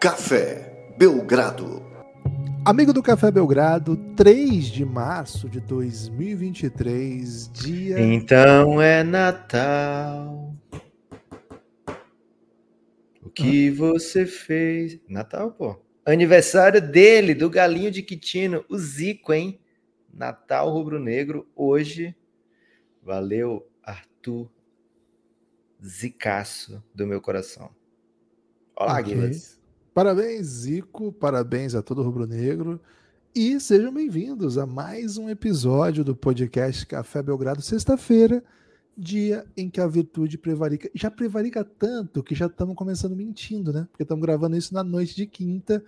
Café 0.00 0.94
Belgrado. 0.96 1.84
Amigo 2.64 2.90
do 2.90 3.02
Café 3.02 3.30
Belgrado, 3.30 3.98
3 4.16 4.64
de 4.64 4.82
março 4.82 5.46
de 5.46 5.60
2023, 5.60 7.52
dia. 7.52 8.00
Então 8.00 8.80
é 8.80 9.04
Natal. 9.04 10.54
O 13.22 13.28
que 13.28 13.68
você 13.68 14.24
fez? 14.24 14.98
Natal, 15.06 15.50
pô. 15.50 15.78
Aniversário 16.06 16.80
dele, 16.80 17.34
do 17.34 17.50
Galinho 17.50 17.90
de 17.90 18.02
Quitino, 18.02 18.64
o 18.70 18.78
Zico, 18.78 19.34
hein? 19.34 19.60
Natal 20.10 20.70
rubro-negro, 20.70 21.46
hoje. 21.54 22.16
Valeu, 23.02 23.68
Arthur 23.82 24.50
Zicaço 25.84 26.82
do 26.94 27.06
meu 27.06 27.20
coração. 27.20 27.68
Olá, 28.74 28.98
okay. 28.98 29.12
Guilherme. 29.12 29.59
Parabéns, 30.00 30.46
Zico. 30.46 31.12
Parabéns 31.12 31.74
a 31.74 31.82
todo 31.82 32.02
rubro-negro. 32.02 32.80
E 33.34 33.60
sejam 33.60 33.92
bem-vindos 33.92 34.56
a 34.56 34.64
mais 34.64 35.18
um 35.18 35.28
episódio 35.28 36.02
do 36.02 36.16
podcast 36.16 36.86
Café 36.86 37.22
Belgrado, 37.22 37.60
sexta-feira, 37.60 38.42
dia 38.96 39.44
em 39.54 39.68
que 39.68 39.78
a 39.78 39.86
virtude 39.86 40.38
prevarica. 40.38 40.90
Já 40.94 41.10
prevarica 41.10 41.62
tanto 41.62 42.22
que 42.22 42.34
já 42.34 42.46
estamos 42.46 42.74
começando 42.76 43.14
mentindo, 43.14 43.74
né? 43.74 43.86
Porque 43.90 44.04
estamos 44.04 44.24
gravando 44.24 44.56
isso 44.56 44.72
na 44.72 44.82
noite 44.82 45.14
de 45.14 45.26
quinta, 45.26 45.84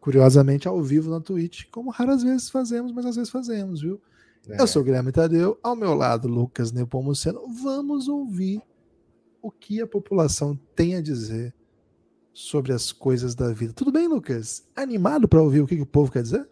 curiosamente 0.00 0.66
ao 0.66 0.82
vivo 0.82 1.08
na 1.08 1.20
Twitch, 1.20 1.66
como 1.70 1.90
raras 1.90 2.24
vezes 2.24 2.50
fazemos, 2.50 2.90
mas 2.90 3.06
às 3.06 3.14
vezes 3.14 3.30
fazemos, 3.30 3.80
viu? 3.80 4.00
É. 4.48 4.60
Eu 4.60 4.66
sou 4.66 4.82
o 4.82 4.84
Guilherme 4.84 5.12
Tadeu, 5.12 5.56
ao 5.62 5.76
meu 5.76 5.94
lado, 5.94 6.26
Lucas 6.26 6.72
Nepomuceno. 6.72 7.42
Vamos 7.62 8.08
ouvir 8.08 8.60
o 9.40 9.52
que 9.52 9.80
a 9.80 9.86
população 9.86 10.58
tem 10.74 10.96
a 10.96 11.00
dizer 11.00 11.54
sobre 12.36 12.70
as 12.70 12.92
coisas 12.92 13.34
da 13.34 13.50
vida. 13.50 13.72
Tudo 13.72 13.90
bem, 13.90 14.06
Lucas? 14.06 14.68
Animado 14.76 15.26
para 15.26 15.40
ouvir 15.40 15.62
o 15.62 15.66
que, 15.66 15.74
que 15.74 15.82
o 15.82 15.86
povo 15.86 16.12
quer 16.12 16.22
dizer? 16.22 16.46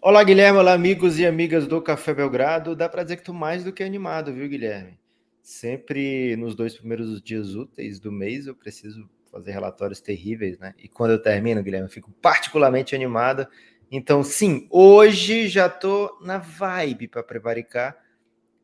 Olá, 0.00 0.22
Guilherme. 0.22 0.60
Olá, 0.60 0.74
amigos 0.74 1.18
e 1.18 1.26
amigas 1.26 1.66
do 1.66 1.82
Café 1.82 2.14
Belgrado. 2.14 2.76
Dá 2.76 2.88
para 2.88 3.02
dizer 3.02 3.16
que 3.16 3.24
tu 3.24 3.34
mais 3.34 3.64
do 3.64 3.72
que 3.72 3.82
animado, 3.82 4.32
viu, 4.32 4.48
Guilherme? 4.48 4.96
Sempre 5.42 6.36
nos 6.36 6.54
dois 6.54 6.76
primeiros 6.76 7.20
dias 7.20 7.56
úteis 7.56 7.98
do 7.98 8.12
mês 8.12 8.46
eu 8.46 8.54
preciso 8.54 9.10
fazer 9.28 9.50
relatórios 9.50 10.00
terríveis, 10.00 10.56
né? 10.60 10.72
E 10.78 10.86
quando 10.86 11.10
eu 11.10 11.20
termino, 11.20 11.64
Guilherme, 11.64 11.88
eu 11.88 11.92
fico 11.92 12.12
particularmente 12.22 12.94
animado. 12.94 13.44
Então, 13.90 14.22
sim, 14.22 14.68
hoje 14.70 15.48
já 15.48 15.68
tô 15.68 16.16
na 16.22 16.38
vibe 16.38 17.08
para 17.08 17.24
prevaricar, 17.24 17.96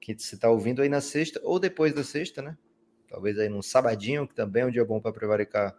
que 0.00 0.16
você 0.16 0.36
está 0.36 0.48
ouvindo 0.48 0.82
aí 0.82 0.88
na 0.88 1.00
sexta 1.00 1.40
ou 1.42 1.58
depois 1.58 1.92
da 1.92 2.04
sexta, 2.04 2.40
né? 2.40 2.56
Talvez 3.08 3.40
aí 3.40 3.48
num 3.48 3.60
sabadinho, 3.60 4.28
que 4.28 4.36
também 4.36 4.62
é 4.62 4.66
um 4.66 4.70
dia 4.70 4.84
bom 4.84 5.00
para 5.00 5.12
prevaricar, 5.12 5.76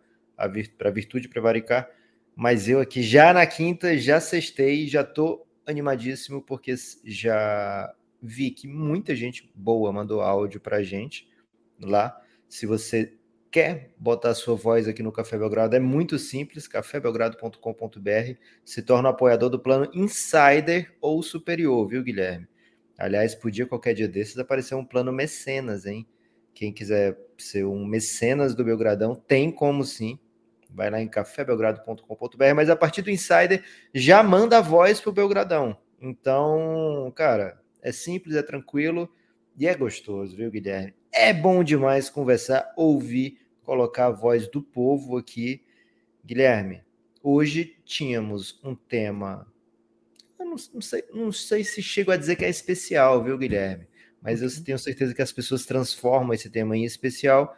para 0.77 0.91
virtude 0.91 1.27
prevaricar. 1.27 1.89
Mas 2.35 2.67
eu 2.67 2.79
aqui 2.79 3.01
já 3.03 3.33
na 3.33 3.45
quinta, 3.45 3.97
já 3.97 4.19
sextei, 4.19 4.87
já 4.87 5.03
tô 5.03 5.45
animadíssimo, 5.65 6.41
porque 6.41 6.73
já 7.05 7.93
vi 8.21 8.51
que 8.51 8.67
muita 8.67 9.15
gente 9.15 9.51
boa 9.53 9.91
mandou 9.91 10.21
áudio 10.21 10.59
para 10.59 10.81
gente 10.81 11.29
lá. 11.79 12.19
Se 12.47 12.65
você 12.65 13.13
quer 13.51 13.93
botar 13.99 14.29
a 14.29 14.35
sua 14.35 14.55
voz 14.55 14.87
aqui 14.87 15.03
no 15.03 15.11
Café 15.11 15.37
Belgrado, 15.37 15.75
é 15.75 15.79
muito 15.79 16.17
simples, 16.17 16.67
cafébelgrado.com.br, 16.67 18.39
se 18.65 18.81
torna 18.81 19.09
apoiador 19.09 19.49
do 19.49 19.59
plano 19.59 19.91
Insider 19.93 20.91
ou 20.99 21.21
Superior, 21.21 21.87
viu, 21.87 22.01
Guilherme? 22.01 22.47
Aliás, 22.97 23.35
podia 23.35 23.67
qualquer 23.67 23.93
dia 23.93 24.07
desses 24.07 24.39
aparecer 24.39 24.73
um 24.75 24.85
plano 24.85 25.11
Mecenas, 25.11 25.85
hein? 25.85 26.07
Quem 26.53 26.73
quiser 26.73 27.17
ser 27.37 27.65
um 27.65 27.85
mecenas 27.85 28.53
do 28.53 28.63
Belgradão, 28.63 29.15
tem 29.15 29.51
como 29.51 29.83
sim. 29.83 30.19
Vai 30.69 30.89
lá 30.89 31.01
em 31.01 31.07
cafébelgrado.com.br, 31.07 32.53
mas 32.55 32.69
a 32.69 32.75
partir 32.75 33.01
do 33.01 33.11
Insider 33.11 33.63
já 33.93 34.21
manda 34.23 34.57
a 34.57 34.61
voz 34.61 34.99
pro 34.99 35.11
Belgradão. 35.11 35.77
Então, 36.01 37.11
cara, 37.15 37.61
é 37.81 37.91
simples, 37.91 38.35
é 38.35 38.41
tranquilo 38.41 39.09
e 39.57 39.67
é 39.67 39.75
gostoso, 39.75 40.35
viu, 40.35 40.51
Guilherme? 40.51 40.93
É 41.11 41.31
bom 41.31 41.63
demais 41.63 42.09
conversar, 42.09 42.73
ouvir 42.75 43.39
colocar 43.63 44.07
a 44.07 44.11
voz 44.11 44.47
do 44.47 44.61
povo 44.61 45.17
aqui. 45.17 45.63
Guilherme, 46.25 46.83
hoje 47.21 47.77
tínhamos 47.85 48.59
um 48.63 48.75
tema. 48.75 49.47
Eu 50.39 50.45
não, 50.45 50.55
não, 50.73 50.81
sei, 50.81 51.03
não 51.13 51.31
sei 51.31 51.63
se 51.63 51.81
chego 51.81 52.11
a 52.11 52.17
dizer 52.17 52.35
que 52.35 52.45
é 52.45 52.49
especial, 52.49 53.23
viu, 53.23 53.37
Guilherme? 53.37 53.87
Mas 54.23 54.41
eu 54.41 54.63
tenho 54.63 54.79
certeza 54.79 55.13
que 55.13 55.21
as 55.21 55.31
pessoas 55.31 55.65
transformam 55.65 56.33
esse 56.33 56.49
tema 56.49 56.77
em 56.77 56.85
especial, 56.85 57.55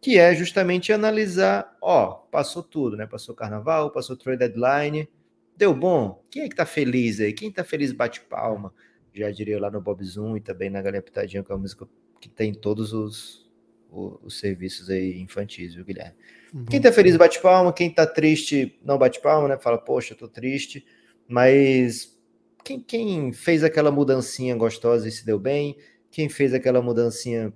que 0.00 0.18
é 0.18 0.34
justamente 0.34 0.92
analisar, 0.92 1.76
ó, 1.82 2.12
passou 2.12 2.62
tudo, 2.62 2.96
né? 2.96 3.06
Passou 3.06 3.34
carnaval, 3.34 3.90
passou 3.90 4.16
trade 4.16 4.38
deadline, 4.38 5.08
deu 5.56 5.74
bom. 5.74 6.24
Quem 6.30 6.44
é 6.44 6.48
que 6.48 6.56
tá 6.56 6.64
feliz 6.64 7.20
aí? 7.20 7.32
Quem 7.32 7.52
tá 7.52 7.62
feliz 7.62 7.92
bate 7.92 8.22
palma. 8.22 8.72
Já 9.12 9.30
diria 9.30 9.60
lá 9.60 9.70
no 9.70 9.80
Bob 9.80 10.02
Zoom 10.04 10.36
e 10.36 10.40
também 10.40 10.70
na 10.70 10.80
Galinha 10.80 11.02
Pitadinha, 11.02 11.42
que 11.42 11.50
é 11.50 11.54
uma 11.54 11.60
música 11.60 11.86
que 12.20 12.28
tem 12.28 12.54
todos 12.54 12.92
os, 12.92 13.50
o, 13.90 14.18
os 14.22 14.38
serviços 14.38 14.88
aí 14.88 15.20
infantis, 15.20 15.74
viu, 15.74 15.84
Guilherme? 15.84 16.14
Uhum. 16.54 16.64
Quem 16.64 16.80
tá 16.80 16.92
feliz 16.92 17.16
bate 17.16 17.40
palma, 17.42 17.72
quem 17.72 17.90
tá 17.90 18.06
triste 18.06 18.78
não 18.82 18.96
bate 18.96 19.20
palma, 19.20 19.48
né? 19.48 19.58
Fala, 19.58 19.76
poxa, 19.76 20.14
tô 20.14 20.28
triste, 20.28 20.86
mas 21.26 22.16
quem, 22.64 22.80
quem 22.80 23.32
fez 23.32 23.64
aquela 23.64 23.90
mudancinha 23.90 24.54
gostosa 24.54 25.08
e 25.08 25.10
se 25.10 25.26
deu 25.26 25.38
bem, 25.38 25.76
quem 26.10 26.28
fez 26.28 26.54
aquela 26.54 26.82
mudancinha 26.82 27.52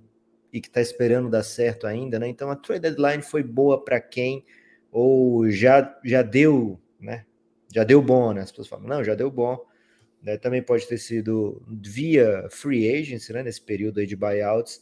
e 0.51 0.61
que 0.61 0.69
tá 0.69 0.81
esperando 0.81 1.29
dar 1.29 1.43
certo 1.43 1.87
ainda, 1.87 2.19
né? 2.19 2.27
Então 2.27 2.49
a 2.49 2.55
trade 2.55 2.81
deadline 2.81 3.23
foi 3.23 3.43
boa 3.43 3.83
para 3.83 3.99
quem 3.99 4.45
ou 4.91 5.49
já 5.49 5.99
já 6.03 6.21
deu, 6.21 6.79
né? 6.99 7.25
Já 7.73 7.83
deu 7.83 8.01
bom, 8.01 8.33
né? 8.33 8.41
As 8.41 8.51
pessoas 8.51 8.67
falam, 8.67 8.87
não, 8.87 9.03
já 9.03 9.15
deu 9.15 9.31
bom. 9.31 9.57
Né? 10.21 10.37
Também 10.37 10.61
pode 10.61 10.87
ter 10.87 10.97
sido 10.97 11.61
via 11.67 12.47
free 12.51 12.89
agency, 12.89 13.33
né? 13.33 13.43
Nesse 13.43 13.61
período 13.61 13.99
aí 13.99 14.05
de 14.05 14.15
buyouts 14.15 14.81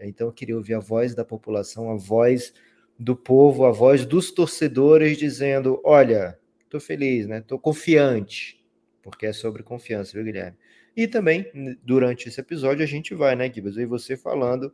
então 0.00 0.28
eu 0.28 0.32
queria 0.32 0.56
ouvir 0.56 0.74
a 0.74 0.80
voz 0.80 1.14
da 1.14 1.24
população, 1.24 1.90
a 1.90 1.96
voz 1.96 2.52
do 2.98 3.16
povo, 3.16 3.64
a 3.64 3.70
voz 3.70 4.04
dos 4.06 4.30
torcedores 4.30 5.16
dizendo: 5.18 5.80
olha, 5.84 6.38
estou 6.62 6.80
feliz, 6.80 7.26
né? 7.26 7.38
Estou 7.38 7.58
confiante, 7.58 8.62
porque 9.02 9.26
é 9.26 9.32
sobre 9.32 9.62
confiança, 9.62 10.12
viu, 10.12 10.24
Guilherme? 10.24 10.56
E 10.96 11.08
também, 11.08 11.50
durante 11.82 12.28
esse 12.28 12.40
episódio, 12.40 12.82
a 12.82 12.86
gente 12.86 13.14
vai, 13.14 13.34
né, 13.34 13.52
Gibas? 13.52 13.76
e 13.76 13.84
você 13.84 14.16
falando 14.16 14.72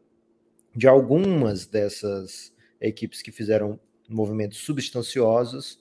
de 0.74 0.86
algumas 0.86 1.66
dessas 1.66 2.52
equipes 2.80 3.22
que 3.22 3.32
fizeram 3.32 3.78
movimentos 4.08 4.58
substanciosos 4.58 5.80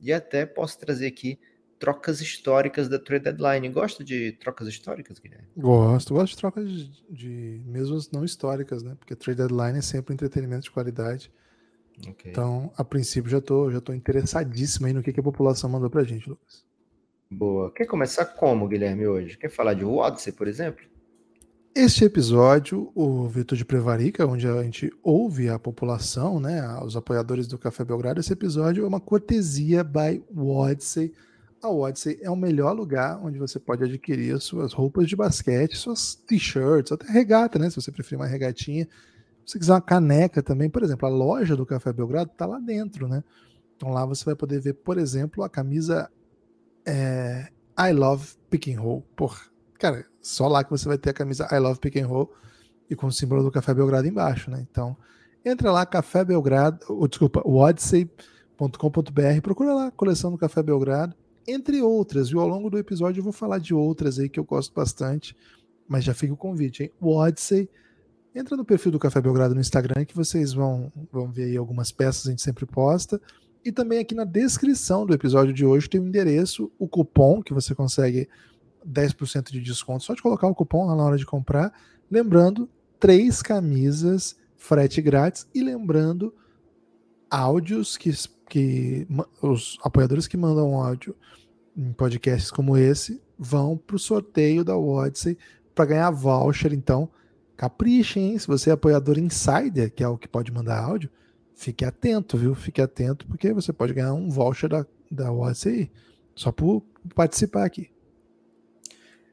e 0.00 0.12
até 0.12 0.44
posso 0.44 0.78
trazer 0.78 1.06
aqui 1.06 1.38
trocas 1.78 2.20
históricas 2.20 2.88
da 2.88 2.98
trade 2.98 3.24
deadline. 3.24 3.68
Gosta 3.68 4.02
de 4.02 4.32
trocas 4.32 4.66
históricas, 4.68 5.18
Guilherme? 5.18 5.46
Gosto, 5.56 6.14
gosto 6.14 6.32
de 6.32 6.38
trocas 6.38 6.70
de, 6.70 6.90
de 7.10 7.62
mesmo 7.66 7.98
não 8.12 8.24
históricas, 8.24 8.82
né? 8.82 8.96
Porque 8.98 9.14
trade 9.14 9.38
deadline 9.38 9.78
é 9.78 9.82
sempre 9.82 10.14
entretenimento 10.14 10.64
de 10.64 10.70
qualidade. 10.70 11.30
Okay. 12.08 12.30
Então, 12.30 12.72
a 12.76 12.84
princípio, 12.84 13.30
já 13.30 13.40
tô, 13.40 13.70
já 13.70 13.80
tô 13.80 13.92
interessadíssimo 13.92 14.86
aí 14.86 14.92
no 14.92 15.02
que, 15.02 15.12
que 15.12 15.20
a 15.20 15.22
população 15.22 15.70
mandou 15.70 15.88
pra 15.88 16.04
gente, 16.04 16.28
Lucas. 16.28 16.65
Boa. 17.30 17.72
Quer 17.72 17.86
começar 17.86 18.24
como, 18.24 18.68
Guilherme, 18.68 19.06
hoje? 19.06 19.36
Quer 19.36 19.50
falar 19.50 19.74
de 19.74 19.84
Odyssey, 19.84 20.32
por 20.32 20.46
exemplo? 20.46 20.84
Este 21.74 22.04
episódio, 22.04 22.90
o 22.94 23.28
Virtude 23.28 23.64
Prevarica, 23.64 24.26
onde 24.26 24.46
a 24.46 24.62
gente 24.62 24.90
ouve 25.02 25.50
a 25.50 25.58
população, 25.58 26.40
né, 26.40 26.62
os 26.82 26.96
apoiadores 26.96 27.46
do 27.46 27.58
Café 27.58 27.84
Belgrado, 27.84 28.18
esse 28.18 28.32
episódio 28.32 28.84
é 28.84 28.88
uma 28.88 29.00
cortesia 29.00 29.84
by 29.84 30.24
Odyssey, 30.34 31.12
a 31.62 31.68
Odyssey 31.68 32.18
é 32.22 32.30
o 32.30 32.36
melhor 32.36 32.74
lugar 32.74 33.20
onde 33.22 33.38
você 33.38 33.58
pode 33.58 33.84
adquirir 33.84 34.40
suas 34.40 34.72
roupas 34.72 35.08
de 35.08 35.16
basquete, 35.16 35.76
suas 35.76 36.14
t-shirts, 36.14 36.92
até 36.92 37.10
regata, 37.10 37.58
né? 37.58 37.68
Se 37.68 37.76
você 37.76 37.90
preferir 37.90 38.20
uma 38.20 38.26
regatinha. 38.26 38.88
Se 39.44 39.52
você 39.52 39.58
quiser 39.58 39.72
uma 39.72 39.80
caneca 39.80 40.42
também, 40.42 40.70
por 40.70 40.82
exemplo, 40.82 41.06
a 41.06 41.10
loja 41.10 41.56
do 41.56 41.66
Café 41.66 41.92
Belgrado 41.92 42.30
está 42.30 42.46
lá 42.46 42.58
dentro, 42.58 43.08
né? 43.08 43.24
Então 43.76 43.90
lá 43.90 44.06
você 44.06 44.24
vai 44.24 44.34
poder 44.34 44.60
ver, 44.60 44.74
por 44.74 44.96
exemplo, 44.96 45.42
a 45.42 45.48
camisa 45.48 46.10
é, 46.86 47.48
I 47.78 47.92
Love 47.92 48.34
Pick 48.48 48.68
and 48.68 48.80
Roll. 48.80 49.02
Por, 49.14 49.38
cara, 49.78 50.06
só 50.20 50.48
lá 50.48 50.64
que 50.64 50.70
você 50.70 50.88
vai 50.88 50.98
ter 50.98 51.10
a 51.10 51.14
camisa 51.14 51.48
I 51.50 51.58
Love 51.58 51.80
Pick 51.80 51.96
and 51.96 52.06
Roll 52.06 52.32
e 52.88 52.94
com 52.94 53.08
o 53.08 53.12
símbolo 53.12 53.42
do 53.42 53.50
Café 53.50 53.74
Belgrado 53.74 54.06
embaixo, 54.06 54.50
né? 54.50 54.64
Então, 54.70 54.96
entra 55.44 55.72
lá, 55.72 55.84
Café 55.84 56.24
Belgrado, 56.24 56.78
ou, 56.88 57.08
desculpa, 57.08 57.42
odyssey.com.br, 57.44 59.40
procura 59.42 59.74
lá, 59.74 59.90
coleção 59.90 60.30
do 60.30 60.38
Café 60.38 60.62
Belgrado 60.62 61.14
entre 61.46 61.80
outras, 61.80 62.28
e 62.28 62.34
ao 62.34 62.48
longo 62.48 62.68
do 62.68 62.78
episódio 62.78 63.20
eu 63.20 63.24
vou 63.24 63.32
falar 63.32 63.58
de 63.58 63.72
outras 63.72 64.18
aí 64.18 64.28
que 64.28 64.40
eu 64.40 64.44
gosto 64.44 64.74
bastante, 64.74 65.36
mas 65.86 66.02
já 66.02 66.12
fica 66.12 66.32
o 66.32 66.36
convite, 66.36 66.82
hein? 66.82 66.90
O 67.00 67.14
Odyssey, 67.16 67.68
entra 68.34 68.56
no 68.56 68.64
perfil 68.64 68.90
do 68.90 68.98
Café 68.98 69.20
Belgrado 69.20 69.54
no 69.54 69.60
Instagram 69.60 70.04
que 70.04 70.16
vocês 70.16 70.52
vão, 70.52 70.92
vão 71.12 71.30
ver 71.30 71.44
aí 71.44 71.56
algumas 71.56 71.92
peças 71.92 72.26
a 72.26 72.30
gente 72.30 72.42
sempre 72.42 72.66
posta, 72.66 73.20
e 73.66 73.72
também 73.72 73.98
aqui 73.98 74.14
na 74.14 74.24
descrição 74.24 75.04
do 75.04 75.12
episódio 75.12 75.52
de 75.52 75.66
hoje 75.66 75.90
tem 75.90 76.00
o 76.00 76.06
endereço, 76.06 76.70
o 76.78 76.86
cupom 76.86 77.42
que 77.42 77.52
você 77.52 77.74
consegue 77.74 78.28
10% 78.86 79.50
de 79.50 79.60
desconto, 79.60 80.04
só 80.04 80.14
de 80.14 80.22
colocar 80.22 80.46
o 80.46 80.54
cupom 80.54 80.86
lá 80.86 80.94
na 80.94 81.02
hora 81.02 81.18
de 81.18 81.26
comprar, 81.26 81.72
lembrando, 82.08 82.68
três 83.00 83.42
camisas, 83.42 84.36
frete 84.56 85.02
grátis, 85.02 85.48
e 85.52 85.64
lembrando, 85.64 86.32
áudios 87.28 87.96
que, 87.96 88.12
que 88.48 89.06
os 89.42 89.78
apoiadores 89.82 90.28
que 90.28 90.36
mandam 90.36 90.80
áudio 90.80 91.16
em 91.76 91.92
podcasts 91.92 92.52
como 92.52 92.76
esse 92.76 93.20
vão 93.36 93.76
para 93.76 93.96
o 93.96 93.98
sorteio 93.98 94.64
da 94.64 94.76
Odyssey 94.76 95.36
para 95.74 95.86
ganhar 95.86 96.10
voucher. 96.10 96.72
Então, 96.72 97.10
caprichem, 97.56 98.30
hein? 98.30 98.38
Se 98.38 98.46
você 98.46 98.70
é 98.70 98.74
apoiador 98.74 99.18
insider, 99.18 99.92
que 99.92 100.04
é 100.04 100.08
o 100.08 100.16
que 100.16 100.28
pode 100.28 100.52
mandar 100.52 100.78
áudio, 100.78 101.10
fique 101.56 101.84
atento, 101.84 102.36
viu? 102.36 102.54
Fique 102.54 102.80
atento, 102.80 103.26
porque 103.26 103.52
você 103.52 103.72
pode 103.72 103.94
ganhar 103.94 104.12
um 104.12 104.28
voucher 104.28 104.68
da, 104.68 104.86
da 105.10 105.32
Odyssey 105.32 105.90
só 106.34 106.52
por 106.52 106.84
participar 107.14 107.64
aqui. 107.64 107.90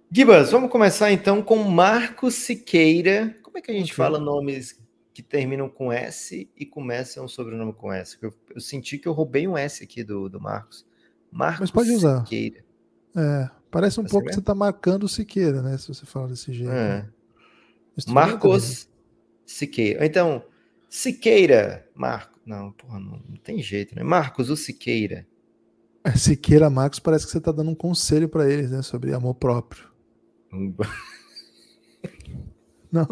Gibas, 0.10 0.52
vamos 0.52 0.72
começar 0.72 1.12
então 1.12 1.44
com 1.44 1.58
Marcos 1.58 2.36
Siqueira. 2.36 3.36
Como 3.44 3.58
é 3.58 3.62
que 3.62 3.70
a 3.70 3.74
gente 3.74 3.92
okay. 3.92 3.96
fala 3.96 4.20
nomes 4.20 4.80
que 5.14 5.22
terminam 5.22 5.68
com 5.68 5.92
S 5.92 6.50
e 6.58 6.66
começam 6.66 7.26
um 7.26 7.28
sobrenome 7.28 7.74
com 7.74 7.92
S? 7.92 8.18
Eu, 8.22 8.34
eu, 8.56 8.62
senti 8.62 8.98
que 8.98 9.08
eu 9.08 9.12
roubei 9.12 9.48
um 9.48 9.58
S 9.58 9.84
aqui 9.84 10.04
do, 10.04 10.30
do 10.30 10.40
Marcos. 10.40 10.86
Marcos 11.32 11.60
Mas 11.62 11.72
pode 11.72 11.92
usar. 11.92 12.22
Siqueira. 12.22 12.64
É, 13.16 13.50
parece 13.70 14.00
um 14.00 14.06
pouco 14.06 14.28
que 14.28 14.34
você 14.34 14.40
está 14.40 14.56
marcando 14.56 15.04
o 15.04 15.10
Siqueira, 15.10 15.62
né? 15.62 15.78
Se 15.78 15.88
você 15.88 16.06
fala 16.06 16.28
desse 16.28 16.54
jeito. 16.54 16.72
É. 16.72 17.06
Marcos 18.08 18.88
Siqueira. 19.46 20.06
Então, 20.06 20.44
Siqueira, 20.96 21.90
Marco. 21.96 22.40
Não, 22.46 22.72
porra, 22.72 23.00
não, 23.00 23.20
não, 23.28 23.36
tem 23.44 23.60
jeito, 23.64 23.96
né? 23.96 24.04
Marcos, 24.04 24.52
o 24.52 24.56
Siqueira. 24.56 25.26
É, 26.04 26.12
Siqueira 26.12 26.70
Marcos 26.70 27.00
parece 27.00 27.26
que 27.26 27.32
você 27.32 27.40
está 27.40 27.52
dando 27.52 27.72
um 27.72 27.76
conselho 27.76 28.30
para 28.30 28.48
eles, 28.48 28.70
né? 28.70 28.84
Sobre 28.84 29.12
amor 29.12 29.34
próprio. 29.34 29.90
Não. 32.92 33.08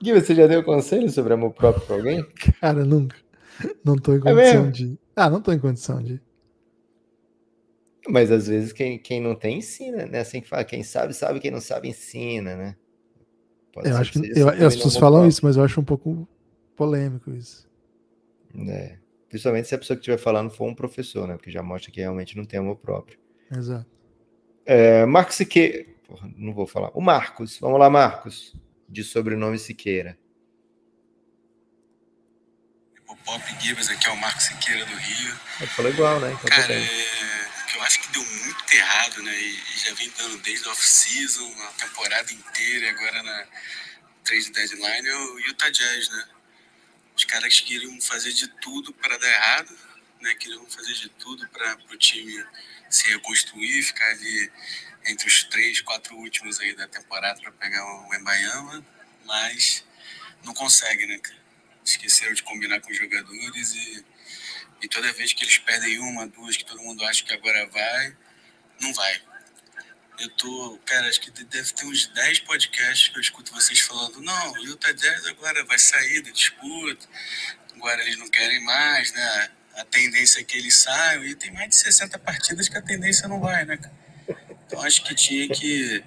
Gui, 0.00 0.12
você 0.12 0.36
já 0.36 0.46
deu 0.46 0.62
conselho 0.62 1.10
sobre 1.10 1.34
amor 1.34 1.52
próprio 1.52 1.84
para 1.84 1.96
alguém? 1.96 2.24
Cara, 2.60 2.84
nunca. 2.84 3.16
Não 3.84 3.96
tô 3.96 4.12
em 4.12 4.18
é 4.18 4.20
condição 4.20 4.68
é 4.68 4.70
de. 4.70 4.96
Ah, 5.16 5.28
não 5.28 5.42
tô 5.42 5.50
em 5.50 5.58
condição 5.58 6.00
de. 6.00 6.22
Mas 8.08 8.30
às 8.30 8.46
vezes 8.46 8.72
quem, 8.72 9.00
quem 9.00 9.20
não 9.20 9.34
tem 9.34 9.58
ensina, 9.58 10.06
né? 10.06 10.20
Assim 10.20 10.40
que 10.40 10.48
fala, 10.48 10.62
quem 10.62 10.84
sabe, 10.84 11.12
sabe, 11.12 11.40
quem 11.40 11.50
não 11.50 11.60
sabe, 11.60 11.88
ensina, 11.88 12.54
né? 12.54 12.76
Pode 13.72 13.88
eu 13.88 13.96
acho 13.96 14.12
que, 14.12 14.38
eu, 14.38 14.48
as 14.48 14.76
pessoas 14.76 14.96
falam 14.96 15.22
próprio. 15.22 15.28
isso, 15.28 15.44
mas 15.44 15.56
eu 15.56 15.64
acho 15.64 15.80
um 15.80 15.84
pouco 15.84 16.28
polêmico 16.78 17.34
isso. 17.34 17.68
É. 18.68 18.96
Principalmente 19.28 19.68
se 19.68 19.74
a 19.74 19.78
pessoa 19.78 19.96
que 19.96 20.00
estiver 20.00 20.16
falando 20.16 20.50
for 20.50 20.66
um 20.66 20.74
professor, 20.74 21.26
né? 21.26 21.34
Porque 21.34 21.50
já 21.50 21.62
mostra 21.62 21.90
que 21.90 22.00
realmente 22.00 22.36
não 22.36 22.46
tem 22.46 22.60
amor 22.60 22.76
próprio. 22.76 23.18
Exato. 23.50 23.86
É, 24.64 25.04
Marcos 25.04 25.34
Siqueira. 25.34 25.84
Porra, 26.06 26.30
não 26.36 26.54
vou 26.54 26.66
falar. 26.66 26.90
O 26.94 27.00
Marcos. 27.00 27.58
Vamos 27.58 27.78
lá, 27.78 27.90
Marcos. 27.90 28.54
De 28.88 29.04
sobrenome 29.04 29.58
Siqueira. 29.58 30.16
O 33.06 33.16
Pop 33.16 33.42
Gibbs 33.60 33.90
aqui 33.90 34.08
é 34.08 34.12
o 34.12 34.16
Marcos 34.16 34.44
Siqueira 34.44 34.86
do 34.86 34.94
Rio. 34.94 35.36
Ele 35.60 35.70
falou 35.70 35.90
igual, 35.90 36.20
né? 36.20 36.32
Então, 36.32 36.48
Cara, 36.48 36.72
é... 36.72 36.86
que 37.70 37.76
eu 37.76 37.82
acho 37.82 38.00
que 38.00 38.12
deu 38.12 38.24
muito 38.24 38.74
errado, 38.74 39.22
né? 39.22 39.36
E 39.36 39.78
já 39.78 39.94
vem 39.94 40.10
dando 40.16 40.38
desde 40.38 40.66
off-season, 40.68 41.52
a 41.68 41.72
temporada 41.84 42.32
inteira, 42.32 42.86
e 42.86 42.88
agora 42.88 43.22
na 43.22 43.46
trade 44.24 44.52
deadline, 44.52 45.08
é 45.08 45.16
o 45.16 45.38
Utah 45.40 45.70
Jazz, 45.70 46.08
né? 46.10 46.24
Caras 47.28 47.60
queriam 47.60 48.00
fazer 48.00 48.32
de 48.32 48.48
tudo 48.48 48.92
para 48.94 49.16
dar 49.18 49.28
errado, 49.28 49.78
né? 50.20 50.34
Queriam 50.34 50.64
fazer 50.66 50.94
de 50.94 51.08
tudo 51.10 51.46
para 51.50 51.78
o 51.92 51.96
time 51.96 52.44
se 52.90 53.06
reconstruir, 53.10 53.82
ficar 53.82 54.08
ali 54.10 54.50
entre 55.06 55.28
os 55.28 55.44
três, 55.44 55.80
quatro 55.82 56.16
últimos 56.16 56.58
aí 56.58 56.74
da 56.74 56.88
temporada 56.88 57.38
para 57.40 57.52
pegar 57.52 57.84
o 57.84 58.14
Embayama, 58.14 58.84
mas 59.26 59.84
não 60.42 60.54
consegue, 60.54 61.06
né? 61.06 61.20
Esqueceram 61.84 62.32
de 62.32 62.42
combinar 62.42 62.80
com 62.80 62.90
os 62.90 62.96
jogadores 62.96 63.74
e, 63.74 64.04
e 64.82 64.88
toda 64.88 65.12
vez 65.12 65.34
que 65.34 65.44
eles 65.44 65.58
perdem 65.58 65.98
uma, 65.98 66.26
duas, 66.26 66.56
que 66.56 66.64
todo 66.64 66.82
mundo 66.82 67.04
acha 67.04 67.22
que 67.24 67.32
agora 67.34 67.66
vai, 67.66 68.16
não 68.80 68.92
vai. 68.94 69.22
Eu 70.20 70.28
tô, 70.30 70.78
cara, 70.84 71.08
acho 71.08 71.20
que 71.20 71.30
deve 71.30 71.72
ter 71.72 71.86
uns 71.86 72.08
10 72.08 72.40
podcasts 72.40 73.08
que 73.08 73.16
eu 73.16 73.20
escuto 73.20 73.52
vocês 73.52 73.80
falando, 73.80 74.20
não, 74.20 74.52
o 74.52 74.58
Utah 74.66 74.92
Jazz 74.92 75.26
agora 75.26 75.64
vai 75.64 75.78
sair 75.78 76.22
da 76.22 76.30
disputa, 76.30 77.06
agora 77.76 78.02
eles 78.02 78.18
não 78.18 78.28
querem 78.28 78.62
mais, 78.64 79.12
né? 79.12 79.50
A 79.76 79.84
tendência 79.84 80.40
é 80.40 80.44
que 80.44 80.56
eles 80.56 80.76
saiam, 80.76 81.24
e 81.24 81.36
tem 81.36 81.52
mais 81.52 81.68
de 81.70 81.76
60 81.76 82.18
partidas 82.18 82.68
que 82.68 82.76
a 82.76 82.82
tendência 82.82 83.28
não 83.28 83.40
vai, 83.40 83.64
né? 83.64 83.78
Então 84.66 84.82
acho 84.82 85.04
que 85.04 85.14
tinha 85.14 85.48
que 85.48 86.02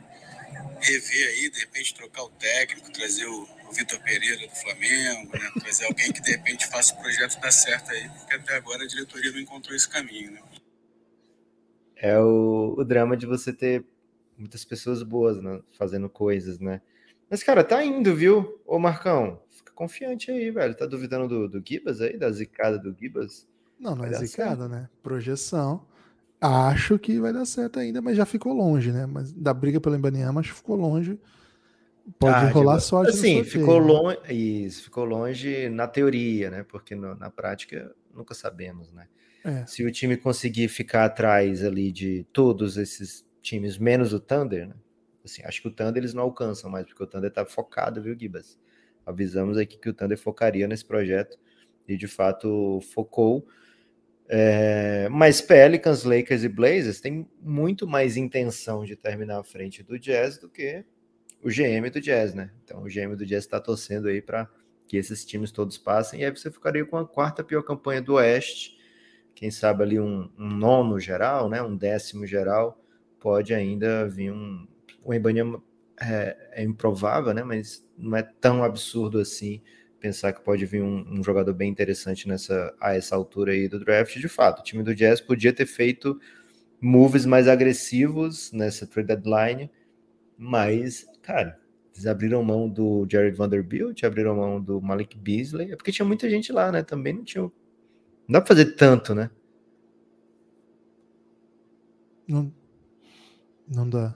rever 0.81 1.27
aí, 1.29 1.49
de 1.49 1.59
repente 1.59 1.93
trocar 1.93 2.23
o 2.23 2.29
técnico, 2.31 2.91
trazer 2.91 3.25
o, 3.25 3.47
o 3.69 3.71
Vitor 3.71 3.99
Pereira 4.01 4.45
do 4.45 4.55
Flamengo, 4.55 5.37
né? 5.37 5.51
trazer 5.61 5.85
alguém 5.85 6.11
que 6.11 6.21
de 6.21 6.31
repente 6.31 6.67
faça 6.67 6.93
o 6.93 7.01
projeto 7.01 7.39
dar 7.39 7.51
certo 7.51 7.91
aí, 7.91 8.09
porque 8.09 8.35
até 8.35 8.55
agora 8.55 8.83
a 8.83 8.87
diretoria 8.87 9.31
não 9.31 9.39
encontrou 9.39 9.75
esse 9.75 9.87
caminho. 9.87 10.31
Né? 10.31 10.41
É 11.95 12.19
o, 12.19 12.75
o 12.77 12.83
drama 12.83 13.15
de 13.15 13.25
você 13.25 13.53
ter 13.53 13.85
muitas 14.41 14.65
pessoas 14.65 15.03
boas 15.03 15.41
né? 15.41 15.61
fazendo 15.71 16.09
coisas, 16.09 16.59
né? 16.59 16.81
Mas, 17.29 17.43
cara, 17.43 17.63
tá 17.63 17.83
indo, 17.83 18.13
viu? 18.13 18.59
Ô, 18.65 18.77
Marcão, 18.77 19.39
fica 19.49 19.71
confiante 19.71 20.29
aí, 20.29 20.51
velho. 20.51 20.75
Tá 20.75 20.85
duvidando 20.85 21.27
do, 21.27 21.47
do 21.47 21.63
Gibas 21.65 22.01
aí, 22.01 22.17
da 22.17 22.29
zicada 22.29 22.77
do 22.77 22.93
Gibas? 22.93 23.47
Não, 23.79 23.95
não 23.95 24.03
é 24.03 24.13
zicada, 24.13 24.67
né? 24.67 24.89
Projeção. 25.01 25.85
Acho 26.41 26.99
que 26.99 27.19
vai 27.19 27.31
dar 27.31 27.45
certo 27.45 27.79
ainda, 27.79 28.01
mas 28.01 28.17
já 28.17 28.25
ficou 28.25 28.51
longe, 28.51 28.91
né? 28.91 29.05
Mas 29.05 29.31
da 29.31 29.53
briga 29.53 29.79
pelo 29.79 29.95
Embaniama, 29.95 30.41
acho 30.41 30.49
que 30.49 30.57
ficou 30.57 30.75
longe. 30.75 31.17
Pode 32.19 32.33
ah, 32.33 32.49
rolar 32.49 32.77
tipo, 32.77 32.87
sorte. 32.87 33.15
Sim, 33.15 33.43
ficou 33.43 33.79
né? 33.79 33.87
longe. 33.87 34.17
Isso, 34.65 34.83
ficou 34.83 35.05
longe 35.05 35.69
na 35.69 35.87
teoria, 35.87 36.49
né? 36.49 36.63
Porque 36.63 36.95
no, 36.95 37.15
na 37.15 37.29
prática 37.29 37.95
nunca 38.13 38.33
sabemos, 38.33 38.91
né? 38.91 39.07
É. 39.43 39.65
Se 39.65 39.85
o 39.85 39.91
time 39.91 40.17
conseguir 40.17 40.67
ficar 40.67 41.05
atrás 41.05 41.63
ali 41.63 41.91
de 41.91 42.25
todos 42.33 42.77
esses 42.77 43.25
times, 43.41 43.77
menos 43.77 44.13
o 44.13 44.19
Thunder, 44.19 44.67
né? 44.67 44.75
Assim, 45.23 45.43
acho 45.43 45.61
que 45.61 45.67
o 45.67 45.71
Thunder 45.71 46.01
eles 46.01 46.13
não 46.13 46.23
alcançam 46.23 46.69
mais, 46.69 46.85
porque 46.85 47.03
o 47.03 47.07
Thunder 47.07 47.31
tá 47.31 47.45
focado, 47.45 48.01
viu, 48.01 48.17
Gibas? 48.17 48.59
Avisamos 49.05 49.57
aqui 49.57 49.77
que 49.77 49.89
o 49.89 49.93
Thunder 49.93 50.17
focaria 50.17 50.67
nesse 50.67 50.85
projeto 50.85 51.37
e 51.87 51.95
de 51.95 52.07
fato 52.07 52.79
focou. 52.93 53.47
É, 54.27 55.09
mas 55.09 55.41
Pelicans, 55.41 56.03
Lakers 56.03 56.43
e 56.43 56.49
Blazers 56.49 57.01
têm 57.01 57.27
muito 57.41 57.85
mais 57.85 58.15
intenção 58.15 58.85
de 58.85 58.95
terminar 58.95 59.39
à 59.39 59.43
frente 59.43 59.83
do 59.83 59.99
Jazz 59.99 60.37
do 60.37 60.49
que 60.49 60.85
o 61.43 61.49
GM 61.49 61.89
do 61.91 61.99
Jazz, 61.99 62.33
né? 62.33 62.51
Então 62.63 62.81
o 62.81 62.85
GM 62.85 63.15
do 63.15 63.25
Jazz 63.25 63.43
está 63.43 63.59
torcendo 63.59 64.07
aí 64.07 64.21
para 64.21 64.49
que 64.87 64.97
esses 64.97 65.25
times 65.25 65.51
todos 65.51 65.77
passem, 65.77 66.21
e 66.21 66.25
aí 66.25 66.31
você 66.31 66.51
ficaria 66.51 66.85
com 66.85 66.97
a 66.97 67.07
quarta 67.07 67.43
pior 67.43 67.63
campanha 67.63 68.01
do 68.01 68.15
Oeste, 68.15 68.77
quem 69.33 69.49
sabe 69.49 69.83
ali 69.83 69.99
um, 69.99 70.29
um 70.37 70.47
nono 70.47 70.99
geral, 70.99 71.49
né? 71.49 71.61
Um 71.61 71.75
décimo 71.75 72.25
geral, 72.25 72.81
pode 73.21 73.53
ainda 73.53 74.07
vir 74.09 74.33
um. 74.33 74.67
O 75.05 75.13
Ibania 75.13 75.45
é, 76.01 76.35
é 76.51 76.63
improvável, 76.63 77.33
né? 77.33 77.43
Mas 77.43 77.85
não 77.97 78.17
é 78.17 78.23
tão 78.23 78.63
absurdo 78.63 79.19
assim 79.19 79.61
pensar 79.99 80.33
que 80.33 80.41
pode 80.41 80.65
vir 80.65 80.81
um, 80.81 81.19
um, 81.19 81.23
jogador 81.23 81.53
bem 81.53 81.69
interessante 81.69 82.27
nessa 82.27 82.75
a 82.81 82.95
essa 82.95 83.15
altura 83.15 83.53
aí 83.53 83.67
do 83.67 83.79
draft. 83.79 84.17
De 84.17 84.27
fato, 84.27 84.59
o 84.59 84.63
time 84.63 84.83
do 84.83 84.95
Jazz 84.95 85.21
podia 85.21 85.53
ter 85.53 85.67
feito 85.67 86.19
moves 86.81 87.25
mais 87.25 87.47
agressivos 87.47 88.51
nessa 88.51 88.87
trade 88.87 89.09
deadline, 89.09 89.69
mas, 90.35 91.05
cara, 91.21 91.59
eles 91.93 92.07
abriram 92.07 92.43
mão 92.43 92.67
do 92.67 93.05
Jared 93.07 93.37
Vanderbilt, 93.37 94.03
abriram 94.03 94.35
mão 94.35 94.59
do 94.59 94.81
Malik 94.81 95.15
Beasley, 95.15 95.71
é 95.71 95.75
porque 95.75 95.91
tinha 95.91 96.05
muita 96.05 96.27
gente 96.27 96.51
lá, 96.51 96.71
né? 96.71 96.81
Também 96.81 97.13
não 97.13 97.23
tinha. 97.23 97.43
Não 97.43 97.51
dá 98.27 98.41
pra 98.41 98.47
fazer 98.47 98.73
tanto, 98.75 99.13
né? 99.13 99.29
Não, 102.27 102.51
não 103.71 103.89
dá. 103.89 104.13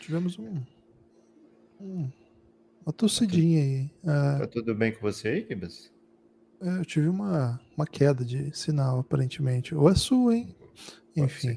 Tivemos 0.00 0.38
um, 0.38 0.60
um 1.80 2.10
uma 2.84 2.92
tossidinha 2.92 3.62
aí. 3.62 3.90
É, 4.02 4.38
tá 4.40 4.46
tudo 4.46 4.74
bem 4.74 4.92
com 4.92 5.00
você 5.00 5.28
aí, 5.28 5.42
Kibas? 5.42 5.90
É, 6.60 6.68
eu 6.78 6.84
tive 6.84 7.08
uma, 7.08 7.60
uma 7.76 7.86
queda 7.86 8.24
de 8.24 8.56
sinal, 8.56 8.98
aparentemente. 9.00 9.74
Ou 9.74 9.88
é 9.88 9.94
sua, 9.94 10.34
hein? 10.34 10.54
Enfim. 11.16 11.56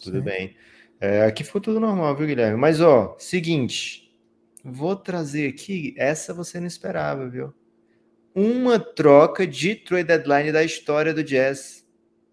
Tudo 0.00 0.22
bem. 0.22 0.54
É, 1.00 1.24
aqui 1.24 1.42
ficou 1.42 1.60
tudo 1.60 1.80
normal, 1.80 2.16
viu, 2.16 2.26
Guilherme? 2.26 2.58
Mas, 2.58 2.80
ó, 2.80 3.16
seguinte. 3.18 4.12
Vou 4.64 4.94
trazer 4.94 5.48
aqui. 5.48 5.94
Essa 5.96 6.32
você 6.32 6.60
não 6.60 6.66
esperava, 6.66 7.28
viu? 7.28 7.52
Uma 8.34 8.78
troca 8.78 9.46
de 9.46 9.74
trade 9.74 10.04
deadline 10.04 10.52
da 10.52 10.62
história 10.62 11.12
do 11.12 11.24
Jazz. 11.24 11.84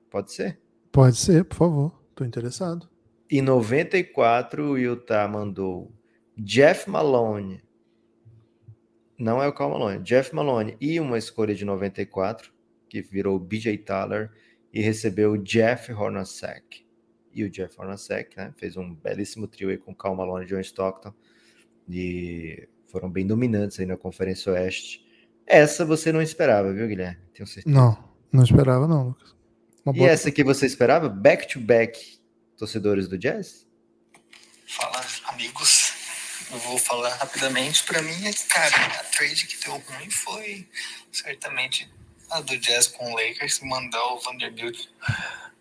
Pode 0.10 0.32
ser? 0.32 0.60
Pode 0.92 1.18
ser, 1.18 1.44
por 1.46 1.56
favor. 1.56 2.03
Tô 2.24 2.27
interessado. 2.27 2.89
Em 3.30 3.42
94, 3.42 4.63
o 4.63 4.77
Utah 4.77 5.27
mandou 5.27 5.92
Jeff 6.38 6.89
Malone, 6.89 7.62
não 9.20 9.44
é 9.44 9.48
o 9.48 9.51
Cal 9.51 9.70
Malone, 9.70 10.01
Jeff 10.03 10.34
Malone 10.34 10.77
e 10.80 11.01
uma 11.01 11.18
escolha 11.18 11.53
de 11.53 11.65
94, 11.65 12.53
que 12.88 13.01
virou 13.01 13.38
BJ 13.38 13.77
Tyler, 13.80 14.32
e 14.72 14.82
recebeu 14.82 15.36
Jeff 15.36 15.92
Hornacek. 15.92 16.86
E 17.34 17.44
o 17.44 17.50
Jeff 17.50 17.77
Hornacek 17.77 18.38
né, 18.38 18.53
fez 18.56 18.77
um 18.77 18.96
belíssimo 18.96 19.46
trio 19.46 19.70
aí 19.70 19.77
com 19.77 19.92
o 19.92 19.96
Cal 19.96 20.15
Malone 20.15 20.46
e 20.46 20.48
John 20.48 20.62
Stockton, 20.62 21.13
e 21.89 22.70
foram 22.86 23.10
bem 23.10 23.27
dominantes 23.27 23.77
aí 23.82 23.86
na 23.86 23.98
Conferência 23.98 24.53
Oeste. 24.53 25.06
Essa 25.46 25.84
você 25.84 26.13
não 26.13 26.22
esperava, 26.22 26.72
viu, 26.72 26.88
Guilherme? 26.88 27.20
Tenho 27.34 27.48
certeza. 27.48 27.75
Não, 27.75 28.01
não 28.32 28.44
esperava, 28.44 28.88
não, 28.88 29.08
Lucas. 29.10 29.36
Uma 29.86 29.98
e 29.98 30.04
essa 30.06 30.32
que 30.32 30.44
você 30.44 30.66
esperava? 30.66 31.10
Back-to-back 31.10 32.00
-back, 32.00 32.20
torcedores 32.58 33.08
do 33.08 33.18
Jazz? 33.18 33.68
Fala, 34.68 35.06
amigos. 35.25 35.94
Eu 36.52 36.60
vou 36.60 36.78
falar 36.78 37.13
rapidamente. 37.16 37.84
Para 37.84 38.02
mim, 38.02 38.32
cara, 38.48 38.86
a 39.00 39.04
trade 39.06 39.48
que 39.48 39.58
deu 39.66 39.74
ruim 39.74 40.10
foi 40.10 40.68
certamente 41.12 41.92
a 42.30 42.42
do 42.42 42.58
Jazz 42.58 42.88
com 42.88 43.12
o 43.12 43.16
Lakers, 43.16 43.60
mandar 43.60 44.04
o 44.13 44.20
Vanderbilt, 44.20 44.88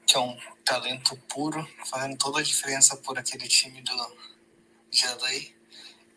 que 0.07 0.17
é 0.17 0.21
um 0.21 0.39
talento 0.65 1.17
puro, 1.29 1.69
fazendo 1.91 2.17
toda 2.17 2.41
a 2.41 2.43
diferença 2.43 2.97
por 2.97 3.19
aquele 3.19 3.49
time 3.49 3.83
do 3.83 3.97
GLA. 3.97 5.53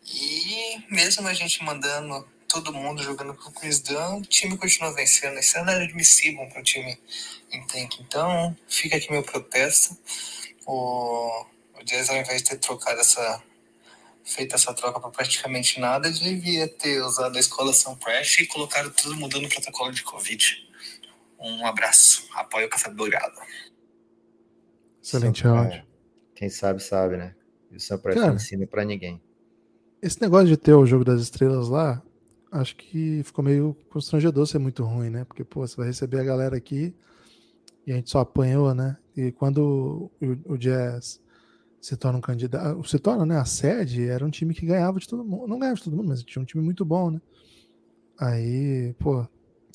E 0.06 0.84
mesmo 0.88 1.26
a 1.26 1.34
gente 1.34 1.62
mandando 1.64 2.26
todo 2.48 2.72
mundo 2.72 3.02
jogando 3.02 3.34
com 3.34 3.50
o 3.50 3.52
Chris 3.52 3.80
Dunn, 3.80 4.18
o 4.18 4.22
time 4.22 4.56
continua 4.56 4.92
vencendo. 4.92 5.38
Isso 5.38 5.58
é 5.58 5.62
inadmissível 5.62 6.46
para 6.48 6.60
um 6.60 6.62
time 6.62 6.98
em 7.50 7.66
tank. 7.66 8.00
Então, 8.00 8.56
fica 8.68 8.96
aqui 8.96 9.10
meu 9.10 9.22
protesto. 9.22 9.96
O, 10.66 11.46
o 11.78 11.84
Jazz, 11.84 12.10
ao 12.10 12.16
invés 12.16 12.42
de 12.42 12.50
ter 12.50 12.58
trocado 12.58 13.00
essa 13.00 13.42
feito 14.26 14.56
essa 14.56 14.74
troca 14.74 14.98
para 14.98 15.10
praticamente 15.10 15.78
nada, 15.78 16.10
devia 16.10 16.66
ter 16.66 17.00
usado 17.00 17.36
a 17.36 17.40
escola 17.40 17.72
São 17.72 17.94
Prest 17.96 18.40
e 18.40 18.46
colocado 18.46 18.90
tudo 18.90 19.14
mudando 19.14 19.46
o 19.46 19.48
protocolo 19.48 19.92
de 19.92 20.02
Covid. 20.02 20.66
Um 21.38 21.64
abraço. 21.64 22.26
Apoio 22.34 22.66
o 22.66 22.68
Café 22.70 22.90
do 22.90 22.96
Dourado. 22.96 23.36
Excelente 25.00 25.46
áudio. 25.46 25.86
Quem 26.34 26.50
sabe, 26.50 26.82
sabe, 26.82 27.16
né? 27.16 27.36
E 27.70 27.76
o 27.76 27.80
São 27.80 27.98
Prest 27.98 28.18
não 28.18 28.34
ensina 28.34 28.66
para 28.66 28.84
ninguém. 28.84 29.22
Esse 30.02 30.20
negócio 30.20 30.48
de 30.48 30.56
ter 30.56 30.74
o 30.74 30.84
jogo 30.84 31.04
das 31.04 31.20
estrelas 31.20 31.68
lá, 31.68 32.02
acho 32.56 32.76
que 32.76 33.22
ficou 33.22 33.44
meio 33.44 33.76
constrangedor 33.90 34.46
ser 34.46 34.58
muito 34.58 34.84
ruim, 34.84 35.10
né? 35.10 35.24
Porque, 35.24 35.44
pô, 35.44 35.66
você 35.66 35.76
vai 35.76 35.86
receber 35.86 36.20
a 36.20 36.24
galera 36.24 36.56
aqui 36.56 36.94
e 37.86 37.92
a 37.92 37.96
gente 37.96 38.10
só 38.10 38.20
apanhou, 38.20 38.74
né? 38.74 38.96
E 39.16 39.32
quando 39.32 40.10
o, 40.20 40.52
o 40.52 40.58
Jazz 40.58 41.20
se 41.80 41.96
torna 41.96 42.18
um 42.18 42.20
candidato, 42.20 42.82
se 42.88 42.98
torna, 42.98 43.24
né? 43.24 43.38
A 43.38 43.44
sede 43.44 44.08
era 44.08 44.24
um 44.24 44.30
time 44.30 44.52
que 44.54 44.66
ganhava 44.66 44.98
de 44.98 45.08
todo 45.08 45.24
mundo, 45.24 45.46
não 45.46 45.58
ganhava 45.58 45.76
de 45.76 45.84
todo 45.84 45.96
mundo, 45.96 46.08
mas 46.08 46.22
tinha 46.22 46.42
um 46.42 46.46
time 46.46 46.62
muito 46.62 46.84
bom, 46.84 47.10
né? 47.10 47.20
Aí, 48.18 48.94
pô, 48.98 49.26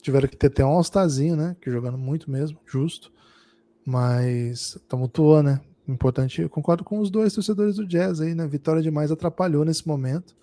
tiveram 0.02 0.28
que 0.28 0.36
ter 0.36 0.48
até 0.48 0.66
um 0.66 0.70
All-Starzinho, 0.70 1.36
né? 1.36 1.56
Que 1.62 1.72
jogando 1.72 1.98
muito 1.98 2.30
mesmo, 2.30 2.60
justo. 2.66 3.12
Mas 3.86 4.78
tumultuou, 4.88 5.42
né? 5.42 5.62
Importante, 5.88 6.42
eu 6.42 6.50
concordo 6.50 6.84
com 6.84 7.00
os 7.00 7.10
dois 7.10 7.34
torcedores 7.34 7.76
do 7.76 7.86
Jazz 7.86 8.20
aí, 8.20 8.36
né? 8.36 8.48
Vitória 8.48 8.82
demais 8.82 9.12
atrapalhou 9.12 9.64
nesse 9.64 9.88
momento. 9.88 10.36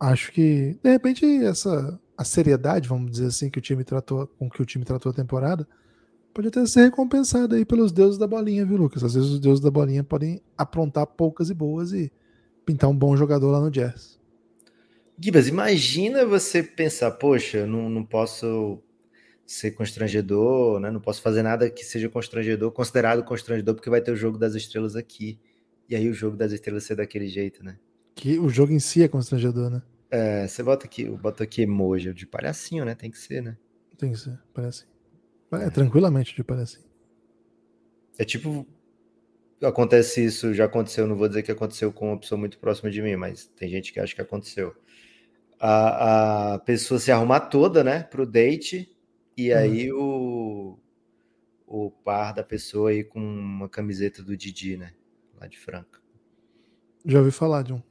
Acho 0.00 0.32
que, 0.32 0.78
de 0.82 0.90
repente, 0.90 1.24
essa 1.44 1.98
a 2.16 2.24
seriedade, 2.24 2.88
vamos 2.88 3.10
dizer 3.10 3.26
assim, 3.26 3.50
que 3.50 3.58
o 3.58 3.62
time 3.62 3.84
tratou, 3.84 4.26
com 4.38 4.48
que 4.48 4.62
o 4.62 4.64
time 4.64 4.84
tratou 4.84 5.10
a 5.10 5.14
temporada, 5.14 5.68
pode 6.32 6.48
até 6.48 6.64
ser 6.66 6.84
recompensada 6.84 7.56
aí 7.56 7.64
pelos 7.64 7.92
deuses 7.92 8.18
da 8.18 8.26
bolinha, 8.26 8.64
viu, 8.64 8.76
Lucas? 8.76 9.04
Às 9.04 9.14
vezes 9.14 9.30
os 9.30 9.40
deuses 9.40 9.62
da 9.62 9.70
bolinha 9.70 10.02
podem 10.02 10.40
aprontar 10.56 11.06
poucas 11.06 11.50
e 11.50 11.54
boas 11.54 11.92
e 11.92 12.10
pintar 12.64 12.88
um 12.88 12.96
bom 12.96 13.16
jogador 13.16 13.50
lá 13.50 13.60
no 13.60 13.70
Jazz. 13.70 14.18
Gibas, 15.18 15.48
imagina 15.48 16.26
você 16.26 16.62
pensar, 16.62 17.10
poxa, 17.12 17.66
não, 17.66 17.88
não 17.88 18.04
posso 18.04 18.82
ser 19.46 19.70
constrangedor, 19.70 20.80
né? 20.80 20.90
Não 20.90 21.00
posso 21.00 21.22
fazer 21.22 21.42
nada 21.42 21.70
que 21.70 21.84
seja 21.84 22.08
constrangedor, 22.08 22.72
considerado 22.72 23.22
constrangedor, 23.22 23.74
porque 23.74 23.88
vai 23.88 24.00
ter 24.00 24.10
o 24.10 24.16
jogo 24.16 24.36
das 24.36 24.54
estrelas 24.54 24.96
aqui. 24.96 25.38
E 25.88 25.94
aí 25.94 26.08
o 26.08 26.12
jogo 26.12 26.36
das 26.36 26.52
estrelas 26.52 26.84
ser 26.84 26.96
daquele 26.96 27.28
jeito, 27.28 27.64
né? 27.64 27.78
Que 28.16 28.38
o 28.38 28.48
jogo 28.48 28.72
em 28.72 28.80
si 28.80 29.02
é 29.02 29.08
constrangedor, 29.08 29.68
né? 29.70 29.82
É, 30.10 30.48
você 30.48 30.62
bota 30.62 30.86
aqui, 30.86 31.04
bota 31.04 31.44
aqui 31.44 31.62
emoji 31.62 32.14
de 32.14 32.26
palhacinho, 32.26 32.82
né? 32.82 32.94
Tem 32.94 33.10
que 33.10 33.18
ser, 33.18 33.42
né? 33.42 33.58
Tem 33.98 34.10
que 34.10 34.18
ser, 34.18 34.40
palhacinho. 34.54 34.88
É, 35.52 35.68
tranquilamente 35.68 36.34
de 36.34 36.42
palhacinho. 36.42 36.86
É 38.18 38.24
tipo. 38.24 38.66
Acontece 39.62 40.24
isso, 40.24 40.52
já 40.52 40.64
aconteceu, 40.64 41.06
não 41.06 41.16
vou 41.16 41.28
dizer 41.28 41.42
que 41.42 41.50
aconteceu 41.50 41.90
com 41.92 42.08
uma 42.08 42.18
pessoa 42.18 42.38
muito 42.38 42.58
próxima 42.58 42.90
de 42.90 43.00
mim, 43.00 43.16
mas 43.16 43.46
tem 43.56 43.70
gente 43.70 43.92
que 43.92 44.00
acha 44.00 44.14
que 44.14 44.20
aconteceu. 44.20 44.74
A, 45.58 46.54
a 46.54 46.58
pessoa 46.58 47.00
se 47.00 47.10
arrumar 47.10 47.40
toda, 47.40 47.82
né, 47.82 48.02
pro 48.02 48.26
date, 48.26 48.94
e 49.34 49.50
uhum. 49.50 49.58
aí 49.58 49.92
o, 49.92 50.78
o 51.66 51.90
par 51.90 52.34
da 52.34 52.44
pessoa 52.44 52.90
aí 52.90 53.02
com 53.02 53.18
uma 53.18 53.68
camiseta 53.68 54.22
do 54.22 54.36
Didi, 54.36 54.76
né? 54.76 54.92
Lá 55.40 55.46
de 55.46 55.58
Franca. 55.58 56.00
Já 57.04 57.18
ouvi 57.18 57.30
falar 57.30 57.62
de 57.62 57.72
um 57.72 57.82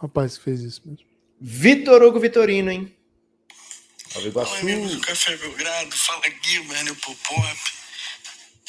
rapaz 0.00 0.38
que 0.38 0.44
fez 0.44 0.60
isso 0.60 0.82
mesmo. 0.84 1.06
Vitor 1.40 2.02
Hugo 2.02 2.18
Vitorino, 2.18 2.70
hein? 2.70 2.96
Salve 4.10 4.28
Iguaçu. 4.28 4.50
Fala, 4.50 4.60
amigos 4.62 4.92
do 4.92 5.00
Café 5.00 5.36
Belgrado. 5.36 5.96
Fala, 5.96 6.28
Gui, 6.28 6.60
Mano 6.64 6.96
Popop. 6.96 7.58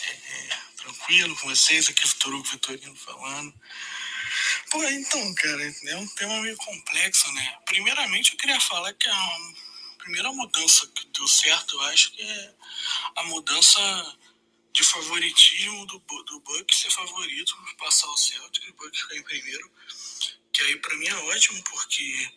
É, 0.05 0.57
tranquilo 0.77 1.35
com 1.37 1.49
vocês? 1.49 1.87
Aqui 1.89 2.05
é 2.05 2.09
Vitor 2.09 2.33
Hugo 2.33 2.47
Vitorino 2.49 2.95
falando. 2.95 3.53
Pô, 4.69 4.83
então, 4.83 5.33
cara, 5.35 5.75
é 5.87 5.97
um 5.97 6.07
tema 6.09 6.41
meio 6.41 6.55
complexo, 6.57 7.31
né? 7.33 7.57
Primeiramente, 7.65 8.33
eu 8.33 8.37
queria 8.37 8.59
falar 8.59 8.93
que 8.93 9.09
a 9.09 9.37
primeira 9.97 10.31
mudança 10.31 10.87
que 10.87 11.07
deu 11.07 11.27
certo, 11.27 11.75
eu 11.75 11.81
acho 11.83 12.11
que 12.11 12.21
é 12.21 12.53
a 13.15 13.23
mudança 13.23 14.17
de 14.71 14.83
favoritismo 14.83 15.85
do, 15.87 15.99
do 15.99 16.39
Buck 16.41 16.75
ser 16.75 16.91
favorito, 16.91 17.57
passar 17.77 18.07
o 18.07 18.17
Celtic 18.17 18.69
o 18.69 18.73
Buck 18.73 18.95
ficar 18.95 19.15
em 19.15 19.23
primeiro. 19.23 19.71
Que 20.51 20.61
aí 20.63 20.75
para 20.77 20.95
mim 20.97 21.07
é 21.07 21.15
ótimo, 21.15 21.63
porque 21.63 22.31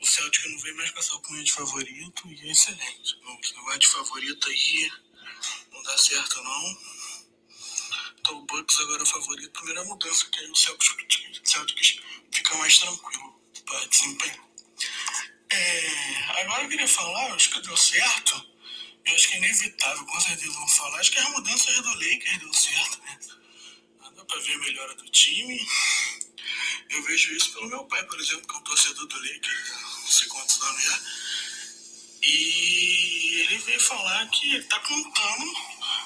o 0.00 0.06
Celtic 0.06 0.44
não 0.46 0.58
vem 0.58 0.74
mais 0.74 0.90
passar 0.90 1.14
o 1.14 1.20
cunha 1.20 1.44
de 1.44 1.52
favorito 1.52 2.28
e 2.28 2.48
é 2.48 2.52
excelente. 2.52 3.18
Não, 3.22 3.40
não 3.56 3.64
vai 3.64 3.78
de 3.78 3.88
favorito 3.88 4.48
aí, 4.48 4.92
não 5.72 5.82
dá 5.82 5.96
certo 5.96 6.42
não. 6.42 6.78
Então 8.18 8.38
o 8.38 8.46
Bucks 8.46 8.78
agora 8.80 9.00
é 9.00 9.02
o 9.02 9.06
favorito. 9.06 9.50
Primeira 9.50 9.84
mudança, 9.84 10.26
que 10.30 10.40
aí 10.40 10.50
o 10.50 10.56
Celtics, 10.56 11.40
Celtics 11.44 12.00
fica 12.32 12.54
mais 12.56 12.78
tranquilo 12.78 13.40
para 13.64 13.86
desempenhar. 13.86 14.48
É, 15.50 16.40
agora 16.40 16.62
eu 16.62 16.68
queria 16.68 16.88
falar, 16.88 17.34
acho 17.34 17.50
que 17.50 17.60
deu 17.60 17.76
certo. 17.76 18.52
Eu 19.04 19.14
acho 19.14 19.28
que 19.28 19.34
é 19.34 19.38
inevitável, 19.38 20.06
com 20.06 20.20
certeza 20.20 20.52
vão 20.52 20.68
falar. 20.68 20.98
Acho 20.98 21.10
que 21.10 21.18
as 21.18 21.28
mudanças 21.30 21.74
do 21.76 21.94
Lakers 21.94 22.38
deu 22.38 22.54
certo, 22.54 23.02
né? 23.02 23.18
Dá 24.14 24.24
pra 24.24 24.38
ver 24.38 24.54
a 24.54 24.58
melhora 24.58 24.94
do 24.94 25.08
time. 25.10 25.60
Eu 27.02 27.08
vejo 27.08 27.34
isso 27.34 27.52
pelo 27.52 27.68
meu 27.68 27.84
pai, 27.86 28.00
por 28.04 28.20
exemplo, 28.20 28.46
que 28.46 28.54
é 28.54 28.58
um 28.58 28.62
torcedor 28.62 29.06
do 29.08 29.16
Lakers, 29.16 29.70
não 30.02 30.06
sei 30.06 30.28
quantos 30.28 30.62
anos 30.62 30.84
já. 30.84 31.00
E 32.22 33.40
ele 33.40 33.58
veio 33.58 33.80
falar 33.80 34.28
que 34.28 34.54
ele 34.54 34.62
tá 34.64 34.78
contando 34.78 35.52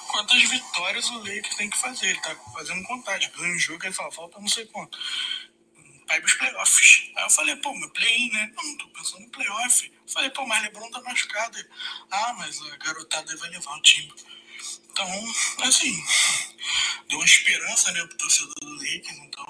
quantas 0.07 0.41
vitórias 0.49 1.07
o 1.11 1.19
Lakers 1.19 1.55
tem 1.55 1.69
que 1.69 1.77
fazer. 1.77 2.07
Ele 2.07 2.21
tá 2.21 2.35
fazendo 2.51 2.83
contagem. 2.83 3.29
Ganha 3.29 3.53
um 3.53 3.59
jogo, 3.59 3.85
ele 3.85 3.93
fala, 3.93 4.11
falta 4.11 4.39
não 4.39 4.47
sei 4.47 4.65
quanto 4.65 4.97
vai 6.07 6.19
pros 6.21 6.33
playoffs. 6.33 7.11
Aí 7.15 7.23
eu 7.23 7.29
falei, 7.29 7.55
pô, 7.57 7.75
meu 7.75 7.89
play-in, 7.89 8.31
né? 8.31 8.51
Não, 8.55 8.77
tô 8.77 8.87
pensando 8.87 9.23
em 9.23 9.29
playoff. 9.29 9.91
Falei, 10.07 10.29
pô, 10.31 10.47
mas 10.47 10.63
LeBron 10.63 10.89
tá 10.89 11.01
machucado. 11.01 11.63
Ah, 12.09 12.33
mas 12.37 12.59
a 12.61 12.77
garotada 12.77 13.35
vai 13.37 13.49
levar 13.49 13.75
o 13.75 13.81
time. 13.81 14.11
Então, 14.89 15.33
assim, 15.63 16.03
deu 17.09 17.19
uma 17.19 17.25
esperança, 17.25 17.91
né, 17.91 18.03
pro 18.07 18.17
torcedor 18.17 18.55
do 18.61 18.73
Lakers. 18.75 19.17
Então, 19.17 19.45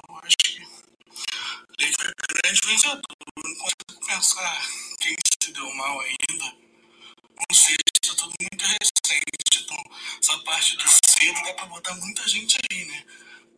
Lakers 1.79 1.95
é 2.01 2.41
grande 2.41 2.61
vencedor. 2.65 3.01
não 3.43 3.55
consigo 3.55 4.07
pensar 4.07 4.67
quem 4.99 5.15
se 5.43 5.51
deu 5.51 5.71
mal 5.75 5.99
ainda. 6.01 6.45
Não 6.45 7.55
sei, 7.55 7.75
tá 8.01 8.15
tudo 8.15 8.33
muito 8.41 8.65
recente. 8.65 9.63
Então, 9.63 9.77
essa 10.19 10.39
parte 10.39 10.75
do 10.75 10.83
cedo 10.87 11.43
dá 11.43 11.53
pra 11.53 11.65
botar 11.67 11.93
muita 11.95 12.27
gente 12.27 12.57
aí, 12.71 12.85
né? 12.85 13.05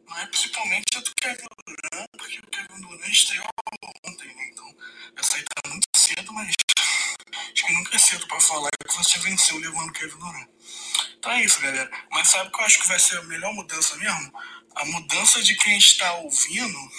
Mas 0.06 0.30
principalmente 0.30 0.98
a 0.98 1.00
do 1.00 1.16
Kevin 1.16 1.48
Durant, 1.66 2.08
porque 2.18 2.40
o 2.40 2.48
Kevin 2.48 2.82
Durant 2.82 3.10
estreou 3.10 3.46
ontem, 4.06 4.36
né? 4.36 4.50
Então, 4.52 4.76
essa 5.16 5.38
aí 5.38 5.44
tá 5.44 5.70
muito 5.70 5.88
cedo, 5.96 6.34
mas 6.34 6.54
acho 7.30 7.66
que 7.66 7.74
nunca 7.74 7.96
é 7.96 8.00
cedo 8.00 8.28
pra 8.28 8.42
falar 8.42 8.70
que 8.86 8.98
você 8.98 9.20
venceu 9.20 9.58
levando 9.60 9.90
o 9.90 9.94
Kevin 9.94 10.18
Durant. 10.18 10.50
Então 11.18 11.32
é 11.32 11.44
isso, 11.46 11.62
galera. 11.62 11.90
Mas 12.12 12.28
sabe 12.28 12.50
o 12.50 12.52
que 12.52 12.60
eu 12.60 12.66
acho 12.66 12.82
que 12.82 12.88
vai 12.88 13.00
ser 13.00 13.18
a 13.18 13.24
melhor 13.24 13.54
mudança 13.54 13.96
mesmo? 13.96 14.34
A 14.76 14.86
mudança 14.86 15.42
de 15.42 15.56
quem 15.56 15.78
está 15.78 16.14
ouvindo 16.16 16.92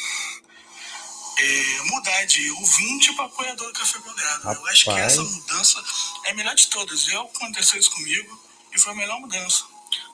é, 1.41 1.91
mudar 1.91 2.25
de 2.25 2.51
ouvinte 2.53 3.15
para 3.15 3.25
apoiador 3.25 3.67
do 3.67 3.73
Café 3.73 3.99
Belgrado. 3.99 4.59
Eu 4.59 4.67
acho 4.67 4.85
que 4.85 4.91
essa 4.91 5.23
mudança 5.23 5.83
é 6.27 6.31
a 6.31 6.35
melhor 6.35 6.55
de 6.55 6.69
todas. 6.69 7.09
Eu 7.09 7.23
aconteceu 7.23 7.81
isso 7.81 7.91
comigo 7.91 8.39
e 8.75 8.79
foi 8.79 8.93
a 8.93 8.97
melhor 8.97 9.21
mudança. 9.21 9.65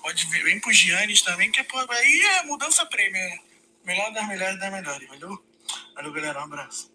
Pode 0.02 0.24
vir, 0.26 0.44
vem 0.44 0.60
pro 0.60 0.72
Giannis 0.72 1.22
também, 1.22 1.50
que 1.50 1.60
é, 1.60 1.64
pô, 1.64 1.78
aí 1.78 2.20
é 2.38 2.42
mudança 2.44 2.86
prêmio, 2.86 3.12
né? 3.12 3.38
Melhor 3.84 4.12
das 4.12 4.26
melhores 4.28 4.58
das 4.58 4.72
melhores, 4.72 5.08
valeu? 5.08 5.44
Valeu, 5.94 6.12
galera, 6.12 6.40
um 6.40 6.44
abraço. 6.44 6.90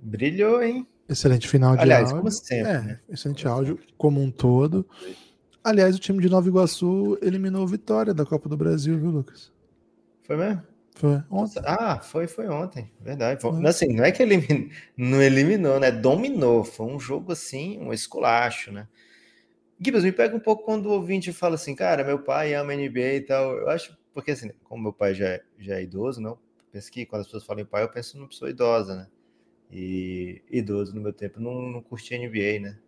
Brilhou, 0.00 0.62
hein? 0.62 0.86
Excelente 1.08 1.48
final 1.48 1.74
de 1.74 1.82
Aliás, 1.82 2.04
áudio. 2.04 2.18
como 2.18 2.30
sempre. 2.30 2.70
É, 2.70 2.80
né? 2.80 3.00
excelente 3.08 3.46
áudio 3.48 3.80
como 3.96 4.22
um 4.22 4.30
todo. 4.30 4.86
Aliás, 5.64 5.96
o 5.96 5.98
time 5.98 6.20
de 6.20 6.28
Nova 6.28 6.46
Iguaçu 6.48 7.18
eliminou 7.22 7.66
Vitória 7.66 8.12
da 8.12 8.24
Copa 8.24 8.48
do 8.48 8.56
Brasil, 8.56 8.98
viu, 8.98 9.10
Lucas? 9.10 9.50
Foi 10.24 10.36
mesmo? 10.36 10.62
Foi 10.98 11.22
ontem. 11.30 11.62
Ah, 11.64 12.00
foi, 12.00 12.26
foi 12.26 12.48
ontem, 12.48 12.90
verdade. 13.00 13.40
Foi, 13.40 13.52
Hum. 13.52 13.66
assim, 13.66 13.88
não 13.94 14.04
é 14.04 14.10
que 14.12 14.22
eliminou, 14.22 14.68
não 14.96 15.22
eliminou, 15.22 15.78
né? 15.80 15.90
Dominou. 15.92 16.64
Foi 16.64 16.86
um 16.86 16.98
jogo 16.98 17.32
assim, 17.32 17.78
um 17.80 17.92
esculacho, 17.92 18.72
né? 18.72 18.88
Gibbs, 19.80 20.02
me 20.02 20.10
pega 20.12 20.34
um 20.36 20.40
pouco 20.40 20.64
quando 20.64 20.86
o 20.86 20.92
ouvinte 20.92 21.32
fala 21.32 21.54
assim, 21.54 21.74
cara, 21.74 22.02
meu 22.02 22.18
pai 22.18 22.52
ama 22.54 22.74
NBA 22.74 23.14
e 23.14 23.20
tal. 23.20 23.56
Eu 23.56 23.70
acho, 23.70 23.96
porque 24.12 24.32
assim, 24.32 24.50
como 24.64 24.82
meu 24.82 24.92
pai 24.92 25.14
já, 25.14 25.26
é- 25.28 25.42
já 25.58 25.76
é 25.76 25.82
idoso, 25.84 26.20
não? 26.20 26.36
Penso 26.72 26.90
que 26.90 27.06
quando 27.06 27.20
as 27.20 27.28
pessoas 27.28 27.44
falam 27.44 27.62
em 27.62 27.66
pai, 27.66 27.84
eu 27.84 27.88
penso 27.88 28.16
numa 28.18 28.28
pessoa 28.28 28.50
idosa, 28.50 28.96
né? 28.96 29.06
E 29.70 30.42
idoso 30.50 30.94
no 30.94 31.00
meu 31.00 31.12
tempo 31.12 31.40
não, 31.40 31.62
não 31.62 31.80
curtia 31.82 32.16
NBA, 32.18 32.60
né? 32.60 32.78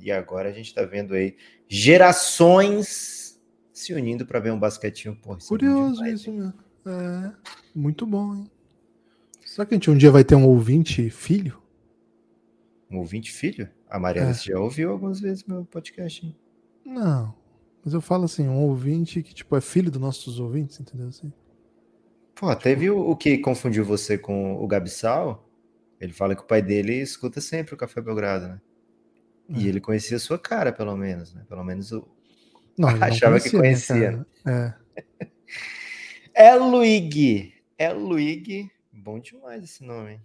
E 0.00 0.10
agora 0.10 0.48
a 0.48 0.52
gente 0.52 0.74
tá 0.74 0.82
vendo 0.82 1.14
aí 1.14 1.36
gerações 1.68 3.38
se 3.72 3.92
unindo 3.94 4.26
para 4.26 4.40
ver 4.40 4.50
um 4.50 4.58
basquetinho. 4.58 5.16
Isso 5.38 5.54
é 5.54 5.58
Curioso 5.58 5.94
demais, 5.94 6.20
isso 6.20 6.32
mesmo. 6.32 6.54
É, 6.86 7.32
muito 7.74 8.06
bom, 8.06 8.34
hein? 8.34 8.50
Será 9.44 9.66
que 9.66 9.74
a 9.74 9.76
gente 9.76 9.90
um 9.90 9.96
dia 9.96 10.10
vai 10.10 10.24
ter 10.24 10.34
um 10.34 10.46
ouvinte 10.46 11.10
filho? 11.10 11.60
Um 12.90 12.98
ouvinte 12.98 13.30
filho? 13.32 13.68
A 13.88 13.98
Mariana 13.98 14.30
É. 14.30 14.34
já 14.34 14.58
ouviu 14.58 14.90
algumas 14.90 15.20
vezes 15.20 15.44
meu 15.44 15.64
podcast, 15.64 16.24
hein? 16.24 16.36
Não. 16.84 17.34
Mas 17.84 17.94
eu 17.94 18.00
falo 18.00 18.24
assim, 18.24 18.46
um 18.48 18.58
ouvinte 18.60 19.22
que, 19.22 19.34
tipo, 19.34 19.56
é 19.56 19.60
filho 19.60 19.90
dos 19.90 20.00
nossos 20.00 20.38
ouvintes, 20.38 20.78
entendeu? 20.80 21.08
Assim. 21.08 21.32
Pô, 22.34 22.54
teve 22.54 22.90
o, 22.90 22.98
o 23.10 23.16
que 23.16 23.38
confundiu 23.38 23.84
você 23.84 24.16
com 24.16 24.54
o 24.62 24.66
Gabsal? 24.66 25.46
Ele 26.00 26.12
fala 26.12 26.34
que 26.34 26.42
o 26.42 26.46
pai 26.46 26.62
dele 26.62 26.94
escuta 26.94 27.40
sempre 27.40 27.74
o 27.74 27.76
Café 27.76 28.00
Belgrado, 28.00 28.48
né? 28.48 28.60
E 29.48 29.66
É. 29.66 29.68
ele 29.68 29.80
conhecia 29.80 30.16
a 30.16 30.20
sua 30.20 30.38
cara, 30.38 30.72
pelo 30.72 30.96
menos, 30.96 31.34
né? 31.34 31.44
Pelo 31.48 31.64
menos 31.64 31.90
o. 31.92 32.06
Não, 32.78 32.88
ele 32.90 32.98
não 33.00 33.06
Achava 33.06 33.40
que 33.40 33.50
conhecia, 33.50 34.12
né? 34.12 34.26
É 34.46 34.74
Luigi. 36.54 37.52
É 37.76 37.92
Luigi. 37.92 38.70
Bom 38.90 39.18
demais 39.18 39.62
esse 39.62 39.84
nome? 39.84 40.18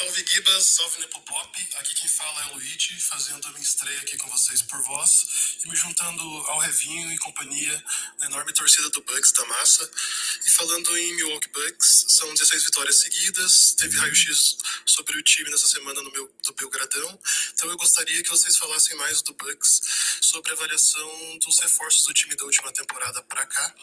Salve 0.00 0.24
Gibas, 0.26 0.64
salve 0.64 0.98
Nepopop. 0.98 1.68
Aqui 1.76 1.94
quem 1.94 2.08
fala 2.08 2.42
é 2.44 2.46
o 2.46 2.54
Luigi, 2.54 2.98
fazendo 3.02 3.46
a 3.46 3.50
minha 3.50 3.62
estreia 3.62 4.00
aqui 4.00 4.16
com 4.16 4.30
vocês 4.30 4.62
por 4.62 4.80
voz 4.80 5.58
e 5.62 5.68
me 5.68 5.76
juntando 5.76 6.22
ao 6.22 6.58
Revinho 6.58 7.12
e 7.12 7.18
companhia 7.18 7.84
na 8.18 8.24
enorme 8.24 8.50
torcida 8.54 8.88
do 8.88 9.02
Bucks 9.02 9.30
da 9.32 9.44
massa. 9.44 9.90
E 10.46 10.50
falando 10.52 10.96
em 10.96 11.16
Milwaukee 11.16 11.50
Bucks, 11.50 12.06
são 12.08 12.32
16 12.32 12.64
vitórias 12.64 12.96
seguidas, 12.96 13.74
teve 13.74 13.98
raio-x 13.98 14.56
sobre 14.86 15.18
o 15.18 15.22
time 15.22 15.50
nessa 15.50 15.68
semana 15.68 16.00
no 16.00 16.10
meu, 16.10 16.34
do 16.44 16.54
Belgradão. 16.54 17.20
Então 17.52 17.68
eu 17.68 17.76
gostaria 17.76 18.22
que 18.22 18.30
vocês 18.30 18.56
falassem 18.56 18.96
mais 18.96 19.20
do 19.20 19.34
Bucks 19.34 19.82
sobre 20.22 20.50
a 20.50 20.54
avaliação 20.54 21.38
dos 21.40 21.60
reforços 21.60 22.06
do 22.06 22.14
time 22.14 22.34
da 22.36 22.44
última 22.46 22.72
temporada 22.72 23.22
para 23.24 23.44
cá, 23.44 23.74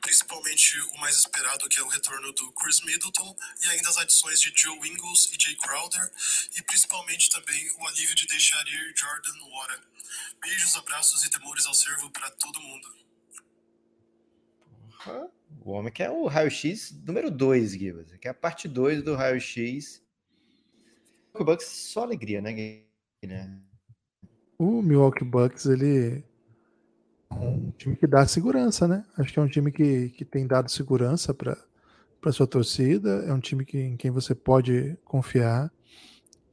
principalmente 0.00 0.80
o 0.80 0.98
mais 0.98 1.16
esperado, 1.18 1.68
que 1.68 1.78
é 1.78 1.82
o 1.82 1.88
retorno 1.88 2.32
do 2.32 2.52
Chris 2.52 2.80
Middleton, 2.82 3.36
e 3.62 3.68
ainda 3.70 3.88
as 3.88 3.96
adições 3.98 4.40
de 4.40 4.52
Joe 4.54 4.88
Ingles 4.88 5.30
e 5.32 5.42
Jay 5.42 5.56
Crowder, 5.56 6.10
e 6.56 6.62
principalmente 6.62 7.30
também 7.30 7.70
o 7.78 7.86
alívio 7.86 8.14
de 8.14 8.26
deixar 8.26 8.66
ir 8.66 8.94
Jordan 8.96 9.38
Wara. 9.50 9.82
Beijos, 10.40 10.76
abraços 10.76 11.24
e 11.24 11.30
temores 11.30 11.66
ao 11.66 11.74
servo 11.74 12.10
para 12.10 12.30
todo 12.30 12.60
mundo. 12.60 12.98
O 15.64 15.70
homem 15.72 15.92
que 15.92 16.02
é 16.02 16.10
o 16.10 16.26
raio-x 16.26 16.92
número 17.04 17.30
2, 17.30 17.72
Gibas. 17.72 18.16
Que 18.16 18.28
é 18.28 18.30
a 18.30 18.34
parte 18.34 18.68
2 18.68 19.02
do 19.02 19.14
raio-x. 19.14 20.02
O 21.34 21.44
Bucks 21.44 21.66
só 21.66 22.02
alegria, 22.02 22.40
né, 22.40 22.52
Guilherme? 23.22 23.62
O 24.58 24.82
Milwaukee 24.82 25.24
Bucks, 25.24 25.66
ele 25.66 26.24
um 27.58 27.70
time 27.76 27.96
que 27.96 28.06
dá 28.06 28.26
segurança, 28.26 28.86
né? 28.86 29.04
Acho 29.16 29.32
que 29.32 29.38
é 29.38 29.42
um 29.42 29.48
time 29.48 29.70
que, 29.70 30.10
que 30.10 30.24
tem 30.24 30.46
dado 30.46 30.70
segurança 30.70 31.34
para 31.34 31.56
sua 32.32 32.46
torcida, 32.46 33.24
é 33.26 33.32
um 33.32 33.40
time 33.40 33.64
que, 33.64 33.78
em 33.78 33.96
quem 33.96 34.10
você 34.10 34.34
pode 34.34 34.96
confiar. 35.04 35.72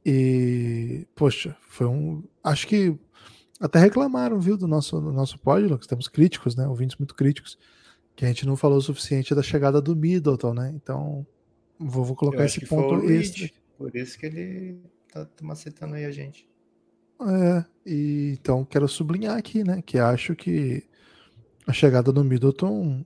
E, 0.04 1.06
poxa, 1.14 1.56
foi 1.68 1.86
um. 1.86 2.22
Acho 2.42 2.66
que 2.66 2.96
até 3.60 3.78
reclamaram, 3.78 4.38
viu, 4.38 4.56
do 4.56 4.68
nosso, 4.68 5.00
do 5.00 5.12
nosso 5.12 5.38
pódio, 5.38 5.68
Lucas. 5.68 5.86
Temos 5.86 6.08
críticos, 6.08 6.54
né? 6.54 6.66
Ouvintes 6.68 6.96
muito 6.96 7.14
críticos, 7.14 7.58
que 8.14 8.24
a 8.24 8.28
gente 8.28 8.46
não 8.46 8.56
falou 8.56 8.78
o 8.78 8.82
suficiente 8.82 9.34
da 9.34 9.42
chegada 9.42 9.80
do 9.80 9.96
Middleton, 9.96 10.54
né? 10.54 10.72
Então, 10.74 11.26
vou, 11.78 12.04
vou 12.04 12.16
colocar 12.16 12.44
esse 12.44 12.60
que 12.60 12.66
ponto 12.66 13.04
extra. 13.10 13.48
Por 13.76 13.94
isso 13.94 14.18
que 14.18 14.26
ele 14.26 14.80
tá, 15.12 15.24
tá 15.24 15.44
macetando 15.44 15.94
aí 15.94 16.04
a 16.04 16.10
gente. 16.10 16.48
É, 17.20 17.64
e 17.86 18.36
então 18.38 18.64
quero 18.64 18.86
sublinhar 18.86 19.36
aqui, 19.36 19.64
né, 19.64 19.82
que 19.84 19.98
acho 19.98 20.34
que 20.36 20.84
a 21.66 21.72
chegada 21.72 22.12
do 22.12 22.24
Middleton, 22.24 23.04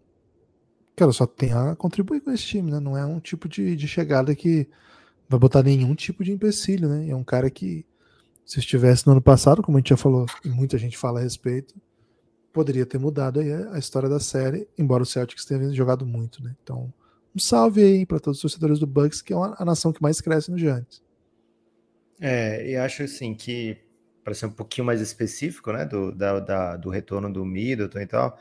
cara, 0.94 1.12
só 1.12 1.26
tem 1.26 1.52
a 1.52 1.74
contribuir 1.74 2.20
com 2.20 2.30
esse 2.30 2.44
time, 2.44 2.70
né? 2.70 2.78
Não 2.78 2.96
é 2.96 3.04
um 3.06 3.18
tipo 3.18 3.48
de, 3.48 3.74
de 3.74 3.88
chegada 3.88 4.34
que 4.34 4.68
vai 5.28 5.38
botar 5.40 5.62
nenhum 5.62 5.94
tipo 5.94 6.22
de 6.22 6.32
empecilho, 6.32 6.88
né? 6.88 7.08
É 7.08 7.16
um 7.16 7.24
cara 7.24 7.50
que, 7.50 7.86
se 8.44 8.58
estivesse 8.58 9.06
no 9.06 9.12
ano 9.12 9.22
passado, 9.22 9.62
como 9.62 9.78
a 9.78 9.80
gente 9.80 9.90
já 9.90 9.96
falou, 9.96 10.26
e 10.44 10.48
muita 10.48 10.76
gente 10.76 10.98
fala 10.98 11.20
a 11.20 11.22
respeito, 11.22 11.74
poderia 12.52 12.84
ter 12.84 12.98
mudado 12.98 13.40
a 13.40 13.78
história 13.78 14.08
da 14.08 14.20
série, 14.20 14.68
embora 14.76 15.02
o 15.02 15.06
Celtics 15.06 15.44
tenha 15.44 15.72
jogado 15.72 16.04
muito, 16.04 16.42
né? 16.42 16.54
Então, 16.62 16.92
um 17.34 17.38
salve 17.38 17.82
aí 17.82 18.04
para 18.04 18.18
todos 18.18 18.38
os 18.38 18.42
torcedores 18.42 18.78
do 18.78 18.86
Bucks, 18.86 19.22
que 19.22 19.32
é 19.32 19.36
a 19.36 19.64
nação 19.64 19.92
que 19.92 20.02
mais 20.02 20.20
cresce 20.20 20.50
no 20.50 20.58
Giants. 20.58 21.02
É, 22.20 22.70
e 22.70 22.76
acho 22.76 23.04
assim 23.04 23.34
que, 23.34 23.78
para 24.24 24.34
ser 24.34 24.46
um 24.46 24.52
pouquinho 24.52 24.86
mais 24.86 25.00
específico, 25.00 25.72
né, 25.72 25.84
do, 25.84 26.12
da, 26.12 26.40
da- 26.40 26.76
do 26.76 26.90
retorno 26.90 27.32
do 27.32 27.44
Middleton 27.44 28.00
e 28.00 28.06
tal, 28.06 28.38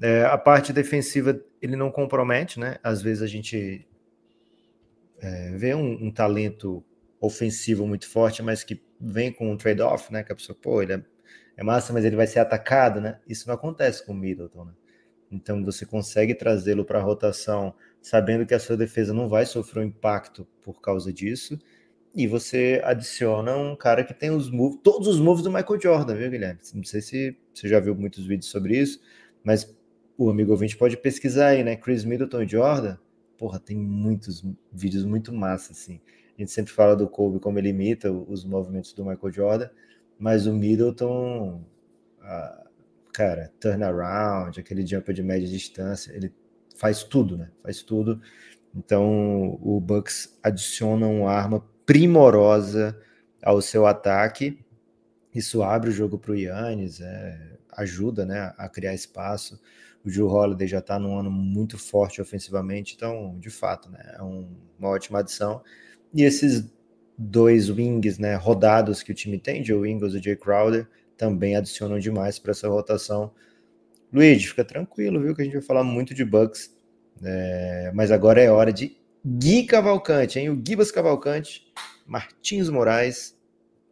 é, 0.00 0.24
a 0.24 0.38
parte 0.38 0.72
defensiva 0.72 1.40
ele 1.62 1.76
não 1.76 1.90
compromete, 1.90 2.60
né? 2.60 2.78
Às 2.82 3.02
vezes 3.02 3.22
a 3.22 3.26
gente 3.26 3.86
é, 5.20 5.50
vê 5.56 5.74
um, 5.74 6.06
um 6.06 6.10
talento 6.10 6.84
ofensivo 7.20 7.86
muito 7.86 8.08
forte, 8.08 8.42
mas 8.42 8.62
que 8.64 8.82
vem 9.00 9.32
com 9.32 9.50
um 9.50 9.56
trade-off, 9.56 10.12
né? 10.12 10.22
Que 10.22 10.32
a 10.32 10.36
pessoa, 10.36 10.56
pô, 10.60 10.82
ele 10.82 10.92
é, 10.94 11.02
é 11.56 11.62
massa, 11.64 11.92
mas 11.92 12.04
ele 12.04 12.16
vai 12.16 12.26
ser 12.26 12.40
atacado, 12.40 13.00
né? 13.00 13.18
Isso 13.26 13.48
não 13.48 13.54
acontece 13.54 14.04
com 14.04 14.12
o 14.12 14.16
Middleton, 14.16 14.64
né? 14.66 14.72
Então 15.30 15.64
você 15.64 15.86
consegue 15.86 16.34
trazê-lo 16.34 16.84
para 16.84 17.00
a 17.00 17.02
rotação, 17.02 17.74
sabendo 18.02 18.46
que 18.46 18.54
a 18.54 18.60
sua 18.60 18.76
defesa 18.76 19.14
não 19.14 19.28
vai 19.28 19.46
sofrer 19.46 19.82
um 19.82 19.88
impacto 19.88 20.46
por 20.62 20.80
causa 20.80 21.12
disso, 21.12 21.58
e 22.14 22.26
você 22.26 22.80
adiciona 22.84 23.56
um 23.56 23.74
cara 23.74 24.04
que 24.04 24.14
tem 24.14 24.30
os 24.30 24.48
moves, 24.50 24.78
todos 24.82 25.08
os 25.08 25.18
moves 25.18 25.42
do 25.42 25.50
Michael 25.50 25.80
Jordan, 25.80 26.14
viu, 26.14 26.30
Guilherme? 26.30 26.60
Não 26.72 26.84
sei 26.84 27.00
se 27.00 27.36
você 27.52 27.68
já 27.68 27.80
viu 27.80 27.94
muitos 27.94 28.24
vídeos 28.24 28.50
sobre 28.50 28.78
isso, 28.78 29.00
mas 29.42 29.76
o 30.16 30.30
amigo 30.30 30.52
ouvinte 30.52 30.76
pode 30.76 30.96
pesquisar 30.96 31.48
aí, 31.48 31.64
né? 31.64 31.74
Chris 31.74 32.04
Middleton 32.04 32.42
e 32.42 32.48
Jordan. 32.48 32.96
Porra, 33.36 33.58
tem 33.58 33.76
muitos 33.76 34.44
vídeos 34.72 35.04
muito 35.04 35.32
massa, 35.32 35.72
assim. 35.72 36.00
A 36.36 36.40
gente 36.40 36.52
sempre 36.52 36.72
fala 36.72 36.94
do 36.94 37.08
Kobe 37.08 37.40
como 37.40 37.58
ele 37.58 37.70
imita 37.70 38.12
os 38.12 38.44
movimentos 38.44 38.92
do 38.92 39.04
Michael 39.04 39.32
Jordan, 39.32 39.70
mas 40.16 40.46
o 40.46 40.52
Middleton, 40.52 41.64
ah, 42.22 42.64
cara, 43.12 43.52
turnaround, 43.58 44.58
aquele 44.58 44.86
jumper 44.86 45.14
de 45.14 45.22
média 45.22 45.48
distância, 45.48 46.12
ele 46.12 46.32
faz 46.76 47.02
tudo, 47.02 47.36
né? 47.36 47.50
Faz 47.60 47.82
tudo. 47.82 48.20
Então 48.74 49.58
o 49.60 49.80
Bucks 49.80 50.38
adiciona 50.42 51.06
uma 51.06 51.30
arma 51.30 51.64
primorosa 51.86 52.98
ao 53.42 53.60
seu 53.60 53.86
ataque. 53.86 54.58
Isso 55.34 55.62
abre 55.62 55.90
o 55.90 55.92
jogo 55.92 56.18
para 56.18 56.32
o 56.32 56.36
Yannis, 56.36 57.00
é, 57.00 57.56
ajuda 57.72 58.24
né, 58.24 58.54
a 58.56 58.68
criar 58.68 58.94
espaço. 58.94 59.60
O 60.04 60.10
Joe 60.10 60.28
Holiday 60.28 60.68
já 60.68 60.78
está 60.78 60.98
num 60.98 61.18
ano 61.18 61.30
muito 61.30 61.78
forte 61.78 62.20
ofensivamente, 62.20 62.94
então, 62.94 63.36
de 63.38 63.50
fato, 63.50 63.90
né, 63.90 64.16
é 64.18 64.22
um, 64.22 64.48
uma 64.78 64.90
ótima 64.90 65.20
adição. 65.20 65.62
E 66.12 66.22
esses 66.22 66.64
dois 67.16 67.70
wings 67.70 68.18
né, 68.18 68.34
rodados 68.34 69.02
que 69.02 69.12
o 69.12 69.14
time 69.14 69.38
tem, 69.38 69.64
Joe 69.64 69.90
Ingles 69.90 70.14
e 70.14 70.22
Jay 70.22 70.36
Crowder, 70.36 70.88
também 71.16 71.56
adicionam 71.56 71.98
demais 71.98 72.38
para 72.38 72.50
essa 72.50 72.68
rotação. 72.68 73.32
Luiz, 74.12 74.44
fica 74.44 74.64
tranquilo, 74.64 75.20
viu? 75.20 75.34
Que 75.34 75.42
a 75.42 75.44
gente 75.44 75.54
vai 75.54 75.62
falar 75.62 75.84
muito 75.84 76.14
de 76.14 76.24
Bucks. 76.24 76.74
É, 77.22 77.92
mas 77.94 78.10
agora 78.10 78.40
é 78.40 78.50
hora 78.50 78.72
de 78.72 78.96
Gui 79.26 79.64
Cavalcante, 79.64 80.38
hein? 80.38 80.50
O 80.50 80.62
Gibas 80.62 80.90
Cavalcante, 80.90 81.66
Martins 82.04 82.68
Moraes. 82.68 83.34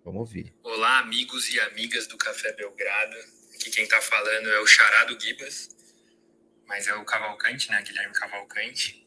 Vamos 0.05 0.21
ouvir. 0.21 0.55
Olá, 0.63 0.99
amigos 0.99 1.49
e 1.49 1.59
amigas 1.59 2.07
do 2.07 2.19
Café 2.19 2.53
Belgrado. 2.53 3.17
Aqui 3.55 3.71
quem 3.71 3.89
tá 3.89 3.99
falando 4.03 4.51
é 4.51 4.61
o 4.61 4.67
Chará 4.67 5.05
do 5.05 5.19
Gibas, 5.19 5.71
mas 6.67 6.87
é 6.87 6.95
o 6.97 7.05
Cavalcante, 7.07 7.71
né? 7.71 7.81
Guilherme 7.81 8.13
Cavalcante. 8.13 9.07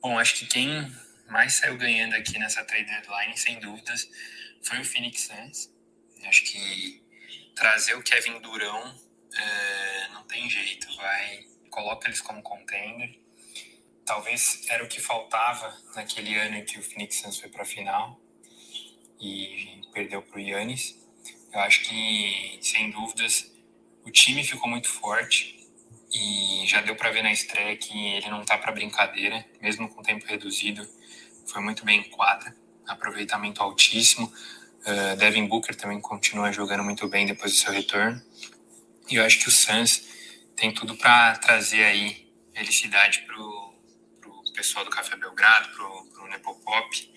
Bom, 0.00 0.18
acho 0.18 0.34
que 0.34 0.46
quem 0.46 0.92
mais 1.28 1.52
saiu 1.52 1.76
ganhando 1.76 2.16
aqui 2.16 2.40
nessa 2.40 2.64
trade 2.64 2.86
deadline, 2.86 3.38
sem 3.38 3.60
dúvidas, 3.60 4.10
foi 4.64 4.80
o 4.80 4.84
Phoenix 4.84 5.28
Suns. 5.28 5.70
Acho 6.26 6.42
que 6.42 7.00
trazer 7.54 7.94
o 7.94 8.02
Kevin 8.02 8.40
Durão 8.40 9.00
é, 9.32 10.08
não 10.08 10.24
tem 10.24 10.50
jeito, 10.50 10.88
vai 10.96 11.46
coloca 11.70 12.08
eles 12.08 12.20
como 12.20 12.42
contender. 12.42 13.21
Talvez 14.04 14.66
era 14.68 14.84
o 14.84 14.88
que 14.88 15.00
faltava 15.00 15.76
naquele 15.94 16.36
ano 16.36 16.56
em 16.56 16.64
que 16.64 16.78
o 16.78 16.82
Phoenix 16.82 17.16
Suns 17.16 17.38
foi 17.38 17.48
para 17.48 17.62
a 17.62 17.66
final 17.66 18.20
e 19.20 19.80
perdeu 19.92 20.20
para 20.22 20.38
o 20.38 20.40
Yannis. 20.40 20.98
Eu 21.52 21.60
acho 21.60 21.84
que, 21.84 22.58
sem 22.62 22.90
dúvidas, 22.90 23.52
o 24.04 24.10
time 24.10 24.42
ficou 24.42 24.68
muito 24.68 24.88
forte. 24.88 25.60
E 26.14 26.66
já 26.66 26.82
deu 26.82 26.94
para 26.94 27.10
ver 27.10 27.22
na 27.22 27.32
estreia 27.32 27.74
que 27.76 27.96
ele 28.14 28.28
não 28.28 28.44
tá 28.44 28.58
para 28.58 28.70
brincadeira, 28.72 29.46
mesmo 29.60 29.88
com 29.88 30.02
tempo 30.02 30.26
reduzido. 30.26 30.86
Foi 31.46 31.62
muito 31.62 31.84
bem 31.84 32.00
em 32.00 32.10
quadra, 32.10 32.54
aproveitamento 32.86 33.62
altíssimo. 33.62 34.30
Uh, 34.80 35.16
Devin 35.16 35.46
Booker 35.46 35.74
também 35.74 36.00
continua 36.00 36.52
jogando 36.52 36.82
muito 36.82 37.08
bem 37.08 37.24
depois 37.24 37.52
do 37.52 37.58
seu 37.58 37.72
retorno. 37.72 38.20
E 39.08 39.14
eu 39.14 39.24
acho 39.24 39.38
que 39.38 39.48
o 39.48 39.50
Suns 39.50 40.02
tem 40.54 40.72
tudo 40.72 40.96
para 40.96 41.36
trazer 41.36 41.84
aí 41.84 42.30
felicidade 42.54 43.20
pro, 43.22 43.61
pessoal 44.52 44.84
do 44.84 44.90
Café 44.90 45.16
Belgrado, 45.16 45.68
pro, 45.70 46.04
pro 46.12 46.28
Nepopop, 46.28 47.14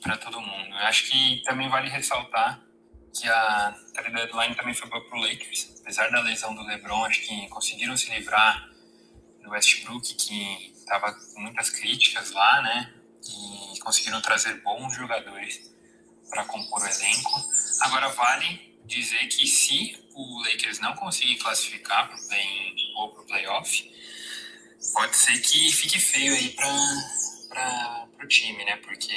para 0.00 0.16
todo 0.16 0.40
mundo. 0.40 0.70
Eu 0.70 0.86
acho 0.86 1.10
que 1.10 1.42
também 1.44 1.68
vale 1.68 1.88
ressaltar 1.88 2.62
que 3.12 3.28
a 3.28 3.74
trade 3.92 4.14
deadline 4.14 4.54
também 4.54 4.74
foi 4.74 4.88
boa 4.88 5.04
pro 5.08 5.18
Lakers. 5.18 5.80
Apesar 5.80 6.10
da 6.10 6.20
lesão 6.20 6.54
do 6.54 6.62
LeBron, 6.62 7.04
acho 7.04 7.22
que 7.22 7.48
conseguiram 7.48 7.96
se 7.96 8.10
livrar 8.10 8.68
do 9.42 9.50
Westbrook, 9.50 10.14
que 10.14 10.72
estava 10.76 11.12
com 11.12 11.40
muitas 11.40 11.70
críticas 11.70 12.30
lá, 12.32 12.62
né? 12.62 12.94
E 13.74 13.78
conseguiram 13.80 14.20
trazer 14.20 14.62
bons 14.62 14.94
jogadores 14.94 15.70
para 16.28 16.44
compor 16.44 16.82
o 16.82 16.86
elenco. 16.86 17.44
Agora 17.80 18.08
vale 18.10 18.78
dizer 18.84 19.26
que 19.26 19.46
se 19.46 19.98
o 20.14 20.42
Lakers 20.42 20.78
não 20.78 20.94
conseguir 20.94 21.36
classificar 21.36 22.08
para 22.08 22.16
o 22.16 22.28
play 22.28 22.74
ou 22.96 23.12
para 23.12 23.22
o 23.22 23.26
playoff, 23.26 23.89
pode 24.94 25.16
ser 25.16 25.38
que 25.40 25.72
fique 25.72 25.98
feio 25.98 26.32
aí 26.34 26.50
para 26.50 28.08
o 28.22 28.26
time, 28.26 28.64
né? 28.64 28.76
Porque 28.76 29.12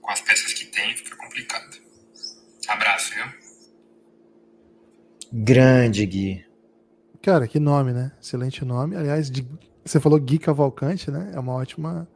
com 0.00 0.10
as 0.10 0.20
peças 0.20 0.52
que 0.52 0.66
tem 0.66 0.96
fica 0.96 1.16
complicado. 1.16 1.76
Abraço, 2.68 3.12
viu? 3.14 3.24
Grande 5.32 6.06
Gui. 6.06 6.44
Cara, 7.20 7.48
que 7.48 7.58
nome, 7.58 7.92
né? 7.92 8.12
Excelente 8.20 8.64
nome. 8.64 8.96
Aliás, 8.96 9.30
de, 9.30 9.46
você 9.84 9.98
falou 9.98 10.20
Gui 10.20 10.38
Cavalcante, 10.38 11.10
né? 11.10 11.32
É 11.34 11.40
uma 11.40 11.54
ótima, 11.54 12.08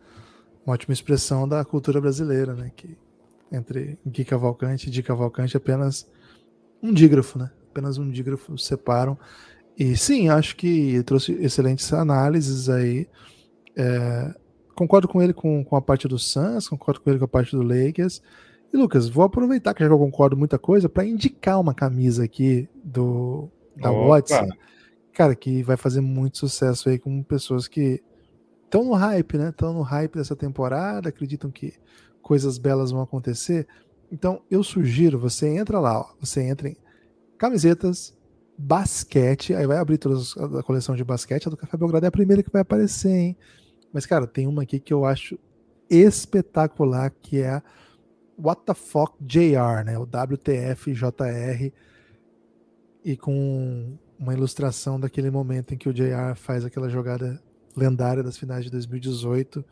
uma 0.65 0.75
ótima 0.75 0.93
expressão 0.93 1.49
da 1.49 1.65
cultura 1.65 2.01
brasileira, 2.01 2.55
né? 2.55 2.71
Que 2.77 2.97
entre 3.51 3.99
Gui 4.07 4.25
Cavalcante 4.25 4.89
e 4.89 4.91
Di 4.91 5.03
Cavalcante 5.03 5.57
apenas 5.57 6.07
um 6.83 6.93
dígrafo, 6.93 7.39
né? 7.39 7.51
Apenas 7.71 7.99
um 7.99 8.11
dígrafo 8.11 8.57
separam. 8.59 9.19
E 9.79 9.97
sim, 9.97 10.29
acho 10.29 10.57
que 10.57 11.03
trouxe 11.05 11.33
excelentes 11.35 11.93
análises 11.93 12.69
aí. 12.69 13.09
É, 13.77 14.35
concordo 14.75 15.07
com 15.07 15.23
ele 15.23 15.33
com, 15.33 15.65
com 15.65 15.77
a 15.77 15.81
parte 15.81 16.09
do 16.09 16.19
Suns, 16.19 16.69
concordo 16.69 17.01
com 17.01 17.09
ele 17.11 17.19
com 17.21 17.27
a 17.27 17.29
parte 17.29 17.55
do 17.55 17.63
Lakers. 17.63 18.21
E 18.73 18.77
Lucas, 18.77 19.09
vou 19.09 19.25
aproveitar 19.25 19.73
que 19.75 19.85
já 19.85 19.89
eu 19.89 19.99
concordo 19.99 20.37
muita 20.37 20.59
coisa 20.59 20.89
para 20.89 21.05
indicar 21.05 21.61
uma 21.61 21.73
camisa 21.73 22.25
aqui 22.25 22.69
do 22.83 23.49
da 23.77 23.93
Watson, 23.93 24.49
cara, 25.13 25.37
que 25.37 25.63
vai 25.63 25.77
fazer 25.77 26.01
muito 26.01 26.39
sucesso 26.39 26.89
aí 26.89 26.99
com 26.99 27.23
pessoas 27.23 27.69
que 27.69 28.03
estão 28.65 28.85
no 28.85 28.95
hype, 28.95 29.39
né? 29.39 29.51
Estão 29.51 29.73
no 29.73 29.83
hype 29.83 30.17
dessa 30.17 30.35
temporada, 30.35 31.09
acreditam 31.09 31.49
que 31.53 31.75
coisas 32.21 32.59
belas 32.59 32.91
vão 32.91 33.01
acontecer. 33.01 33.69
Então, 34.11 34.43
eu 34.51 34.65
sugiro, 34.65 35.19
você 35.19 35.47
entra 35.47 35.79
lá, 35.79 36.01
ó, 36.01 36.07
você 36.21 36.43
entra 36.43 36.69
em 36.69 36.77
camisetas, 37.39 38.18
basquete, 38.59 39.55
aí 39.55 39.67
vai 39.67 39.79
abrir 39.79 39.99
toda 39.99 40.19
a 40.59 40.63
coleção 40.63 40.97
de 40.97 41.05
basquete, 41.05 41.47
a 41.47 41.51
do 41.51 41.57
Café 41.57 41.77
Belgrado 41.77 42.05
é 42.05 42.09
a 42.09 42.13
primeira 42.13 42.43
que 42.43 42.51
vai 42.51 42.63
aparecer, 42.63 43.11
hein? 43.11 43.37
Mas, 43.93 44.05
cara, 44.05 44.27
tem 44.27 44.47
uma 44.47 44.63
aqui 44.63 44.81
que 44.81 44.93
eu 44.93 45.05
acho 45.05 45.39
espetacular, 45.89 47.11
que 47.23 47.41
é 47.41 47.51
a 47.51 47.63
What 48.37 48.63
the 48.67 48.75
Fuck 48.75 49.15
JR, 49.21 49.85
né? 49.85 49.97
O 49.97 50.03
WTFJR, 50.03 51.73
e 53.05 53.17
com 53.17 53.97
uma 54.19 54.35
ilustração 54.35 54.99
daquele 54.99 55.31
momento 55.31 55.73
em 55.73 55.79
que 55.79 55.89
o 55.89 55.95
JR 55.95 56.35
faz 56.35 56.65
aquela 56.65 56.89
jogada 56.89 57.41
lendária 57.77 58.23
das 58.23 58.37
finais 58.37 58.65
de 58.65 58.71
2018 58.71 59.65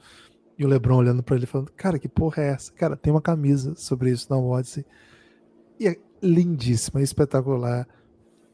e 0.58 0.64
o 0.64 0.68
LeBron 0.68 0.96
olhando 0.96 1.22
para 1.22 1.36
ele 1.36 1.46
falando: 1.46 1.70
Cara, 1.72 1.98
que 1.98 2.08
porra 2.08 2.42
é 2.42 2.48
essa? 2.48 2.72
Cara, 2.72 2.96
tem 2.96 3.12
uma 3.12 3.20
camisa 3.20 3.74
sobre 3.76 4.10
isso 4.10 4.28
na 4.30 4.38
Odyssey. 4.38 4.86
E 5.78 5.88
é 5.88 5.96
lindíssima, 6.22 7.02
espetacular. 7.02 7.86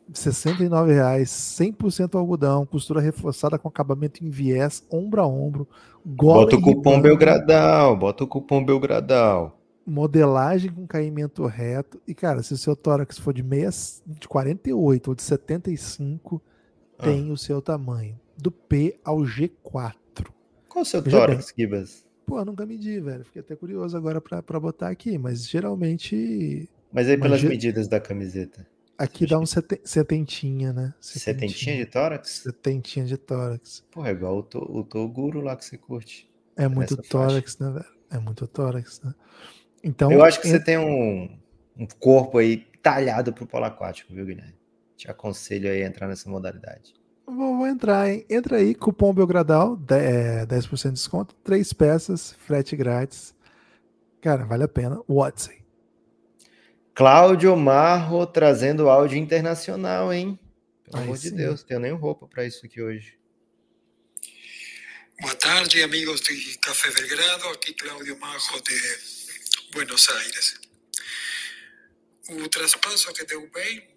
R$ 0.08 0.92
reais, 0.92 1.30
100% 1.30 2.18
algodão, 2.18 2.66
costura 2.66 3.00
reforçada 3.00 3.58
com 3.58 3.68
acabamento 3.68 4.24
em 4.24 4.30
viés, 4.30 4.84
ombro 4.90 5.20
a 5.20 5.26
ombro. 5.26 5.66
Bota 6.04 6.56
o 6.56 6.60
cupom 6.60 7.00
Belgradal, 7.00 7.96
bota 7.96 8.24
o 8.24 8.26
cupom 8.26 8.64
Belgradal. 8.64 9.58
Modelagem 9.86 10.70
com 10.70 10.86
caimento 10.86 11.44
reto. 11.46 12.00
E, 12.06 12.14
cara, 12.14 12.42
se 12.42 12.52
o 12.52 12.56
seu 12.56 12.76
tórax 12.76 13.18
for 13.18 13.32
de, 13.32 13.42
meia, 13.42 13.70
de 14.06 14.28
48 14.28 15.08
ou 15.08 15.14
de 15.14 15.22
75, 15.22 16.42
ah. 16.98 17.02
tem 17.02 17.30
o 17.30 17.36
seu 17.36 17.60
tamanho. 17.60 18.18
Do 18.36 18.50
P 18.50 18.98
ao 19.04 19.18
G4. 19.18 19.94
Qual 20.68 20.82
o 20.82 20.84
seu 20.84 21.02
tórax, 21.02 21.52
Gibas? 21.56 22.04
Pô, 22.26 22.44
nunca 22.44 22.64
medi, 22.64 23.00
velho. 23.00 23.24
Fiquei 23.24 23.40
até 23.40 23.56
curioso 23.56 23.96
agora 23.96 24.20
pra 24.20 24.60
botar 24.60 24.88
aqui, 24.88 25.18
mas 25.18 25.48
geralmente. 25.48 26.68
Mas 26.92 27.08
aí 27.08 27.18
pelas 27.18 27.42
medidas 27.42 27.88
da 27.88 28.00
camiseta. 28.00 28.66
Aqui 28.98 29.26
dá 29.26 29.38
um 29.38 29.46
setentinha, 29.46 30.72
né? 30.72 30.94
Setentinha. 31.00 31.48
setentinha 31.48 31.76
de 31.76 31.86
tórax? 31.86 32.30
Setentinha 32.30 33.06
de 33.06 33.16
tórax. 33.16 33.84
Porra, 33.90 34.10
é 34.10 34.12
igual 34.12 34.38
o, 34.38 34.42
to, 34.42 34.58
o 34.58 34.84
Toguro 34.84 35.40
lá 35.40 35.56
que 35.56 35.64
você 35.64 35.76
curte. 35.76 36.30
É 36.56 36.68
muito 36.68 36.96
tórax, 36.96 37.54
faixa. 37.54 37.64
né, 37.64 37.80
velho? 37.80 37.92
É 38.10 38.18
muito 38.18 38.46
tórax, 38.46 39.00
né? 39.02 39.14
Então. 39.82 40.12
Eu 40.12 40.22
acho 40.22 40.40
que 40.40 40.46
você 40.46 40.60
tem 40.60 40.78
um, 40.78 41.36
um 41.76 41.86
corpo 41.98 42.38
aí 42.38 42.66
talhado 42.82 43.32
pro 43.32 43.46
polo 43.46 43.64
aquático, 43.64 44.12
viu, 44.12 44.26
Guilherme? 44.26 44.54
Te 44.96 45.10
aconselho 45.10 45.70
aí 45.70 45.82
a 45.82 45.86
entrar 45.86 46.06
nessa 46.06 46.28
modalidade. 46.28 46.94
Vou, 47.26 47.56
vou, 47.56 47.66
entrar, 47.66 48.10
hein? 48.10 48.24
Entra 48.28 48.58
aí, 48.58 48.74
cupom 48.74 49.14
Belgradal, 49.14 49.76
10% 49.76 50.82
de 50.82 50.92
desconto, 50.92 51.34
três 51.42 51.72
peças, 51.72 52.32
frete 52.32 52.76
grátis. 52.76 53.34
Cara, 54.20 54.44
vale 54.44 54.64
a 54.64 54.68
pena. 54.68 55.00
Watson. 55.08 55.61
Cláudio 56.94 57.56
Marro 57.56 58.26
trazendo 58.26 58.90
áudio 58.90 59.16
internacional, 59.16 60.12
hein? 60.12 60.38
Pelo 60.84 60.98
aí 60.98 61.04
amor 61.04 61.16
sim. 61.16 61.30
de 61.30 61.36
Deus, 61.36 61.62
tenho 61.62 61.80
nem 61.80 61.92
roupa 61.92 62.26
para 62.26 62.44
isso 62.44 62.66
aqui 62.66 62.82
hoje. 62.82 63.18
Boa 65.22 65.34
tarde, 65.36 65.82
amigos 65.82 66.20
de 66.20 66.58
Café 66.58 66.90
Belgrado. 66.90 67.48
Aqui 67.48 67.72
Cláudio 67.72 68.18
Marro 68.18 68.60
de 68.60 69.70
Buenos 69.72 70.06
Aires. 70.10 70.60
O 72.28 72.48
traspasso 72.48 73.12
que 73.14 73.24
deu 73.24 73.48
bem, 73.50 73.88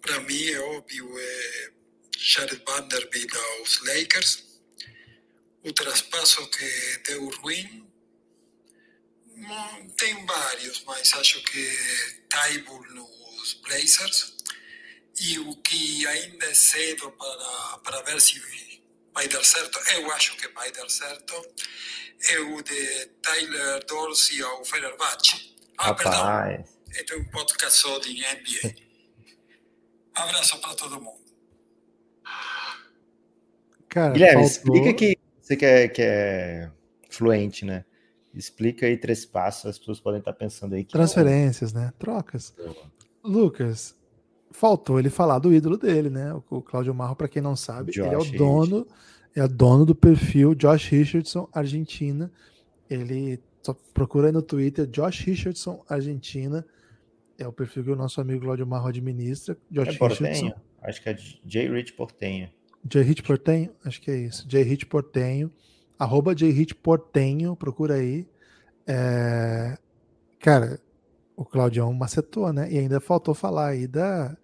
para 0.00 0.18
mim 0.20 0.46
é 0.46 0.60
óbvio, 0.60 1.18
é 1.18 1.70
Jared 2.16 2.62
Vanderbilt 2.66 3.34
aos 3.34 3.80
Lakers. 3.84 4.42
O 5.62 5.72
traspasso 5.72 6.48
que 6.48 7.02
deu 7.08 7.28
ruim, 7.40 7.85
tem 9.96 10.26
vários, 10.26 10.82
mas 10.84 11.12
acho 11.14 11.42
que 11.42 11.68
Tybull 12.28 12.86
nos 12.94 13.54
Blazers. 13.62 14.36
E 15.20 15.38
o 15.38 15.56
que 15.56 16.06
ainda 16.06 16.46
é 16.46 16.54
cedo 16.54 17.10
para, 17.12 17.78
para 17.78 18.02
ver 18.02 18.20
se 18.20 18.40
vai 19.14 19.26
dar 19.28 19.42
certo, 19.42 19.78
eu 19.94 20.12
acho 20.12 20.36
que 20.36 20.46
vai 20.48 20.70
dar 20.72 20.88
certo, 20.90 21.34
é 22.28 22.38
o 22.38 22.62
de 22.62 23.06
Tyler 23.22 23.84
Dorsey 23.86 24.42
ao 24.42 24.62
Fenerbahçe. 24.64 25.56
Ah, 25.78 25.86
Rapaz. 25.86 26.68
perdão, 26.94 27.16
é 27.16 27.20
um 27.20 27.24
podcast 27.30 27.80
só 27.80 27.98
de 27.98 28.12
NBA. 28.12 28.74
Abraço 30.14 30.58
para 30.60 30.74
todo 30.74 31.00
mundo. 31.00 31.24
Cara, 33.88 34.12
Guilherme, 34.12 34.48
faltou... 34.48 34.76
explica 34.76 34.94
que 34.94 35.18
você 35.40 35.56
que 35.56 35.64
é, 35.64 35.88
que 35.88 36.02
é 36.02 36.70
fluente, 37.08 37.64
né? 37.64 37.84
Explica 38.36 38.86
aí 38.86 38.96
três 38.96 39.24
passos, 39.24 39.66
as 39.66 39.78
pessoas 39.78 39.98
podem 39.98 40.18
estar 40.18 40.32
pensando 40.32 40.74
aí. 40.74 40.84
Que 40.84 40.92
Transferências, 40.92 41.72
né? 41.72 41.92
Trocas. 41.98 42.54
Lucas, 43.24 43.96
faltou 44.50 44.98
ele 44.98 45.10
falar 45.10 45.38
do 45.38 45.52
ídolo 45.52 45.76
dele, 45.76 46.10
né? 46.10 46.32
O, 46.50 46.60
Claudio 46.60 46.94
Marro, 46.94 47.16
para 47.16 47.28
quem 47.28 47.42
não 47.42 47.56
sabe, 47.56 47.92
Josh 47.92 48.06
ele 48.06 48.14
é 48.14 48.18
o 48.18 48.24
dono, 48.38 48.86
é 49.34 49.48
dono 49.48 49.86
do 49.86 49.94
perfil 49.94 50.54
Josh 50.54 50.88
Richardson 50.88 51.48
Argentina. 51.52 52.30
Ele 52.88 53.40
só 53.62 53.74
procura 53.94 54.28
aí 54.28 54.32
no 54.32 54.42
Twitter 54.42 54.86
Josh 54.86 55.20
Richardson 55.20 55.82
Argentina. 55.88 56.64
É 57.38 57.46
o 57.46 57.52
perfil 57.52 57.84
que 57.84 57.90
o 57.90 57.96
nosso 57.96 58.20
amigo 58.20 58.42
Claudio 58.42 58.66
Marro 58.66 58.88
administra. 58.88 59.56
Josh 59.70 59.88
é 59.88 59.90
Richardson. 59.92 60.52
Acho 60.82 61.02
que 61.02 61.08
é 61.08 61.16
J. 61.44 61.68
Rich 61.68 61.94
Portenho. 61.94 62.48
J-Hit 62.88 63.22
Portenho, 63.22 63.72
acho 63.84 64.00
que 64.00 64.10
é 64.10 64.16
isso. 64.16 64.46
J-Hit 64.46 64.86
Portenho, 64.86 65.50
arroba 65.98 66.34
J-Hit 66.34 66.74
Portenho, 66.74 67.56
procura 67.56 67.94
aí. 67.94 68.26
É... 68.86 69.78
Cara, 70.38 70.80
o 71.36 71.44
Claudião 71.44 71.92
macetou, 71.92 72.52
né? 72.52 72.70
E 72.70 72.78
ainda 72.78 73.00
faltou 73.00 73.34
falar 73.34 73.68
aí 73.68 73.86
da, 73.86 74.36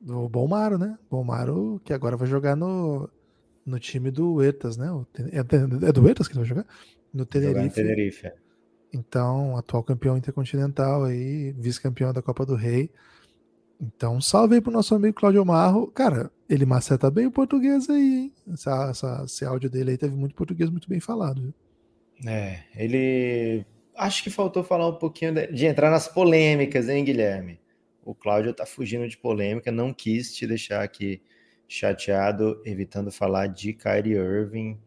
do 0.00 0.28
Bomaro, 0.28 0.78
né? 0.78 0.98
Bomaro, 1.10 1.80
que 1.84 1.92
agora 1.92 2.16
vai 2.16 2.26
jogar 2.26 2.56
no, 2.56 3.08
no 3.64 3.78
time 3.78 4.10
do 4.10 4.42
Etas, 4.42 4.76
né? 4.76 4.88
É, 5.32 5.38
é 5.38 5.92
do 5.92 6.08
Etas 6.08 6.26
que 6.26 6.34
ele 6.34 6.40
vai 6.40 6.48
jogar? 6.48 6.66
No 7.12 7.24
Tenerife. 7.24 7.74
Tenerife. 7.74 8.26
É. 8.26 8.34
Então, 8.92 9.56
atual 9.56 9.82
campeão 9.82 10.16
intercontinental 10.16 11.04
aí, 11.04 11.52
vice-campeão 11.52 12.12
da 12.12 12.22
Copa 12.22 12.46
do 12.46 12.54
Rei. 12.54 12.90
Então, 13.80 14.20
salve 14.20 14.54
aí 14.54 14.60
pro 14.60 14.72
nosso 14.72 14.94
amigo 14.94 15.16
Claudio 15.16 15.44
Marro. 15.44 15.88
Cara, 15.88 16.30
ele 16.48 16.64
maceta 16.66 17.10
bem 17.10 17.26
o 17.26 17.30
português 17.30 17.88
aí, 17.90 18.14
hein? 18.24 18.32
Essa, 18.52 18.88
essa- 18.90 19.22
esse 19.26 19.44
áudio 19.44 19.68
dele 19.70 19.92
aí 19.92 19.98
teve 19.98 20.14
muito 20.14 20.34
português 20.34 20.70
muito 20.70 20.88
bem 20.88 21.00
falado. 21.00 21.40
Viu? 21.42 21.54
É, 22.26 22.60
ele. 22.74 23.64
Acho 23.94 24.22
que 24.22 24.30
faltou 24.30 24.62
falar 24.62 24.88
um 24.88 24.96
pouquinho 24.98 25.32
de, 25.34 25.46
de 25.48 25.66
entrar 25.66 25.90
nas 25.90 26.06
polêmicas, 26.08 26.88
hein, 26.88 27.04
Guilherme? 27.04 27.58
O 28.04 28.14
Cláudio 28.14 28.52
tá 28.54 28.64
fugindo 28.66 29.08
de 29.08 29.16
polêmica, 29.16 29.72
não 29.72 29.92
quis 29.92 30.34
te 30.34 30.46
deixar 30.46 30.82
aqui 30.82 31.20
chateado, 31.68 32.62
evitando 32.64 33.10
falar 33.10 33.48
de 33.48 33.72
Kyrie 33.72 34.14
Irving. 34.14 34.78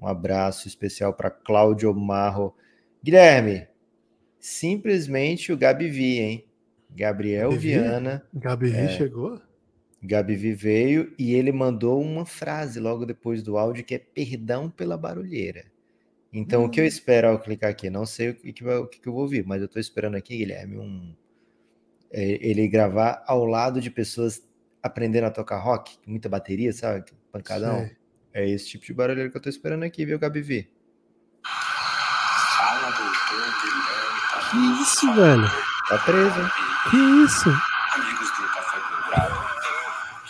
Um 0.00 0.06
abraço 0.06 0.66
especial 0.66 1.12
para 1.12 1.30
Cláudio 1.30 1.92
Marro. 1.94 2.54
Guilherme, 3.04 3.66
simplesmente 4.40 5.52
o 5.52 5.56
Gabi 5.56 5.88
Vi, 5.88 6.18
hein? 6.18 6.44
Gabriel 6.90 7.50
Gabi 7.50 7.60
Vi? 7.62 7.68
Viana. 7.70 8.22
Gabi 8.34 8.68
Vi 8.70 8.76
É. 8.76 8.88
chegou? 8.88 9.40
Gabi 10.02 10.34
veio 10.52 11.12
e 11.18 11.32
ele 11.34 11.52
mandou 11.52 12.00
uma 12.02 12.26
frase 12.26 12.80
logo 12.80 13.06
depois 13.06 13.42
do 13.42 13.56
áudio 13.56 13.84
que 13.84 13.94
é 13.94 13.98
perdão 13.98 14.68
pela 14.68 14.96
barulheira. 14.96 15.64
Então, 16.32 16.64
o 16.64 16.68
que 16.70 16.80
eu 16.80 16.86
espero 16.86 17.28
ao 17.28 17.38
clicar 17.38 17.70
aqui? 17.70 17.88
Não 17.90 18.04
sei 18.06 18.30
o 18.30 18.34
que, 18.34 18.64
vai- 18.64 18.78
o 18.78 18.86
que 18.86 19.06
eu 19.06 19.12
vou 19.12 19.22
ouvir, 19.22 19.44
mas 19.46 19.60
eu 19.60 19.66
estou 19.66 19.78
esperando 19.80 20.16
aqui, 20.16 20.36
Guilherme, 20.38 20.78
um, 20.78 21.14
é, 22.10 22.38
ele 22.40 22.66
gravar 22.68 23.22
ao 23.26 23.44
lado 23.44 23.80
de 23.80 23.90
pessoas 23.90 24.42
aprendendo 24.82 25.24
a 25.26 25.30
tocar 25.30 25.58
rock, 25.58 25.96
muita 26.06 26.28
bateria, 26.28 26.72
sabe? 26.72 27.04
Pancadão. 27.30 27.80
Sei. 27.80 27.96
É 28.34 28.48
esse 28.48 28.66
tipo 28.66 28.84
de 28.86 28.94
barulheira 28.94 29.28
que 29.30 29.36
eu 29.36 29.38
estou 29.40 29.50
esperando 29.50 29.82
aqui, 29.84 30.06
viu, 30.06 30.18
Gabi 30.18 30.40
Vi? 30.40 30.70
Fala, 31.44 32.90
doutor 32.90 33.12
Guilherme. 33.28 34.76
Que 34.76 34.82
isso, 34.82 35.12
velho? 35.14 35.48
Tá 35.88 35.98
preso, 35.98 36.40
hein? 36.40 36.48
Que 36.90 36.96
isso? 37.24 37.50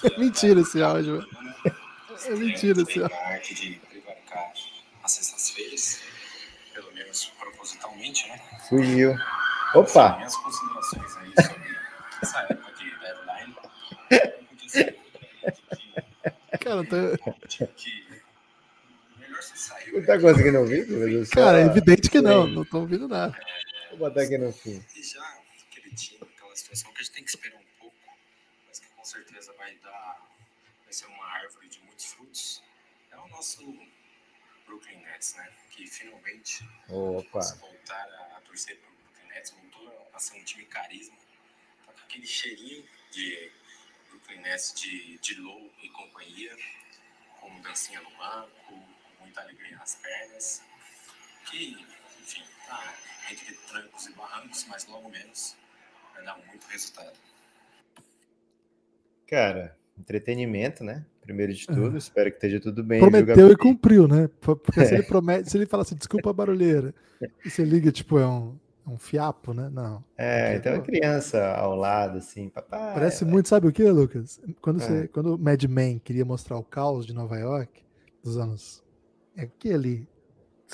É 0.04 0.10
mentira 0.18 0.60
esse 0.60 0.82
áudio. 0.82 1.26
É 2.26 2.30
mentira 2.30 2.82
esse 2.82 3.00
áudio. 3.02 3.16
a 3.16 3.28
arte 3.28 3.54
de 3.54 3.74
prevaricar 3.88 4.52
às 5.02 5.12
sextas-feiras, 5.12 6.00
pelo 6.74 6.92
menos 6.92 7.26
propositalmente, 7.38 8.28
né? 8.28 8.40
Fugiu. 8.68 9.14
Opa! 9.74 10.16
Minhas 10.18 10.36
considerações 10.36 11.16
aí 11.16 11.32
sobre 11.44 11.76
essa 12.22 12.38
época 12.40 12.72
de 12.74 12.90
deadline. 12.98 13.54
Podia 14.48 14.68
ser 14.68 14.96
Cara, 16.60 16.84
tá- 16.86 17.32
que, 17.48 17.66
que 17.66 18.06
melhor 19.18 19.42
você 19.42 19.56
saiu. 19.56 19.98
Não 19.98 20.06
tá 20.06 20.20
conseguindo 20.20 20.58
ouvir? 20.60 21.28
cara, 21.30 21.60
é 21.60 21.64
evidente 21.66 22.08
que 22.10 22.20
não. 22.20 22.46
Não 22.46 22.64
tô 22.64 22.80
ouvindo 22.80 23.08
nada. 23.08 23.36
Vou 23.90 23.98
botar 23.98 24.22
aqui 24.22 24.38
no 24.38 24.52
fim. 24.52 24.84
E 24.94 25.02
já 25.02 25.22
aquele 25.68 25.94
time, 25.94 26.20
aquela 26.22 26.54
situação 26.54 26.92
que 26.92 27.00
a 27.00 27.02
gente 27.02 27.12
tem 27.14 27.24
que 27.24 27.30
esperar 27.30 27.56
um 27.58 27.64
pouco, 27.80 27.96
mas 28.68 28.78
que 28.78 28.86
com 28.88 29.04
certeza 29.04 29.52
vai 29.58 29.74
dar, 29.82 30.18
vai 30.84 30.92
ser 30.92 31.06
uma 31.06 31.26
árvore 31.26 31.68
de 31.68 31.80
muitos 31.80 32.04
frutos, 32.12 32.62
é 33.10 33.16
o 33.16 33.28
nosso 33.28 33.62
Brooklyn 34.66 34.98
Nets, 35.02 35.34
né? 35.36 35.48
Que 35.72 35.86
finalmente 35.88 36.64
Opa! 36.92 37.40
voltar 37.58 38.06
a, 38.06 38.36
a 38.36 38.40
torcer 38.42 38.78
pro 38.78 38.90
Brooklyn 38.90 39.28
Nets, 39.28 39.50
voltou 39.52 40.10
a 40.12 40.18
ser 40.18 40.38
um 40.38 40.44
time 40.44 40.66
carisma, 40.66 41.16
tá 41.86 41.92
com 41.92 42.00
aquele 42.00 42.26
cheirinho 42.26 42.86
de 43.10 43.50
Brooklyn 44.10 44.42
Nets 44.42 44.74
de, 44.74 45.18
de 45.18 45.40
Low 45.40 45.72
e 45.82 45.88
companhia, 45.88 46.54
com 47.40 47.62
dancinha 47.62 47.98
no 48.02 48.10
banco, 48.10 48.50
com 48.66 49.22
muita 49.22 49.40
alegria 49.40 49.74
nas 49.78 49.94
pernas, 49.94 50.62
que, 51.50 51.72
enfim, 52.20 52.44
tá 52.66 52.94
entre 53.30 53.54
trancos 53.54 54.06
e 54.06 54.12
barrancos, 54.12 54.64
mas 54.66 54.84
logo 54.86 55.08
menos 55.08 55.56
vai 56.12 56.22
dar 56.24 56.36
muito 56.46 56.66
resultado. 56.66 57.18
Cara, 59.26 59.78
entretenimento, 59.96 60.84
né? 60.84 61.06
Primeiro 61.22 61.54
de 61.54 61.66
tudo, 61.66 61.96
espero 61.96 62.30
que 62.30 62.36
esteja 62.36 62.60
tudo 62.60 62.82
bem. 62.82 62.98
É. 62.98 63.00
Prometeu 63.00 63.50
e 63.50 63.56
cumpriu, 63.56 64.08
né? 64.08 64.28
Porque 64.40 64.84
se 64.84 64.94
ele 64.94 65.04
promete, 65.04 65.50
se 65.50 65.56
ele 65.56 65.66
fala 65.66 65.82
assim, 65.82 65.94
desculpa 65.94 66.30
a 66.30 66.32
barulheira, 66.32 66.92
e 67.44 67.48
você 67.48 67.64
liga, 67.64 67.92
tipo, 67.92 68.18
é 68.18 68.26
um, 68.26 68.56
é 68.86 68.90
um 68.90 68.98
fiapo, 68.98 69.54
né? 69.54 69.70
Não. 69.72 70.04
É, 70.18 70.56
então 70.56 70.74
a 70.74 70.80
criança 70.80 71.44
ao 71.54 71.76
lado, 71.76 72.18
assim, 72.18 72.48
papai. 72.48 72.94
Parece 72.94 73.24
muito, 73.24 73.48
sabe 73.48 73.68
o 73.68 73.72
que, 73.72 73.84
Lucas? 73.84 74.40
Quando, 74.60 74.82
É. 74.82 74.84
você, 74.84 75.08
quando 75.08 75.36
o 75.36 75.38
Mad 75.38 75.62
Men 75.64 76.00
queria 76.00 76.24
mostrar 76.24 76.56
o 76.58 76.64
caos 76.64 77.06
de 77.06 77.14
Nova 77.14 77.38
York, 77.38 77.82
dos 78.22 78.36
anos. 78.36 78.82
É 79.36 79.46
que 79.46 79.72
ali? 79.72 80.06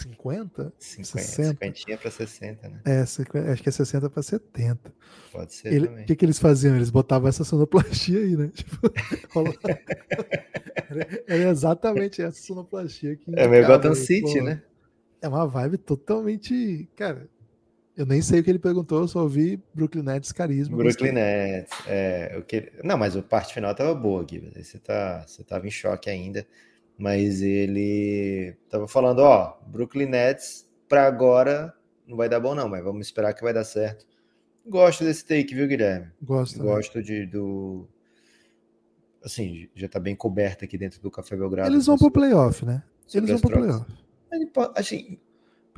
50? 0.03 0.73
50, 0.79 1.19
60? 1.19 1.67
50 1.77 1.97
para 2.01 2.11
60, 2.11 2.69
né? 2.69 2.81
É, 2.85 3.07
50, 3.07 3.53
acho 3.53 3.63
que 3.63 3.69
é 3.69 3.73
60 3.73 4.11
para 4.11 4.23
70. 4.23 4.93
Pode 5.33 5.55
ser 5.55 5.73
Ele- 5.73 5.87
também. 5.89 6.05
O 6.05 6.07
que, 6.07 6.17
que 6.17 6.25
eles 6.25 6.39
faziam? 6.39 6.77
Eles 6.77 6.91
botavam 6.91 7.29
essa 7.29 7.45
sonoplastia 7.45 8.19
aí, 8.21 8.37
né? 8.37 8.51
Tipo, 8.55 8.93
era, 10.91 11.23
era 11.27 11.51
exatamente 11.51 12.23
essa 12.23 12.41
sonoplastia 12.41 13.17
que 13.17 13.33
É 13.37 13.47
meio 13.49 13.67
Gotham 13.67 13.91
aí, 13.91 13.97
City, 13.97 14.39
pô, 14.39 14.45
né? 14.45 14.63
É 15.21 15.29
uma 15.29 15.47
vibe 15.47 15.79
totalmente. 15.79 16.89
Cara, 16.95 17.29
eu 17.97 18.07
nem 18.07 18.23
sei 18.23 18.41
o 18.41 18.45
que 18.45 18.51
ele 18.51 18.59
perguntou, 18.61 19.01
eu 19.01 19.09
só 19.09 19.23
ouvi 19.23 19.61
Brooklyn 19.75 20.05
Nets 20.05 20.31
carisma. 20.31 20.77
Brooklyn. 20.77 21.13
Nets. 21.13 21.73
É, 21.87 22.37
o 22.39 22.43
que... 22.43 22.73
Não, 22.85 22.97
mas 22.97 23.17
a 23.17 23.23
parte 23.23 23.53
final 23.53 23.75
tava 23.75 23.95
boa, 23.95 24.23
Gui. 24.25 24.39
Você, 24.55 24.79
tá... 24.79 25.25
você 25.27 25.43
tava 25.43 25.67
em 25.67 25.71
choque 25.71 26.09
ainda. 26.09 26.47
Mas 26.99 27.41
ele 27.41 28.57
tava 28.69 28.89
falando, 28.89 29.21
ó, 29.21 29.57
Brooklyn 29.67 30.07
Nets 30.07 30.69
pra 30.89 31.07
agora 31.07 31.73
não 32.09 32.17
vai 32.17 32.29
dar 32.29 32.41
bom 32.41 32.55
não, 32.55 32.69
mas 32.69 32.83
vamos 32.83 33.07
esperar 33.07 33.35
que 33.35 33.43
vai 33.43 33.53
dar 33.53 33.65
certo. 33.65 34.07
Gosto 34.67 35.05
desse 35.05 35.25
take, 35.25 35.55
viu, 35.55 35.69
Guilherme? 35.69 36.09
Gosto. 36.21 36.59
né? 36.59 36.65
Gosto 36.65 37.03
de, 37.03 37.27
do... 37.27 37.87
Assim, 39.25 39.69
já 39.75 39.89
tá 39.89 40.01
bem 40.01 40.17
coberto 40.17 40.65
aqui 40.65 40.77
dentro 40.77 41.01
do 41.01 41.11
Café 41.11 41.37
Belgrado. 41.37 41.71
Eles 41.71 41.87
vão 41.87 41.97
pro 41.97 42.11
playoff, 42.11 42.65
né? 42.65 42.83
Eles 43.13 43.31
vão 43.31 43.41
pro 43.41 43.59
playoff. 43.59 43.87
Assim, 44.75 45.19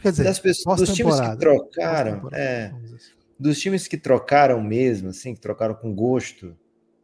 Quer 0.00 0.10
dizer, 0.12 0.24
das 0.24 0.38
pessoas, 0.38 0.80
dos 0.80 0.94
times 0.94 1.14
que 1.14 1.20
pós-temporada. 1.20 1.40
trocaram, 1.40 2.30
é, 2.32 2.66
assim. 2.66 3.12
dos 3.38 3.60
times 3.60 3.86
que 3.86 3.96
trocaram 3.96 4.62
mesmo, 4.62 5.10
assim, 5.10 5.34
que 5.34 5.40
trocaram 5.40 5.74
com 5.74 5.94
gosto, 5.94 6.56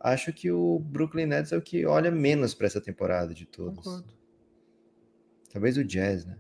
acho 0.06 0.32
que 0.32 0.50
o 0.52 0.78
Brooklyn 0.78 1.26
Nets 1.26 1.50
é 1.50 1.56
o 1.56 1.62
que 1.62 1.84
olha 1.84 2.10
menos 2.10 2.54
para 2.54 2.66
essa 2.66 2.80
temporada 2.80 3.34
de 3.34 3.44
todos. 3.44 3.84
Concordo. 3.84 4.14
Talvez 5.52 5.76
o 5.76 5.84
Jazz, 5.84 6.24
né? 6.24 6.36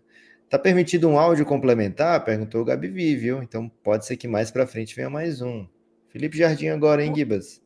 Tá 0.48 0.56
permitido 0.58 1.08
um 1.08 1.18
áudio 1.18 1.44
complementar? 1.44 2.24
Perguntou 2.24 2.62
o 2.62 2.64
Gabi 2.64 2.88
Vi, 2.88 3.16
viu? 3.16 3.42
Então 3.42 3.68
pode 3.68 4.06
ser 4.06 4.16
que 4.16 4.28
mais 4.28 4.52
para 4.52 4.66
frente 4.66 4.94
venha 4.94 5.10
mais 5.10 5.42
um. 5.42 5.66
Felipe 6.10 6.38
Jardim 6.38 6.68
agora, 6.68 7.04
hein, 7.04 7.12
Gibas? 7.14 7.60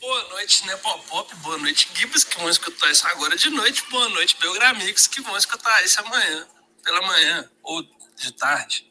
Boa 0.00 0.28
noite, 0.30 0.64
né, 0.66 0.76
Pop? 0.76 1.34
Boa 1.36 1.58
noite, 1.58 1.90
Gibbs, 1.94 2.22
que 2.22 2.38
vão 2.38 2.48
escutar 2.48 2.90
isso 2.90 3.06
agora 3.08 3.36
de 3.36 3.50
noite. 3.50 3.82
Boa 3.90 4.08
noite, 4.10 4.36
Belgramix, 4.40 5.08
que 5.08 5.20
vão 5.20 5.36
escutar 5.36 5.84
isso 5.84 6.00
amanhã, 6.00 6.46
pela 6.84 7.02
manhã 7.02 7.50
ou 7.62 7.82
de 8.16 8.32
tarde. 8.32 8.88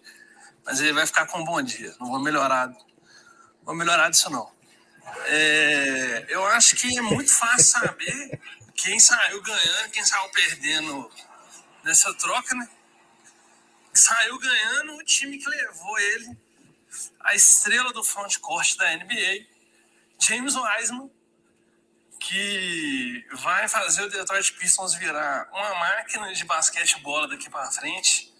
Mas 0.65 0.81
ele 0.81 0.91
vai 0.91 1.05
ficar 1.05 1.27
com 1.27 1.39
um 1.39 1.45
bom 1.45 1.61
dia. 1.61 1.95
Não 1.99 2.07
vou 2.07 2.19
melhorar. 2.19 2.67
Não 2.67 2.77
vou 3.65 3.75
melhorar 3.75 4.09
disso, 4.09 4.29
não. 4.29 4.51
É, 5.25 6.25
eu 6.29 6.45
acho 6.47 6.75
que 6.75 6.97
é 6.97 7.01
muito 7.01 7.33
fácil 7.33 7.79
saber 7.79 8.39
quem 8.75 8.99
saiu 8.99 9.41
ganhando, 9.41 9.91
quem 9.91 10.03
saiu 10.03 10.29
perdendo 10.29 11.11
nessa 11.83 12.13
troca, 12.15 12.55
né? 12.55 12.67
Saiu 13.93 14.37
ganhando 14.39 14.97
o 14.97 15.03
time 15.03 15.37
que 15.37 15.47
levou 15.47 15.99
ele, 15.99 16.37
a 17.21 17.35
estrela 17.35 17.93
do 17.93 18.03
frontcourt 18.03 18.75
da 18.77 18.95
NBA, 18.97 19.45
James 20.19 20.55
Wiseman, 20.55 21.11
que 22.19 23.25
vai 23.33 23.67
fazer 23.67 24.03
o 24.03 24.09
Detroit 24.09 24.53
Pistons 24.53 24.95
virar 24.95 25.49
uma 25.51 25.75
máquina 25.75 26.33
de 26.33 26.45
basquetebol 26.45 27.27
daqui 27.27 27.49
para 27.49 27.71
frente. 27.71 28.33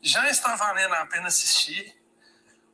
Já 0.00 0.28
está 0.30 0.56
valendo 0.56 0.94
a 0.94 1.06
pena 1.06 1.28
assistir 1.28 1.97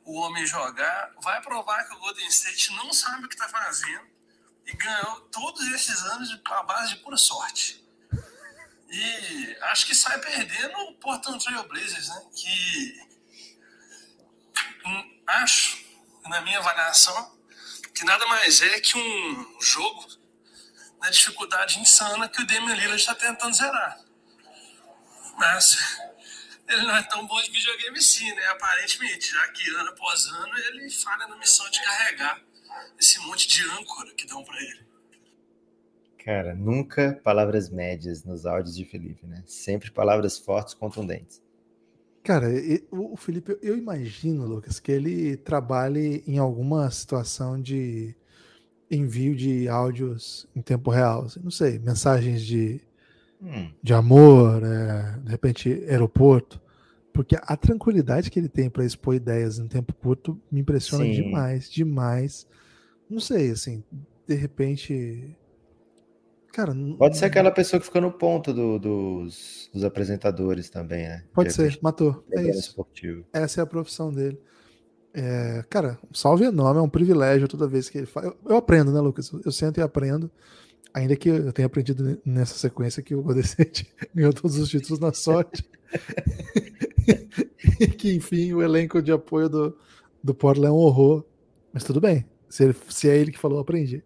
o 0.05 0.19
homem 0.19 0.45
jogar. 0.45 1.11
Vai 1.21 1.41
provar 1.41 1.83
que 1.87 1.95
o 1.95 1.99
Golden 1.99 2.27
State 2.27 2.71
não 2.73 2.93
sabe 2.93 3.25
o 3.25 3.27
que 3.27 3.35
está 3.35 3.49
fazendo 3.49 4.07
e 4.65 4.73
ganhou 4.73 5.21
todos 5.31 5.67
esses 5.71 6.01
anos 6.03 6.39
à 6.45 6.63
base 6.63 6.95
de 6.95 7.01
pura 7.01 7.17
sorte. 7.17 7.83
E 8.89 9.57
acho 9.63 9.87
que 9.87 9.95
sai 9.95 10.19
perdendo 10.19 10.77
o 10.83 10.93
Portland 10.95 11.43
Trail 11.43 11.67
Blazers, 11.67 12.07
né? 12.07 12.21
Que 12.35 13.01
hum, 14.85 15.21
acho, 15.27 15.83
na 16.25 16.41
minha 16.41 16.59
avaliação, 16.59 17.35
que 17.93 18.05
nada 18.05 18.25
mais 18.27 18.61
é 18.61 18.79
que 18.79 18.97
um 18.97 19.61
jogo 19.61 20.07
na 20.99 21.09
dificuldade 21.09 21.79
insana 21.79 22.29
que 22.29 22.41
o 22.41 22.47
Damian 22.47 22.75
Lillard 22.75 22.95
está 22.95 23.15
tentando 23.15 23.55
zerar. 23.55 23.99
Mas 25.37 25.77
ele 26.67 26.81
não 26.83 26.95
é 26.95 27.03
tão 27.03 27.25
bom 27.27 27.41
de 27.41 27.51
videogame 27.51 27.97
assim, 27.97 28.33
né? 28.33 28.45
Aparentemente, 28.47 29.31
já 29.31 29.47
que 29.49 29.69
ano 29.75 29.89
após 29.89 30.25
ano 30.27 30.53
ele 30.69 30.89
falha 30.89 31.27
na 31.27 31.37
missão 31.37 31.69
de 31.69 31.81
carregar 31.83 32.41
esse 32.99 33.19
monte 33.19 33.47
de 33.47 33.63
âncora 33.69 34.13
que 34.15 34.25
dão 34.27 34.43
para 34.43 34.59
ele. 34.61 34.85
Cara, 36.23 36.55
nunca 36.55 37.19
palavras 37.23 37.69
médias 37.69 38.23
nos 38.23 38.45
áudios 38.45 38.75
de 38.75 38.83
Felipe, 38.85 39.27
né? 39.27 39.43
Sempre 39.45 39.91
palavras 39.91 40.39
fortes, 40.39 40.73
contundentes. 40.73 41.41
Cara, 42.23 42.47
o 42.89 43.15
Felipe, 43.15 43.51
eu- 43.51 43.59
eu 43.61 43.77
imagino, 43.77 44.47
Lucas, 44.47 44.79
que 44.79 44.91
ele 44.91 45.37
trabalhe 45.37 46.23
em 46.25 46.39
alguma 46.39 46.89
situação 46.89 47.61
de, 47.61 48.15
envio 48.89 49.35
de 49.35 49.67
áudios 49.69 50.47
em 50.55 50.61
tempo 50.63 50.89
real. 50.89 51.25
assim, 51.25 51.39
não 51.43 51.51
sei, 51.51 51.77
mensagens 51.77 52.43
de, 52.43 52.81
Hum, 53.41 53.71
de 53.81 53.93
amor, 53.93 54.63
é, 54.63 55.19
de 55.23 55.29
repente 55.31 55.69
aeroporto. 55.87 56.61
Porque 57.13 57.37
a 57.41 57.55
tranquilidade 57.55 58.29
que 58.29 58.37
ele 58.39 58.49
tem 58.49 58.69
para 58.69 58.83
expor 58.83 59.15
ideias 59.15 59.57
em 59.57 59.67
tempo 59.67 59.93
curto 59.93 60.39
me 60.51 60.59
impressiona 60.59 61.05
Sim. 61.05 61.11
demais, 61.11 61.69
demais. 61.69 62.47
Não 63.09 63.19
sei, 63.19 63.51
assim, 63.51 63.83
de 64.27 64.35
repente. 64.35 65.37
Cara, 66.51 66.73
Pode 66.97 67.17
ser 67.17 67.25
aquela 67.25 67.51
pessoa 67.51 67.79
que 67.79 67.85
fica 67.85 67.99
no 67.99 68.11
ponto 68.11 68.53
do- 68.53 68.79
dos, 68.79 69.69
dos 69.73 69.83
apresentadores 69.83 70.69
também, 70.69 71.03
né? 71.07 71.23
Pode 71.33 71.49
De 71.49 71.55
ser, 71.55 71.63
repente, 71.63 71.83
matou. 71.83 72.23
É 72.31 72.41
isso. 72.49 72.59
esportivo. 72.69 73.25
Essa 73.33 73.61
é 73.61 73.63
a 73.63 73.67
profissão 73.67 74.13
dele. 74.13 74.39
É, 75.13 75.63
cara, 75.69 75.97
um 76.09 76.13
salve 76.13 76.45
enorme, 76.45 76.79
é 76.79 76.83
um 76.83 76.89
privilégio 76.89 77.47
toda 77.47 77.67
vez 77.67 77.89
que 77.89 77.97
ele 77.97 78.05
fala. 78.07 78.27
Eu, 78.27 78.37
eu 78.51 78.57
aprendo, 78.57 78.91
né, 78.91 78.99
Lucas? 78.99 79.31
Eu 79.45 79.51
sento 79.51 79.79
e 79.79 79.83
aprendo. 79.83 80.29
Ainda 80.95 81.13
que 81.17 81.27
eu 81.27 81.51
tenha 81.51 81.65
aprendido 81.65 82.01
ne- 82.03 82.17
nessa 82.25 82.55
sequência 82.57 83.03
que 83.03 83.13
o 83.13 83.21
Golden 83.21 83.43
State 83.43 83.85
ganhou 84.15 84.31
todos 84.31 84.57
os 84.57 84.69
títulos 84.69 84.97
na 84.97 85.11
sorte. 85.11 85.61
e 87.81 87.87
que, 87.87 88.13
enfim, 88.15 88.53
o 88.53 88.63
elenco 88.63 89.01
de 89.01 89.11
apoio 89.11 89.49
do, 89.49 89.77
do 90.23 90.33
Portland 90.33 90.69
é 90.69 90.71
um 90.71 90.75
horror. 90.77 91.25
Mas 91.73 91.83
tudo 91.83 91.99
bem. 91.99 92.25
Se, 92.47 92.63
ele- 92.63 92.75
se 92.89 93.09
é 93.09 93.17
ele 93.17 93.33
que 93.33 93.37
falou, 93.37 93.59
aprendi. 93.59 94.01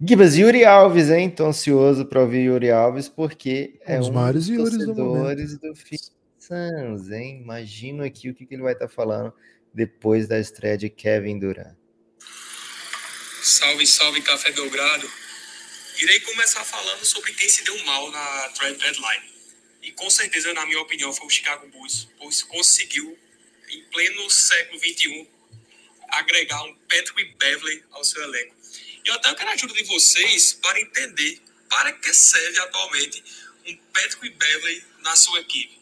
Gibas, 0.00 0.36
Yuri 0.36 0.64
Alves, 0.64 1.10
hein? 1.10 1.28
Tô 1.28 1.46
ansioso 1.46 2.06
para 2.06 2.22
ouvir 2.22 2.44
Yuri 2.44 2.70
Alves, 2.70 3.08
porque 3.08 3.78
é 3.84 3.96
Um 3.96 4.00
dos 4.00 4.08
um 4.08 4.12
maiores 4.12 4.46
dos 4.48 4.56
do 4.72 4.86
torcedores 4.86 5.58
do 5.58 5.74
Phoenix 5.76 6.12
Suns, 6.38 7.10
hein? 7.10 7.40
Imagino 7.42 8.02
aqui 8.02 8.30
o 8.30 8.34
que, 8.34 8.46
que 8.46 8.54
ele 8.54 8.62
vai 8.62 8.72
estar 8.72 8.88
falando 8.88 9.32
depois 9.72 10.26
da 10.26 10.38
estreia 10.38 10.78
de 10.78 10.88
Kevin 10.88 11.38
Durant. 11.38 11.76
Salve, 13.42 13.86
salve, 13.86 14.22
Café 14.22 14.50
Belgrado. 14.52 15.06
Irei 15.96 16.18
começar 16.20 16.64
falando 16.64 17.04
sobre 17.04 17.32
quem 17.34 17.48
se 17.48 17.62
deu 17.62 17.78
mal 17.84 18.10
na 18.10 18.48
trade 18.50 18.78
deadline. 18.78 19.32
E 19.80 19.92
com 19.92 20.10
certeza, 20.10 20.52
na 20.52 20.66
minha 20.66 20.80
opinião, 20.80 21.12
foi 21.12 21.26
o 21.26 21.30
Chicago 21.30 21.68
Bulls, 21.68 22.08
pois 22.18 22.42
conseguiu, 22.42 23.16
em 23.68 23.82
pleno 23.84 24.28
século 24.28 24.78
XXI, 24.80 25.28
agregar 26.08 26.64
um 26.64 26.74
Patrick 26.88 27.24
Beverly 27.36 27.84
ao 27.92 28.04
seu 28.04 28.22
elenco. 28.22 28.56
E 29.04 29.08
eu 29.08 29.14
até 29.14 29.32
quero 29.34 29.50
a 29.50 29.52
ajuda 29.52 29.74
de 29.74 29.84
vocês 29.84 30.54
para 30.54 30.80
entender 30.80 31.40
para 31.68 31.92
que 31.92 32.12
serve 32.12 32.58
atualmente 32.58 33.22
um 33.66 33.76
Patrick 33.92 34.30
Beverly 34.30 34.84
na 34.98 35.14
sua 35.14 35.40
equipe. 35.40 35.80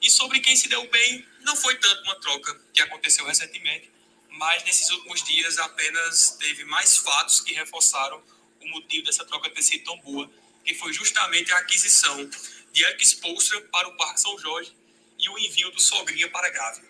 E 0.00 0.10
sobre 0.10 0.40
quem 0.40 0.56
se 0.56 0.68
deu 0.68 0.88
bem, 0.88 1.24
não 1.42 1.54
foi 1.54 1.76
tanto 1.76 2.02
uma 2.02 2.20
troca 2.20 2.60
que 2.74 2.82
aconteceu 2.82 3.24
recentemente, 3.24 3.88
mas 4.30 4.64
nesses 4.64 4.90
últimos 4.90 5.22
dias 5.22 5.58
apenas 5.58 6.36
teve 6.40 6.64
mais 6.64 6.96
fatos 6.96 7.40
que 7.40 7.52
reforçaram 7.52 8.20
o 8.64 8.68
motivo 8.70 9.04
dessa 9.06 9.24
troca 9.24 9.50
ter 9.50 9.62
sido 9.62 9.84
tão 9.84 9.98
boa, 10.00 10.30
que 10.64 10.74
foi 10.74 10.92
justamente 10.92 11.52
a 11.52 11.58
aquisição 11.58 12.28
de 12.72 12.84
Eric 12.84 13.04
Spoelstra 13.04 13.60
para 13.62 13.88
o 13.88 13.96
Parque 13.96 14.20
São 14.20 14.38
Jorge 14.38 14.74
e 15.18 15.28
o 15.28 15.38
envio 15.38 15.70
do 15.70 15.80
Sogrinha 15.80 16.28
para 16.30 16.48
Gávea. 16.50 16.84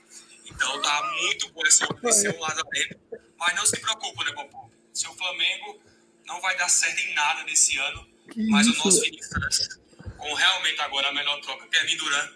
Então 0.45 0.81
tá 0.83 1.13
muito 1.23 1.49
boa 1.51 1.67
essa 1.67 1.87
notícia, 1.87 2.31
um 2.37 2.41
lançamento, 2.41 2.99
mas 3.39 3.55
não 3.57 3.67
se 3.67 3.81
preocupe, 3.81 4.25
né, 4.25 4.33
Popó? 4.33 4.71
Seu 4.93 5.13
Flamengo 5.15 5.81
não 6.27 6.41
vai 6.41 6.57
dar 6.57 6.69
certo 6.69 6.99
em 7.01 7.15
nada 7.15 7.45
nesse 7.45 7.77
ano, 7.79 8.07
Que 8.31 8.47
mas 8.49 8.67
isso? 8.67 8.81
o 8.81 8.85
nosso 8.85 9.01
Suns, 9.01 9.79
com 10.19 10.35
realmente 10.35 10.81
agora 10.81 11.09
a 11.09 11.13
melhor 11.13 11.41
troca, 11.41 11.67
Kevin 11.69 11.97
Durant, 11.97 12.31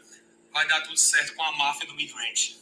vai 0.53 0.66
dar 0.66 0.81
tudo 0.83 0.96
certo 0.96 1.35
com 1.35 1.42
a 1.42 1.53
máfia 1.53 1.87
do 1.87 1.94
mid-range. 1.94 2.57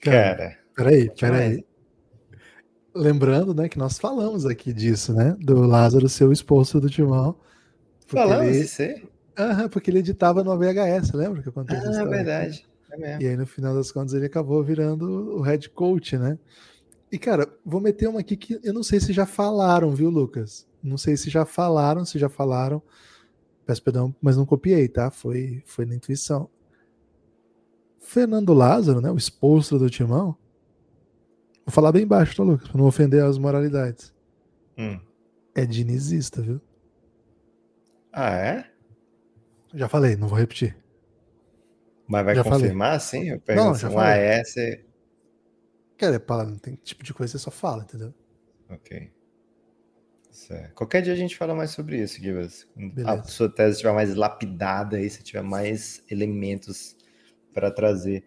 Cara, 0.00 0.58
Peraí, 0.74 1.10
peraí. 1.10 1.64
Lembrando, 2.98 3.54
né, 3.54 3.68
que 3.68 3.78
nós 3.78 3.98
falamos 3.98 4.44
aqui 4.44 4.72
disso, 4.72 5.12
né? 5.12 5.36
Do 5.38 5.60
Lázaro 5.60 6.08
ser 6.08 6.24
o 6.24 6.32
expulso 6.32 6.80
do 6.80 6.90
Timão. 6.90 7.36
Falamos 8.06 8.48
ele, 8.48 8.64
isso 8.64 8.82
aí? 8.82 9.02
Aham, 9.38 9.68
porque 9.68 9.90
ele 9.90 10.00
editava 10.00 10.42
no 10.42 10.56
VHS, 10.58 11.12
lembra 11.12 11.42
que 11.42 11.48
aconteceu? 11.48 11.86
Ah, 11.86 11.90
história? 11.90 12.10
verdade. 12.10 12.66
É. 13.00 13.22
E 13.22 13.28
aí, 13.28 13.36
no 13.36 13.46
final 13.46 13.74
das 13.74 13.92
contas, 13.92 14.14
ele 14.14 14.26
acabou 14.26 14.62
virando 14.64 15.36
o 15.36 15.40
head 15.42 15.68
coach, 15.70 16.16
né? 16.16 16.38
E, 17.12 17.18
cara, 17.18 17.48
vou 17.64 17.80
meter 17.80 18.08
uma 18.08 18.20
aqui 18.20 18.36
que 18.36 18.58
eu 18.62 18.72
não 18.72 18.82
sei 18.82 18.98
se 18.98 19.12
já 19.12 19.26
falaram, 19.26 19.94
viu, 19.94 20.10
Lucas? 20.10 20.66
Não 20.82 20.98
sei 20.98 21.16
se 21.16 21.30
já 21.30 21.44
falaram, 21.44 22.04
se 22.04 22.18
já 22.18 22.28
falaram. 22.28 22.82
Peço 23.64 23.82
perdão, 23.82 24.14
mas 24.20 24.36
não 24.36 24.46
copiei, 24.46 24.88
tá? 24.88 25.10
Foi, 25.10 25.62
foi 25.66 25.84
na 25.84 25.94
intuição. 25.94 26.48
Fernando 28.00 28.54
Lázaro, 28.54 29.00
né? 29.00 29.10
O 29.10 29.16
expulso 29.16 29.78
do 29.78 29.90
Timão. 29.90 30.36
Vou 31.68 31.72
falar 31.74 31.92
bem 31.92 32.06
baixo, 32.06 32.34
tá, 32.34 32.42
Lucas? 32.42 32.66
Pra 32.66 32.78
não 32.78 32.86
ofender 32.86 33.22
as 33.22 33.36
moralidades. 33.36 34.14
Hum. 34.78 34.98
É 35.54 35.66
dinizista, 35.66 36.40
viu? 36.40 36.62
Ah, 38.10 38.30
é? 38.34 38.70
Já 39.74 39.86
falei, 39.86 40.16
não 40.16 40.28
vou 40.28 40.38
repetir. 40.38 40.74
Mas 42.06 42.24
vai 42.24 42.34
Já 42.34 42.42
falei. 42.42 42.60
confirmar, 42.60 42.98
sim? 43.02 43.28
Eu 43.28 43.42
Não, 43.54 43.74
já 43.74 43.80
se 43.80 43.86
um 43.86 43.90
falei. 43.90 44.40
AS. 44.40 44.54
Cara, 45.98 46.24
não 46.46 46.56
tem 46.56 46.74
tipo 46.76 47.04
de 47.04 47.12
coisa 47.12 47.32
que 47.34 47.38
você 47.38 47.44
só 47.44 47.50
fala, 47.50 47.82
entendeu? 47.82 48.14
Ok. 48.70 49.12
Certo. 50.30 50.72
Qualquer 50.74 51.02
dia 51.02 51.12
a 51.12 51.16
gente 51.16 51.36
fala 51.36 51.54
mais 51.54 51.72
sobre 51.72 52.02
isso, 52.02 52.18
Gibas. 52.18 52.66
A 53.04 53.22
sua 53.24 53.50
tese 53.50 53.72
estiver 53.72 53.92
mais 53.92 54.14
lapidada 54.14 54.96
aí, 54.96 55.10
se 55.10 55.22
tiver 55.22 55.42
mais 55.42 56.02
elementos 56.10 56.96
para 57.52 57.70
trazer. 57.70 58.24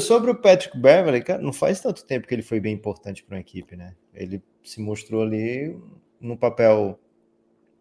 Sobre 0.00 0.30
o 0.30 0.34
Patrick 0.34 0.76
Beverly, 0.78 1.22
cara, 1.22 1.42
não 1.42 1.52
faz 1.52 1.80
tanto 1.80 2.04
tempo 2.04 2.26
que 2.26 2.34
ele 2.34 2.42
foi 2.42 2.60
bem 2.60 2.74
importante 2.74 3.22
para 3.22 3.36
uma 3.36 3.40
equipe, 3.40 3.76
né? 3.76 3.94
Ele 4.14 4.42
se 4.62 4.80
mostrou 4.80 5.22
ali 5.22 5.76
no 6.20 6.36
papel 6.36 6.98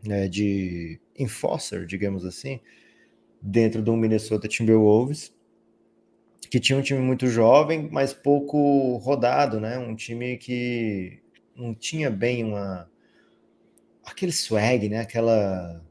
né, 0.05 0.27
de 0.27 0.99
enforcer, 1.17 1.85
digamos 1.85 2.25
assim, 2.25 2.59
dentro 3.41 3.81
do 3.81 3.95
Minnesota 3.95 4.47
Timberwolves, 4.47 5.33
que 6.49 6.59
tinha 6.59 6.77
um 6.77 6.81
time 6.81 6.99
muito 6.99 7.27
jovem, 7.27 7.89
mas 7.91 8.13
pouco 8.13 8.97
rodado, 8.97 9.59
né? 9.59 9.77
Um 9.77 9.95
time 9.95 10.37
que 10.37 11.19
não 11.55 11.73
tinha 11.73 12.09
bem 12.09 12.43
uma 12.43 12.89
aquele 14.03 14.31
swag, 14.31 14.89
né? 14.89 14.99
Aquela 14.99 15.83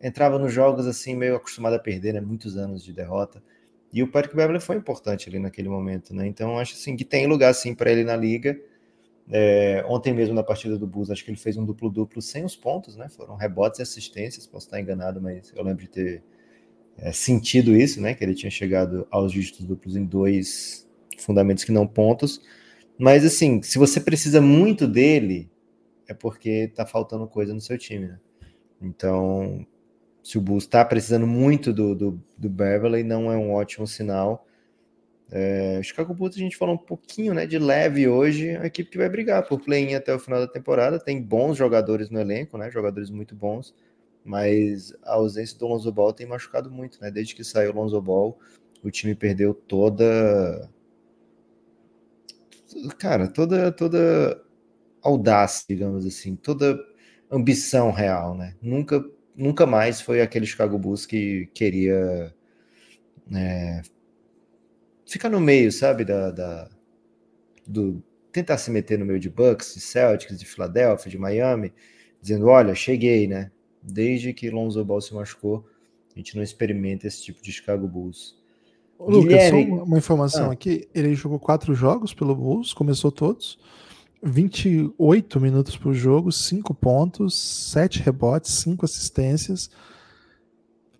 entrava 0.00 0.38
nos 0.38 0.52
jogos 0.52 0.86
assim 0.86 1.14
meio 1.14 1.36
acostumado 1.36 1.74
a 1.74 1.78
perder, 1.78 2.14
né? 2.14 2.20
Muitos 2.20 2.56
anos 2.56 2.82
de 2.82 2.92
derrota. 2.92 3.42
E 3.92 4.02
o 4.02 4.08
Patrick 4.10 4.36
Beverly 4.36 4.60
foi 4.60 4.76
importante 4.76 5.28
ali 5.28 5.38
naquele 5.38 5.68
momento, 5.68 6.14
né? 6.14 6.26
Então 6.26 6.58
acho 6.58 6.74
assim 6.74 6.96
que 6.96 7.04
tem 7.04 7.26
lugar 7.26 7.54
sim 7.54 7.74
para 7.74 7.90
ele 7.90 8.04
na 8.04 8.16
liga. 8.16 8.58
É, 9.30 9.84
ontem 9.86 10.12
mesmo 10.12 10.34
na 10.34 10.42
partida 10.42 10.78
do 10.78 10.86
Bulls, 10.86 11.10
acho 11.10 11.24
que 11.24 11.30
ele 11.30 11.38
fez 11.38 11.56
um 11.56 11.64
duplo 11.64 11.90
duplo 11.90 12.20
sem 12.20 12.44
os 12.44 12.56
pontos, 12.56 12.96
né? 12.96 13.08
Foram 13.08 13.36
rebotes 13.36 13.80
e 13.80 13.82
assistências. 13.82 14.46
Posso 14.46 14.66
estar 14.66 14.80
enganado, 14.80 15.20
mas 15.20 15.52
eu 15.54 15.62
lembro 15.62 15.82
de 15.82 15.90
ter 15.90 16.22
é, 16.98 17.12
sentido 17.12 17.76
isso, 17.76 18.00
né? 18.00 18.14
Que 18.14 18.24
ele 18.24 18.34
tinha 18.34 18.50
chegado 18.50 19.06
aos 19.10 19.32
dígitos 19.32 19.64
duplos 19.64 19.96
em 19.96 20.04
dois 20.04 20.88
fundamentos 21.18 21.64
que 21.64 21.72
não 21.72 21.86
pontos. 21.86 22.40
Mas 22.98 23.24
assim, 23.24 23.62
se 23.62 23.78
você 23.78 24.00
precisa 24.00 24.40
muito 24.40 24.86
dele, 24.86 25.50
é 26.06 26.14
porque 26.14 26.68
tá 26.74 26.84
faltando 26.84 27.26
coisa 27.26 27.54
no 27.54 27.60
seu 27.60 27.78
time, 27.78 28.08
né? 28.08 28.18
Então, 28.80 29.66
se 30.28 30.36
o 30.36 30.42
Bulls 30.42 30.64
está 30.64 30.84
precisando 30.84 31.26
muito 31.26 31.72
do, 31.72 31.94
do, 31.94 32.22
do 32.36 32.50
Beverly, 32.50 33.02
não 33.02 33.32
é 33.32 33.36
um 33.38 33.50
ótimo 33.50 33.86
sinal. 33.86 34.46
É, 35.30 35.80
Chicago 35.82 36.12
Bulls 36.12 36.36
a 36.36 36.38
gente 36.38 36.54
falou 36.54 36.74
um 36.74 36.78
pouquinho, 36.78 37.32
né, 37.32 37.46
de 37.46 37.58
leve 37.58 38.06
hoje, 38.06 38.54
uma 38.54 38.66
equipe 38.66 38.90
que 38.90 38.98
vai 38.98 39.08
brigar 39.08 39.48
por 39.48 39.58
play-in 39.58 39.94
até 39.94 40.14
o 40.14 40.18
final 40.18 40.38
da 40.38 40.46
temporada, 40.46 41.00
tem 41.00 41.22
bons 41.22 41.56
jogadores 41.56 42.10
no 42.10 42.20
elenco, 42.20 42.58
né, 42.58 42.70
jogadores 42.70 43.08
muito 43.08 43.34
bons, 43.34 43.74
mas 44.22 44.92
a 45.02 45.14
ausência 45.14 45.58
do 45.58 45.66
Lonzo 45.66 45.90
Ball 45.90 46.12
tem 46.12 46.26
machucado 46.26 46.70
muito, 46.70 47.00
né, 47.00 47.10
desde 47.10 47.34
que 47.34 47.42
saiu 47.42 47.70
o 47.70 47.76
Lonzo 47.76 47.98
Ball, 47.98 48.38
o 48.82 48.90
time 48.90 49.14
perdeu 49.14 49.54
toda 49.54 50.68
cara, 52.98 53.28
toda 53.28 53.72
toda 53.72 54.44
audácia, 55.00 55.64
digamos 55.66 56.04
assim, 56.04 56.36
toda 56.36 56.78
ambição 57.30 57.90
real, 57.92 58.36
né? 58.36 58.54
Nunca 58.60 59.02
nunca 59.38 59.64
mais 59.64 60.00
foi 60.00 60.20
aquele 60.20 60.44
Chicago 60.44 60.76
Bulls 60.76 61.06
que 61.06 61.46
queria 61.54 62.34
é, 63.34 63.82
ficar 65.06 65.28
no 65.30 65.40
meio, 65.40 65.70
sabe, 65.72 66.04
da, 66.04 66.30
da, 66.30 66.68
do 67.66 68.02
tentar 68.32 68.58
se 68.58 68.70
meter 68.70 68.98
no 68.98 69.06
meio 69.06 69.18
de 69.20 69.30
Bucks, 69.30 69.74
de 69.74 69.80
Celtics, 69.80 70.38
de 70.38 70.44
Filadélfia, 70.44 71.10
de 71.10 71.16
Miami, 71.16 71.72
dizendo, 72.20 72.46
olha, 72.48 72.74
cheguei, 72.74 73.26
né? 73.26 73.50
Desde 73.82 74.32
que 74.32 74.50
Lonzo 74.50 74.84
Ball 74.84 75.00
se 75.00 75.14
machucou, 75.14 75.64
a 76.14 76.18
gente 76.18 76.36
não 76.36 76.42
experimenta 76.42 77.06
esse 77.06 77.22
tipo 77.22 77.40
de 77.40 77.50
Chicago 77.52 77.86
Bulls. 77.86 78.36
Lucas, 78.98 79.22
Guilherme- 79.24 79.66
só 79.68 79.72
uma, 79.74 79.82
uma 79.84 79.98
informação 79.98 80.50
Ah. 80.50 80.52
aqui. 80.52 80.88
Ele 80.92 81.14
jogou 81.14 81.38
quatro 81.38 81.72
jogos 81.74 82.12
pelo 82.12 82.34
Bulls, 82.34 82.74
começou 82.74 83.12
todos. 83.12 83.58
28 84.22 85.40
minutos 85.40 85.76
por 85.76 85.94
jogo, 85.94 86.32
5 86.32 86.74
pontos, 86.74 87.38
7 87.72 88.00
rebotes, 88.00 88.52
5 88.54 88.84
assistências. 88.84 89.70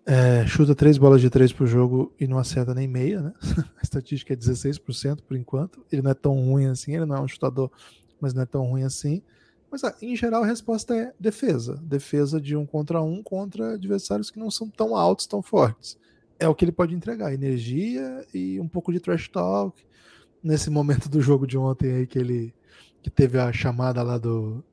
É, 0.05 0.45
chuta 0.47 0.73
3 0.73 0.97
bolas 0.97 1.21
de 1.21 1.29
3 1.29 1.53
por 1.53 1.67
jogo 1.67 2.11
e 2.19 2.27
não 2.27 2.39
acerta 2.39 2.73
nem 2.73 2.87
meia, 2.87 3.21
né? 3.21 3.33
A 3.77 3.83
estatística 3.83 4.33
é 4.33 4.35
16% 4.37 5.21
por 5.27 5.37
enquanto. 5.37 5.85
Ele 5.91 6.01
não 6.01 6.11
é 6.11 6.15
tão 6.15 6.33
ruim 6.33 6.65
assim, 6.65 6.95
ele 6.95 7.05
não 7.05 7.17
é 7.17 7.21
um 7.21 7.27
chutador 7.27 7.69
mas 8.19 8.33
não 8.33 8.43
é 8.43 8.45
tão 8.45 8.65
ruim 8.65 8.83
assim. 8.83 9.21
Mas 9.71 9.83
ah, 9.83 9.95
em 10.01 10.15
geral 10.15 10.43
a 10.43 10.47
resposta 10.47 10.95
é 10.95 11.13
defesa. 11.19 11.75
Defesa 11.83 12.41
de 12.41 12.55
um 12.55 12.65
contra 12.65 13.01
um 13.01 13.21
contra 13.21 13.73
adversários 13.73 14.31
que 14.31 14.39
não 14.39 14.49
são 14.49 14.69
tão 14.69 14.95
altos, 14.95 15.27
tão 15.27 15.41
fortes. 15.41 15.97
É 16.39 16.47
o 16.47 16.55
que 16.55 16.65
ele 16.65 16.71
pode 16.71 16.95
entregar: 16.95 17.33
energia 17.33 18.25
e 18.33 18.59
um 18.59 18.67
pouco 18.67 18.91
de 18.91 18.99
trash 18.99 19.27
talk. 19.27 19.81
Nesse 20.41 20.69
momento 20.69 21.09
do 21.09 21.21
jogo 21.21 21.45
de 21.45 21.57
ontem 21.57 21.91
aí 21.91 22.07
que 22.07 22.17
ele 22.17 22.53
que 23.01 23.09
teve 23.09 23.39
a 23.39 23.51
chamada 23.51 24.01
lá 24.03 24.17
do, 24.17 24.63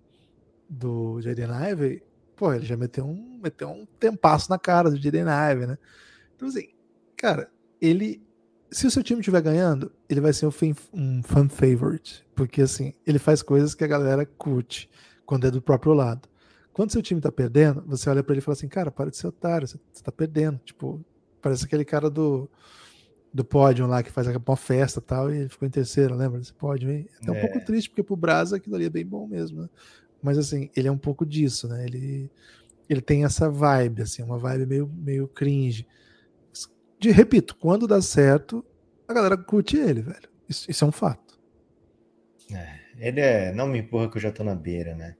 do 0.69 1.21
Jaden 1.21 1.49
Ive, 1.71 2.03
pô, 2.35 2.53
ele 2.53 2.67
já 2.67 2.77
meteu 2.77 3.07
um, 3.07 3.41
meteu 3.43 3.69
um 3.69 3.87
tempasso 3.99 4.51
na 4.51 4.59
cara 4.59 4.91
do 4.91 5.01
Jaden 5.01 5.25
Ive, 5.25 5.67
né? 5.67 5.79
Então, 6.35 6.49
assim, 6.49 6.69
cara, 7.17 7.51
ele. 7.81 8.23
Se 8.71 8.87
o 8.87 8.91
seu 8.91 9.03
time 9.03 9.21
estiver 9.21 9.41
ganhando, 9.41 9.93
ele 10.09 10.21
vai 10.21 10.33
ser 10.33 10.47
um, 10.47 10.51
um 10.93 11.23
fan 11.23 11.49
favorite. 11.49 12.27
Porque, 12.35 12.63
assim, 12.63 12.93
ele 13.07 13.19
faz 13.19 13.41
coisas 13.41 13.75
que 13.75 13.85
a 13.85 13.87
galera 13.87 14.27
curte 14.27 14.91
quando 15.25 15.47
é 15.47 15.51
do 15.51 15.63
próprio 15.63 15.95
lado. 15.95 16.29
Quando 16.73 16.93
seu 16.93 17.01
time 17.01 17.21
tá 17.21 17.33
perdendo, 17.33 17.83
você 17.87 18.11
olha 18.11 18.23
para 18.23 18.35
ele 18.35 18.41
e 18.41 18.43
fala 18.43 18.55
assim, 18.55 18.69
cara, 18.69 18.91
para 18.91 19.11
de 19.11 19.17
ser 19.17 19.29
otário, 19.29 19.67
você 19.67 19.79
tá 20.03 20.13
perdendo. 20.13 20.61
Tipo, 20.65 21.03
parece 21.41 21.65
aquele 21.65 21.85
cara 21.85 22.11
do, 22.11 22.51
do 23.37 23.45
pódio 23.45 23.87
lá 23.87 24.03
que 24.03 24.11
faz 24.11 24.27
uma 24.27 24.57
festa 24.57 24.99
e 24.99 25.03
tal, 25.03 25.31
e 25.31 25.41
ele 25.41 25.49
ficou 25.51 25.69
em 25.69 25.71
terceiro, 25.71 26.15
lembra 26.15 26.39
desse 26.39 26.55
pódio 26.55 26.89
aí? 26.89 27.07
É 27.25 27.31
um 27.31 27.39
pouco 27.39 27.61
triste, 27.61 27.91
porque 27.91 28.03
pro 28.03 28.17
Brasa 28.17 28.57
aquilo 28.57 28.75
ali 28.77 28.87
é 28.87 28.91
bem 28.91 29.05
bom 29.05 29.27
mesmo, 29.27 29.63
né? 29.63 29.69
Mas 30.23 30.39
assim, 30.39 30.71
ele 30.75 30.89
é 30.89 30.91
um 30.91 30.97
pouco 30.97 31.27
disso, 31.27 31.69
né? 31.69 31.85
Ele, 31.85 32.31
ele 32.89 33.03
tem 33.03 33.25
essa 33.25 33.51
vibe, 33.51 34.03
assim, 34.03 34.23
uma 34.23 34.39
vibe 34.39 34.65
meio, 34.65 34.91
meio 34.97 35.29
cringe. 35.29 35.87
De, 36.99 37.11
repito, 37.11 37.55
quando 37.57 37.87
dá 37.87 38.01
certo, 38.01 38.65
a 39.07 39.13
galera 39.13 39.37
curte 39.37 39.77
ele, 39.77 40.01
velho. 40.01 40.29
Isso, 40.49 40.71
isso 40.71 40.85
é 40.85 40.89
um 40.89 40.93
fato. 40.93 41.39
É, 42.51 42.79
ele 42.99 43.21
é. 43.21 43.53
Não 43.53 43.69
me 43.69 43.81
empurra 43.81 44.11
que 44.11 44.17
eu 44.17 44.23
já 44.23 44.33
tô 44.33 44.43
na 44.43 44.55
beira, 44.55 44.95
né? 44.95 45.15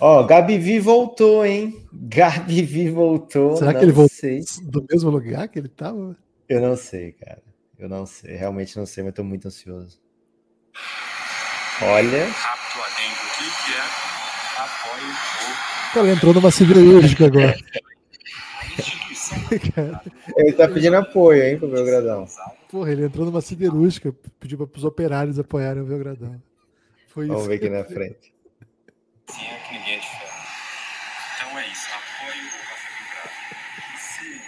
Ó, 0.00 0.24
Gabi 0.24 0.58
Vi 0.58 0.80
voltou, 0.80 1.46
hein? 1.46 1.86
Gabi 1.92 2.62
Vi 2.62 2.90
voltou. 2.90 3.56
Será 3.56 3.72
que 3.72 3.84
ele 3.84 3.92
voltou 3.92 4.16
sei. 4.16 4.42
do 4.64 4.84
mesmo 4.90 5.10
lugar 5.10 5.46
que 5.46 5.60
ele 5.60 5.68
tava? 5.68 6.16
Eu 6.48 6.60
não 6.60 6.76
sei, 6.76 7.12
cara. 7.12 7.51
Eu 7.82 7.88
não 7.88 8.06
sei. 8.06 8.36
Realmente 8.36 8.78
não 8.78 8.86
sei, 8.86 9.02
mas 9.02 9.12
tô 9.12 9.24
muito 9.24 9.48
ansioso. 9.48 10.00
Olha. 11.82 12.28
Cara, 15.92 16.08
entrou 16.12 16.32
numa 16.32 16.52
siderúrgica 16.52 17.26
agora. 17.26 17.56
ele 20.36 20.52
tá 20.52 20.68
pedindo 20.68 20.96
apoio, 20.96 21.42
hein, 21.42 21.58
pro 21.58 21.66
Belgradão. 21.66 22.24
Porra, 22.70 22.92
ele 22.92 23.06
entrou 23.06 23.26
numa 23.26 23.40
siderúrgica, 23.40 24.14
pediu 24.38 24.64
para 24.64 24.78
os 24.78 24.84
operários 24.84 25.40
apoiarem 25.40 25.82
o 25.82 25.86
Belgradão. 25.86 26.40
Foi 27.08 27.26
Vamos 27.26 27.48
ver 27.48 27.56
aqui 27.56 27.68
na 27.68 27.82
frente. 27.82 28.32
Sim, 29.26 29.44
é 29.44 29.58
que 29.58 29.74
ninguém 29.74 29.94
é 29.94 29.98
de 29.98 30.06
ferro. 30.06 30.32
Então 31.34 31.58
é 31.58 31.66
isso, 31.66 31.88
apoio 31.88 32.46
o 32.46 32.50
Café 32.68 32.88
Belgrado. 32.94 33.30
E 33.92 33.98
se 33.98 34.40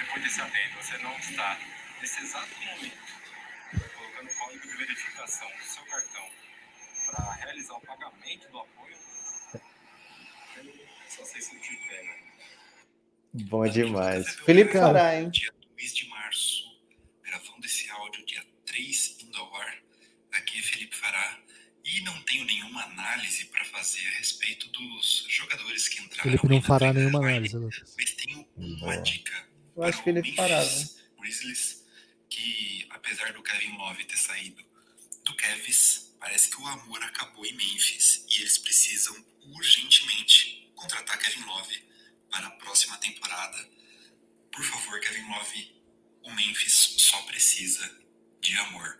depois 0.00 0.22
desse 0.22 0.40
adendo 0.40 0.76
você 0.80 0.96
não 1.02 1.18
está 1.18 1.58
nesse 2.18 2.24
exato 2.24 2.54
momento 2.60 2.98
colocando 3.94 4.28
o 4.28 4.34
código 4.34 4.68
de 4.68 4.76
verificação 4.76 5.48
do 5.48 5.64
seu 5.64 5.84
cartão 5.84 6.24
para 7.06 7.32
realizar 7.34 7.74
o 7.74 7.80
pagamento 7.80 8.50
do 8.50 8.58
apoio, 8.58 8.96
só 11.08 11.24
sei 11.24 11.40
se 11.40 11.54
não 11.54 11.60
tiver, 11.60 12.02
né? 12.02 12.18
Bom 13.44 13.68
demais. 13.68 14.34
Felipe 14.40 14.72
Fará, 14.72 15.18
hein? 15.18 15.30
Dia 15.30 15.52
2 15.76 15.94
de 15.94 16.08
março, 16.08 16.80
gravando 17.22 17.64
esse 17.64 17.88
áudio 17.90 18.24
dia 18.26 18.44
3 18.66 19.16
indo 19.22 19.38
ao 19.38 19.56
ar. 19.56 19.78
Aqui 20.32 20.58
é 20.58 20.62
Felipe 20.62 20.96
Fará 20.96 21.40
e 21.84 22.00
não 22.02 22.22
tenho 22.24 22.44
nenhuma 22.44 22.82
análise 22.84 23.46
para 23.46 23.64
fazer 23.66 24.06
a 24.06 24.18
respeito 24.18 24.68
dos 24.70 25.24
jogadores 25.28 25.88
que 25.88 26.02
entraram. 26.02 26.22
Felipe 26.22 26.48
não 26.48 26.62
fará 26.62 26.92
nenhuma 26.92 27.20
análise, 27.20 27.56
Lucas. 27.56 27.94
Mas 27.96 28.12
tenho 28.12 28.46
uma 28.56 28.78
Boa. 28.78 28.96
dica. 29.02 29.48
Eu 29.76 29.84
acho 29.84 30.02
que 30.02 30.10
ele 30.10 30.34
fará, 30.34 30.62
né? 30.62 30.88
Grizzlies, 31.28 31.77
que 32.28 32.86
apesar 32.90 33.32
do 33.32 33.42
Kevin 33.42 33.76
Love 33.76 34.04
ter 34.04 34.16
saído 34.16 34.62
do 35.24 35.34
Kevs, 35.36 36.14
parece 36.18 36.50
que 36.50 36.60
o 36.60 36.66
amor 36.66 37.02
acabou 37.02 37.44
em 37.44 37.52
Memphis 37.52 38.24
e 38.28 38.40
eles 38.40 38.58
precisam 38.58 39.14
urgentemente 39.54 40.70
contratar 40.74 41.18
Kevin 41.18 41.44
Love 41.44 41.82
para 42.30 42.46
a 42.46 42.50
próxima 42.52 42.96
temporada. 42.98 43.56
Por 44.52 44.64
favor, 44.64 45.00
Kevin 45.00 45.28
Love, 45.28 45.82
o 46.24 46.30
Memphis 46.34 46.94
só 46.98 47.20
precisa 47.22 47.90
de 48.40 48.56
amor. 48.58 48.98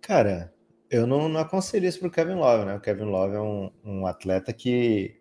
Cara, 0.00 0.54
eu 0.90 1.06
não, 1.06 1.28
não 1.28 1.40
aconselho 1.40 1.86
isso 1.86 1.98
pro 1.98 2.10
Kevin 2.10 2.34
Love, 2.34 2.64
né? 2.64 2.74
O 2.76 2.80
Kevin 2.80 3.04
Love 3.04 3.34
é 3.34 3.40
um, 3.40 3.72
um 3.84 4.06
atleta 4.06 4.52
que 4.52 5.20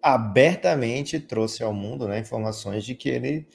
abertamente 0.00 1.20
trouxe 1.20 1.62
ao 1.62 1.72
mundo 1.72 2.08
né, 2.08 2.18
informações 2.18 2.84
de 2.84 2.94
que 2.94 3.08
ele 3.08 3.46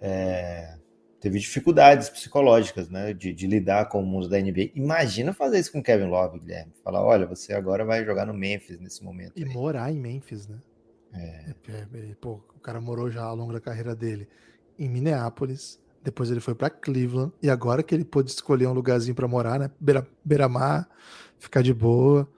é, 0.00 0.78
teve 1.20 1.38
dificuldades 1.38 2.08
psicológicas, 2.08 2.88
né? 2.88 3.12
De, 3.12 3.32
de, 3.32 3.46
lidar 3.46 3.88
com 3.88 4.02
o 4.02 4.06
mundo 4.06 4.28
da 4.28 4.38
NBA. 4.40 4.70
Imagina 4.74 5.32
fazer 5.32 5.58
isso 5.58 5.72
com 5.72 5.80
o 5.80 5.82
Kevin 5.82 6.06
Love, 6.06 6.38
Guilherme. 6.38 6.72
Falar, 6.82 7.02
olha, 7.02 7.26
você 7.26 7.52
agora 7.52 7.84
vai 7.84 8.04
jogar 8.04 8.26
no 8.26 8.34
Memphis 8.34 8.78
nesse 8.80 9.02
momento. 9.04 9.32
E 9.36 9.44
aí. 9.44 9.52
morar 9.52 9.90
em 9.92 9.98
Memphis, 9.98 10.46
né? 10.46 10.58
É. 11.12 11.54
é 11.68 12.14
pô, 12.20 12.40
o 12.54 12.60
cara 12.60 12.80
morou 12.80 13.10
já 13.10 13.22
ao 13.22 13.34
longo 13.34 13.52
da 13.52 13.60
carreira 13.60 13.94
dele 13.94 14.28
em 14.78 14.88
Minneapolis, 14.88 15.80
depois 16.02 16.30
ele 16.30 16.40
foi 16.40 16.54
para 16.54 16.70
Cleveland, 16.70 17.32
e 17.42 17.50
agora 17.50 17.82
que 17.82 17.94
ele 17.94 18.04
pôde 18.04 18.30
escolher 18.30 18.66
um 18.66 18.72
lugarzinho 18.72 19.14
para 19.14 19.26
morar, 19.26 19.58
né? 19.58 19.70
Beira, 19.80 20.06
beira-mar, 20.24 20.88
ficar 21.38 21.62
de 21.62 21.74
boa, 21.74 22.28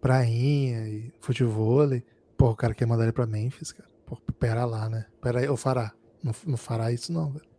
prainha 0.00 0.88
e 0.88 1.12
futebol. 1.20 1.88
Pô, 2.36 2.50
o 2.50 2.56
cara 2.56 2.74
quer 2.74 2.86
mandar 2.86 3.04
ele 3.04 3.12
pra 3.12 3.26
Memphis, 3.26 3.70
cara. 3.70 3.88
Pô, 4.04 4.16
pera 4.38 4.64
lá, 4.64 4.88
né? 4.88 5.06
Pera 5.22 5.38
aí, 5.38 5.44
eu 5.44 5.56
fará. 5.56 5.92
Não, 6.22 6.34
não 6.44 6.56
fará 6.56 6.90
isso, 6.90 7.12
não, 7.12 7.30
velho. 7.30 7.49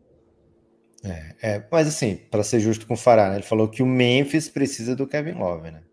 É, 1.04 1.36
é, 1.42 1.68
mas 1.72 1.88
assim, 1.88 2.16
para 2.16 2.44
ser 2.44 2.60
justo 2.60 2.86
com 2.86 2.94
o 2.94 2.98
Fará, 2.98 3.30
né? 3.30 3.36
ele 3.36 3.44
falou 3.44 3.68
que 3.68 3.82
o 3.82 3.86
Memphis 3.86 4.48
precisa 4.48 4.96
do 4.96 5.08
Kevin 5.08 5.34
Love, 5.34 5.72
né? 5.72 5.84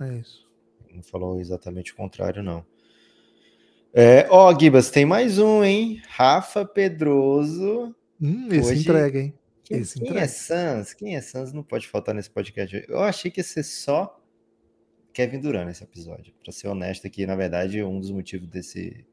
É 0.00 0.14
isso. 0.14 0.44
Não 0.92 1.02
falou 1.02 1.38
exatamente 1.38 1.92
o 1.92 1.96
contrário, 1.96 2.42
não. 2.42 2.64
É, 3.92 4.26
ó, 4.30 4.56
Gibas, 4.58 4.90
tem 4.90 5.04
mais 5.04 5.38
um, 5.38 5.62
hein? 5.62 6.02
Rafa 6.08 6.64
Pedroso. 6.64 7.94
Hum, 8.20 8.48
esse 8.50 8.72
Hoje... 8.72 8.80
entrega, 8.80 9.20
hein? 9.20 9.34
Quem, 9.64 9.78
esse 9.78 9.94
quem 9.94 10.08
entrega. 10.08 10.24
é 10.24 10.28
Sans? 10.28 10.94
Quem 10.94 11.16
é 11.16 11.20
Sans 11.20 11.52
não 11.52 11.62
pode 11.62 11.86
faltar 11.86 12.14
nesse 12.14 12.30
podcast. 12.30 12.84
Eu 12.88 13.00
achei 13.00 13.30
que 13.30 13.40
ia 13.40 13.44
ser 13.44 13.62
só 13.62 14.20
Kevin 15.12 15.40
Durant 15.40 15.66
nesse 15.66 15.84
episódio. 15.84 16.34
Para 16.42 16.52
ser 16.52 16.68
honesto 16.68 17.06
aqui, 17.06 17.24
na 17.24 17.36
verdade, 17.36 17.82
um 17.82 18.00
dos 18.00 18.10
motivos 18.10 18.48
desse, 18.48 19.06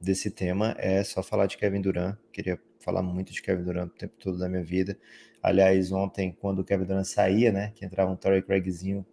desse 0.00 0.30
tema 0.30 0.74
é 0.78 1.02
só 1.02 1.22
falar 1.22 1.46
de 1.46 1.56
Kevin 1.56 1.80
Durant. 1.80 2.16
Queria 2.32 2.58
falar 2.78 3.02
muito 3.02 3.32
de 3.32 3.42
Kevin 3.42 3.64
Durant 3.64 3.88
o 3.88 3.98
tempo 3.98 4.14
todo 4.18 4.38
da 4.38 4.48
minha 4.48 4.62
vida. 4.62 4.96
Aliás, 5.42 5.92
ontem, 5.92 6.36
quando 6.40 6.60
o 6.60 6.64
Kevin 6.64 6.84
Durant 6.84 7.04
saía, 7.04 7.52
né, 7.52 7.72
que 7.74 7.84
entrava 7.84 8.10
um 8.10 8.16
Torrey 8.16 8.42
Craigzinho, 8.42 9.04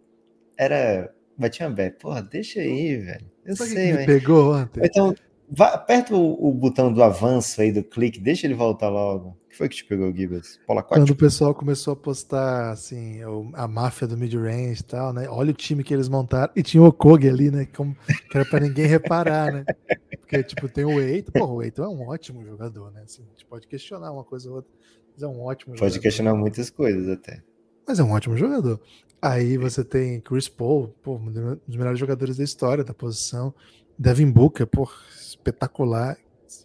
era 0.56 1.12
Batia 1.36 1.68
Bé, 1.68 1.90
porra, 1.90 2.22
deixa 2.22 2.60
aí, 2.60 2.96
velho. 2.96 3.30
Eu 3.44 3.56
Sabe 3.56 3.70
sei, 3.70 3.92
que 3.92 3.98
me 3.98 4.06
pegou 4.06 4.54
ontem. 4.54 4.80
Então, 4.84 5.14
vá, 5.48 5.68
aperta 5.68 6.14
o, 6.14 6.48
o, 6.48 6.52
botão 6.52 6.92
do 6.92 7.02
avanço 7.02 7.60
aí, 7.60 7.70
do 7.70 7.84
clique, 7.84 8.18
deixa 8.18 8.46
ele 8.46 8.54
voltar 8.54 8.88
logo. 8.88 9.28
O 9.28 9.48
que 9.48 9.56
foi 9.56 9.68
que 9.68 9.76
te 9.76 9.84
pegou, 9.84 10.12
Gibbs? 10.12 10.58
Quando 10.88 11.10
o 11.10 11.16
pessoal 11.16 11.54
começou 11.54 11.92
a 11.92 11.96
postar, 11.96 12.70
assim, 12.70 13.20
a 13.52 13.68
máfia 13.68 14.06
do 14.06 14.16
mid-range 14.16 14.80
e 14.80 14.84
tal, 14.84 15.12
né? 15.12 15.28
Olha 15.28 15.50
o 15.50 15.54
time 15.54 15.84
que 15.84 15.94
eles 15.94 16.08
montaram. 16.08 16.52
E 16.56 16.62
tinha 16.62 16.82
o 16.82 16.92
Kog 16.92 17.28
ali, 17.28 17.50
né? 17.50 17.66
Como, 17.76 17.94
que 18.30 18.36
era 18.36 18.44
pra 18.44 18.60
ninguém 18.60 18.86
reparar, 18.86 19.52
né? 19.52 19.64
Porque, 20.26 20.42
tipo, 20.42 20.68
tem 20.68 20.84
o 20.84 21.00
Eito. 21.00 21.30
Pô, 21.30 21.46
o 21.46 21.62
Eito 21.62 21.82
é 21.82 21.88
um 21.88 22.08
ótimo 22.08 22.44
jogador, 22.44 22.90
né? 22.90 23.02
Assim, 23.04 23.22
a 23.22 23.30
gente 23.30 23.46
pode 23.46 23.68
questionar 23.68 24.10
uma 24.10 24.24
coisa 24.24 24.50
ou 24.50 24.56
outra, 24.56 24.70
mas 25.12 25.22
é 25.22 25.26
um 25.26 25.40
ótimo 25.40 25.72
pode 25.72 25.78
jogador. 25.78 25.92
Pode 25.92 26.00
questionar 26.00 26.34
muitas 26.34 26.68
coisas 26.68 27.08
até. 27.08 27.42
Mas 27.86 28.00
é 28.00 28.02
um 28.02 28.10
ótimo 28.10 28.36
jogador. 28.36 28.80
Aí 29.22 29.56
você 29.56 29.84
tem 29.84 30.20
Chris 30.20 30.48
Paul, 30.48 30.88
pô, 31.00 31.14
um 31.14 31.58
dos 31.66 31.76
melhores 31.76 31.98
jogadores 31.98 32.36
da 32.36 32.44
história 32.44 32.82
da 32.82 32.92
posição. 32.92 33.54
Devin 33.96 34.30
Booker, 34.30 34.66
pô, 34.66 34.90
espetacular. 35.14 36.18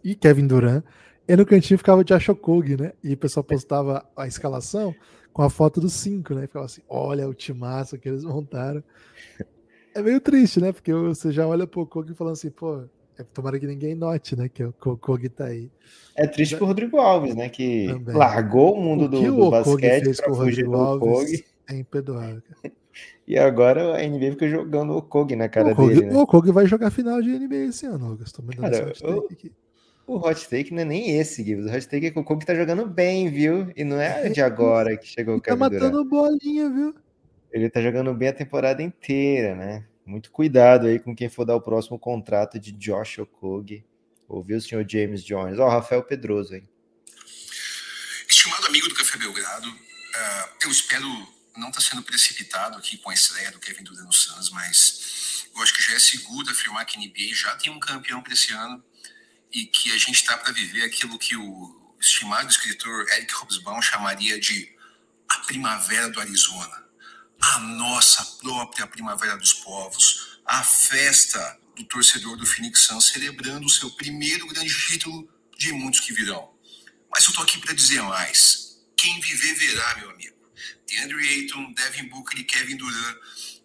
E 0.03 0.15
Kevin 0.15 0.47
Durant. 0.47 0.83
E 1.27 1.35
no 1.35 1.45
cantinho 1.45 1.77
ficava 1.77 2.01
o 2.01 2.03
Josh 2.03 2.27
né? 2.79 2.93
E 3.03 3.13
o 3.13 3.17
pessoal 3.17 3.43
postava 3.43 4.03
a 4.17 4.27
escalação 4.27 4.93
com 5.31 5.43
a 5.43 5.49
foto 5.49 5.79
dos 5.79 5.93
cinco, 5.93 6.33
né? 6.33 6.45
E 6.45 6.47
ficava 6.47 6.65
assim, 6.65 6.81
olha 6.89 7.29
o 7.29 7.33
timaço 7.33 7.97
que 7.99 8.09
eles 8.09 8.23
montaram. 8.23 8.83
É 9.93 10.01
meio 10.01 10.19
triste, 10.19 10.59
né? 10.59 10.71
Porque 10.71 10.91
você 10.93 11.31
já 11.31 11.45
olha 11.47 11.67
pro 11.67 11.81
Okog 11.81 12.13
falando 12.15 12.33
assim, 12.33 12.49
pô, 12.49 12.81
é, 12.81 12.85
tomara 13.23 13.59
que 13.59 13.67
ninguém 13.67 13.95
note, 13.95 14.35
né? 14.35 14.49
Que 14.49 14.63
o 14.63 14.73
Okog 14.85 15.27
tá 15.29 15.45
aí. 15.45 15.69
É 16.15 16.27
triste 16.27 16.55
pro 16.55 16.65
Rodrigo 16.65 16.97
Alves, 16.97 17.35
né? 17.35 17.49
Que 17.49 17.87
Também. 17.87 18.15
largou 18.15 18.75
o 18.75 18.81
mundo 18.81 19.05
o 19.05 19.07
do, 19.07 19.21
do 19.21 19.49
basquete 19.49 20.03
fez 20.03 20.19
com 20.19 20.31
o 20.31 20.35
Rodrigo 20.35 20.75
Alves 20.75 21.43
é 21.67 21.77
imperdoável. 21.77 22.41
E 23.25 23.37
agora 23.37 23.95
a 23.95 24.05
NBA 24.05 24.31
fica 24.31 24.49
jogando 24.49 24.97
o 24.97 25.01
Kog 25.01 25.33
na 25.37 25.47
cara 25.47 25.71
o 25.71 25.87
dele. 25.87 26.07
Né? 26.07 26.17
O 26.17 26.27
Kog 26.27 26.51
vai 26.51 26.65
jogar 26.65 26.91
final 26.91 27.21
de 27.21 27.29
NBA 27.29 27.69
esse 27.69 27.85
ano, 27.85 28.17
dando 28.17 28.57
cara, 28.57 28.89
hot 28.89 29.33
aqui. 29.33 29.53
O 30.05 30.17
hot 30.17 30.49
take 30.49 30.73
não 30.73 30.81
é 30.81 30.85
nem 30.85 31.17
esse, 31.17 31.41
Gibbs. 31.41 31.71
O 31.71 31.73
hot 31.73 31.87
take 31.87 32.07
é 32.07 32.11
que 32.11 32.19
o 32.19 32.23
Kog 32.23 32.45
tá 32.45 32.53
jogando 32.53 32.85
bem, 32.85 33.29
viu? 33.29 33.71
E 33.77 33.85
não 33.85 34.01
é 34.01 34.27
de 34.27 34.41
agora 34.41 34.97
que 34.97 35.07
chegou 35.07 35.37
o 35.37 35.41
Kevin 35.41 35.57
Tá 35.57 35.69
matando 35.69 36.03
Durant. 36.03 36.09
bolinha, 36.09 36.69
viu? 36.69 36.93
Ele 37.53 37.69
tá 37.69 37.81
jogando 37.81 38.13
bem 38.13 38.27
a 38.27 38.33
temporada 38.33 38.83
inteira, 38.83 39.55
né? 39.55 39.85
Muito 40.05 40.31
cuidado 40.31 40.87
aí 40.87 40.99
com 40.99 41.15
quem 41.15 41.29
for 41.29 41.45
dar 41.45 41.55
o 41.55 41.61
próximo 41.61 41.97
contrato 41.99 42.59
de 42.59 42.71
Josh 42.71 43.19
Okogie. 43.19 43.85
Ouviu 44.27 44.57
o 44.57 44.61
senhor 44.61 44.85
James 44.89 45.23
Jones? 45.23 45.59
Ó, 45.59 45.65
oh, 45.65 45.69
Rafael 45.69 46.03
Pedroso, 46.03 46.55
hein? 46.55 46.67
Estimado 48.27 48.65
amigo 48.65 48.87
do 48.87 48.95
Café 48.95 49.17
Belgrado, 49.17 49.69
uh, 49.69 50.49
eu 50.63 50.71
espero 50.71 51.05
não 51.57 51.69
estar 51.69 51.81
tá 51.81 51.81
sendo 51.81 52.01
precipitado 52.01 52.77
aqui 52.77 52.97
com 52.97 53.09
a 53.09 53.13
estreia 53.13 53.51
do 53.51 53.59
Kevin 53.59 53.83
Durant 53.83 54.05
no 54.05 54.13
Suns, 54.13 54.49
mas 54.51 55.47
eu 55.53 55.61
acho 55.61 55.73
que 55.73 55.83
já 55.83 55.95
é 55.95 55.99
seguro 55.99 56.49
afirmar 56.49 56.85
que 56.85 56.97
a 56.97 57.01
NBA 57.01 57.33
já 57.33 57.55
tem 57.57 57.71
um 57.71 57.79
campeão 57.79 58.21
para 58.21 58.33
esse 58.33 58.53
ano 58.53 58.83
e 59.51 59.65
que 59.65 59.91
a 59.91 59.97
gente 59.97 60.15
está 60.15 60.37
para 60.37 60.53
viver 60.53 60.83
aquilo 60.83 61.19
que 61.19 61.35
o 61.35 61.95
estimado 61.99 62.49
escritor 62.49 63.07
Eric 63.09 63.33
Hobsbawm 63.35 63.81
chamaria 63.81 64.39
de 64.39 64.73
a 65.29 65.39
primavera 65.39 66.09
do 66.09 66.19
Arizona, 66.19 66.85
a 67.41 67.59
nossa 67.59 68.23
própria 68.39 68.85
primavera 68.87 69.37
dos 69.37 69.53
povos, 69.53 70.39
a 70.45 70.63
festa 70.63 71.59
do 71.75 71.83
torcedor 71.85 72.37
do 72.37 72.45
Phoenix 72.45 72.81
Suns 72.81 73.07
celebrando 73.07 73.65
o 73.65 73.69
seu 73.69 73.89
primeiro 73.91 74.47
grande 74.47 74.73
título 74.87 75.27
de 75.57 75.71
muitos 75.71 76.01
que 76.01 76.13
virão. 76.13 76.53
Mas 77.13 77.25
eu 77.25 77.33
tô 77.33 77.41
aqui 77.41 77.57
para 77.57 77.73
dizer 77.73 78.01
mais. 78.03 78.79
Quem 78.95 79.19
viver 79.19 79.55
verá, 79.55 79.97
meu 79.97 80.09
amigo. 80.11 80.35
DeAndre 80.87 81.27
Ayton, 81.27 81.73
Devin 81.73 82.07
Booker 82.09 82.39
e 82.39 82.43
Kevin 82.43 82.77
Durant, 82.77 83.17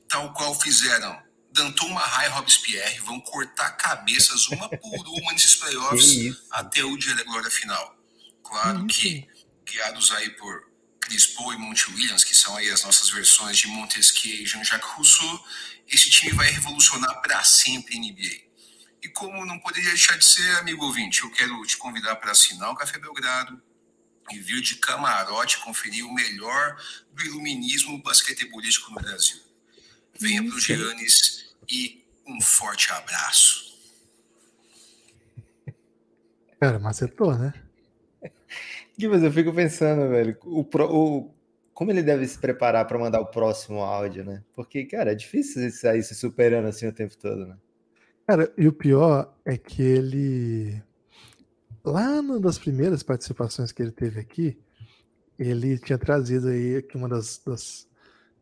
tal 0.08 0.32
qual 0.32 0.58
fizeram 0.58 1.20
Danton 1.52 1.88
Mahai 1.88 2.26
e 2.26 2.30
Robespierre, 2.30 3.00
vão 3.00 3.20
cortar 3.20 3.72
cabeças 3.72 4.48
uma 4.48 4.68
por 4.68 5.06
uma 5.20 5.32
nesses 5.32 5.56
playoffs 5.56 6.36
até 6.50 6.84
o 6.84 6.96
dia 6.96 7.14
da 7.14 7.24
glória 7.24 7.50
final. 7.50 7.96
Claro 8.42 8.86
que, 8.86 9.26
criados 9.64 10.12
aí 10.12 10.30
por 10.30 10.65
Paul 11.34 11.54
e 11.54 11.56
Monty 11.56 11.90
Williams, 11.92 12.24
que 12.24 12.34
são 12.34 12.56
aí 12.56 12.70
as 12.70 12.82
nossas 12.82 13.10
versões 13.10 13.56
de 13.58 13.68
Montesquieu 13.68 14.42
e 14.42 14.46
Jean-Jacques 14.46 14.88
Rousseau, 14.90 15.46
esse 15.88 16.10
time 16.10 16.32
vai 16.32 16.50
revolucionar 16.50 17.20
para 17.22 17.42
sempre 17.44 17.96
a 17.96 18.00
NBA. 18.00 18.46
E 19.02 19.08
como 19.08 19.44
não 19.46 19.58
poderia 19.60 19.90
deixar 19.90 20.18
de 20.18 20.24
ser, 20.24 20.56
amigo 20.56 20.84
ouvinte, 20.84 21.22
eu 21.22 21.30
quero 21.30 21.64
te 21.64 21.76
convidar 21.76 22.16
para 22.16 22.32
assinar 22.32 22.70
o 22.70 22.74
Café 22.74 22.98
Belgrado 22.98 23.62
e 24.32 24.38
vir 24.38 24.60
de 24.60 24.76
camarote 24.76 25.58
conferir 25.58 26.04
o 26.04 26.12
melhor 26.12 26.76
do 27.12 27.24
iluminismo 27.24 28.02
basquetebolístico 28.02 28.90
no 28.90 29.00
Brasil. 29.00 29.40
Venha 30.18 30.42
para 30.42 30.56
o 30.56 30.60
Giannis 30.60 31.54
e 31.68 32.04
um 32.26 32.40
forte 32.40 32.90
abraço. 32.90 33.66
Cara, 36.58 36.78
macetou, 36.78 37.36
né? 37.36 37.52
Mas 38.98 39.22
eu 39.22 39.30
fico 39.30 39.52
pensando, 39.52 40.08
velho, 40.08 40.36
o, 40.44 40.64
pro, 40.64 40.90
o, 40.90 41.34
como 41.74 41.90
ele 41.90 42.02
deve 42.02 42.26
se 42.26 42.38
preparar 42.38 42.86
para 42.86 42.98
mandar 42.98 43.20
o 43.20 43.26
próximo 43.26 43.80
áudio, 43.80 44.24
né? 44.24 44.42
Porque, 44.54 44.84
cara, 44.86 45.12
é 45.12 45.14
difícil 45.14 45.70
sair 45.70 46.02
se 46.02 46.14
superando 46.14 46.66
assim 46.68 46.86
o 46.86 46.92
tempo 46.92 47.16
todo, 47.18 47.46
né? 47.46 47.56
Cara, 48.26 48.52
e 48.56 48.66
o 48.66 48.72
pior 48.72 49.32
é 49.44 49.56
que 49.58 49.82
ele. 49.82 50.82
Lá 51.84 52.20
numa 52.22 52.40
das 52.40 52.58
primeiras 52.58 53.02
participações 53.02 53.70
que 53.70 53.82
ele 53.82 53.92
teve 53.92 54.18
aqui, 54.18 54.58
ele 55.38 55.78
tinha 55.78 55.98
trazido 55.98 56.48
aí 56.48 56.82
que 56.82 56.96
uma 56.96 57.08
das, 57.08 57.40
das, 57.46 57.86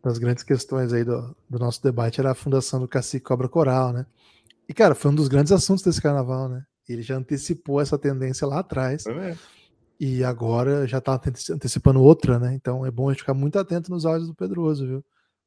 das, 0.02 0.16
grandes 0.16 0.42
questões 0.42 0.92
aí 0.92 1.04
do, 1.04 1.36
do 1.50 1.58
nosso 1.58 1.82
debate 1.82 2.20
era 2.20 2.30
a 2.30 2.34
fundação 2.34 2.80
do 2.80 2.88
Cacique 2.88 3.26
Cobra 3.26 3.48
Coral, 3.48 3.92
né? 3.92 4.06
E, 4.68 4.72
cara, 4.72 4.94
foi 4.94 5.10
um 5.10 5.14
dos 5.14 5.28
grandes 5.28 5.52
assuntos 5.52 5.84
desse 5.84 6.00
carnaval, 6.00 6.48
né? 6.48 6.64
Ele 6.88 7.02
já 7.02 7.16
antecipou 7.16 7.80
essa 7.80 7.98
tendência 7.98 8.46
lá 8.46 8.60
atrás. 8.60 9.04
E 9.98 10.24
agora 10.24 10.86
já 10.86 11.00
tá 11.00 11.20
antecipando 11.50 12.02
outra, 12.02 12.38
né? 12.38 12.54
Então 12.54 12.84
é 12.84 12.90
bom 12.90 13.08
a 13.08 13.12
gente 13.12 13.20
ficar 13.20 13.34
muito 13.34 13.58
atento 13.58 13.90
nos 13.90 14.04
áudios 14.04 14.28
do 14.28 14.34
Pedroso, 14.34 14.86
viu? 14.86 15.04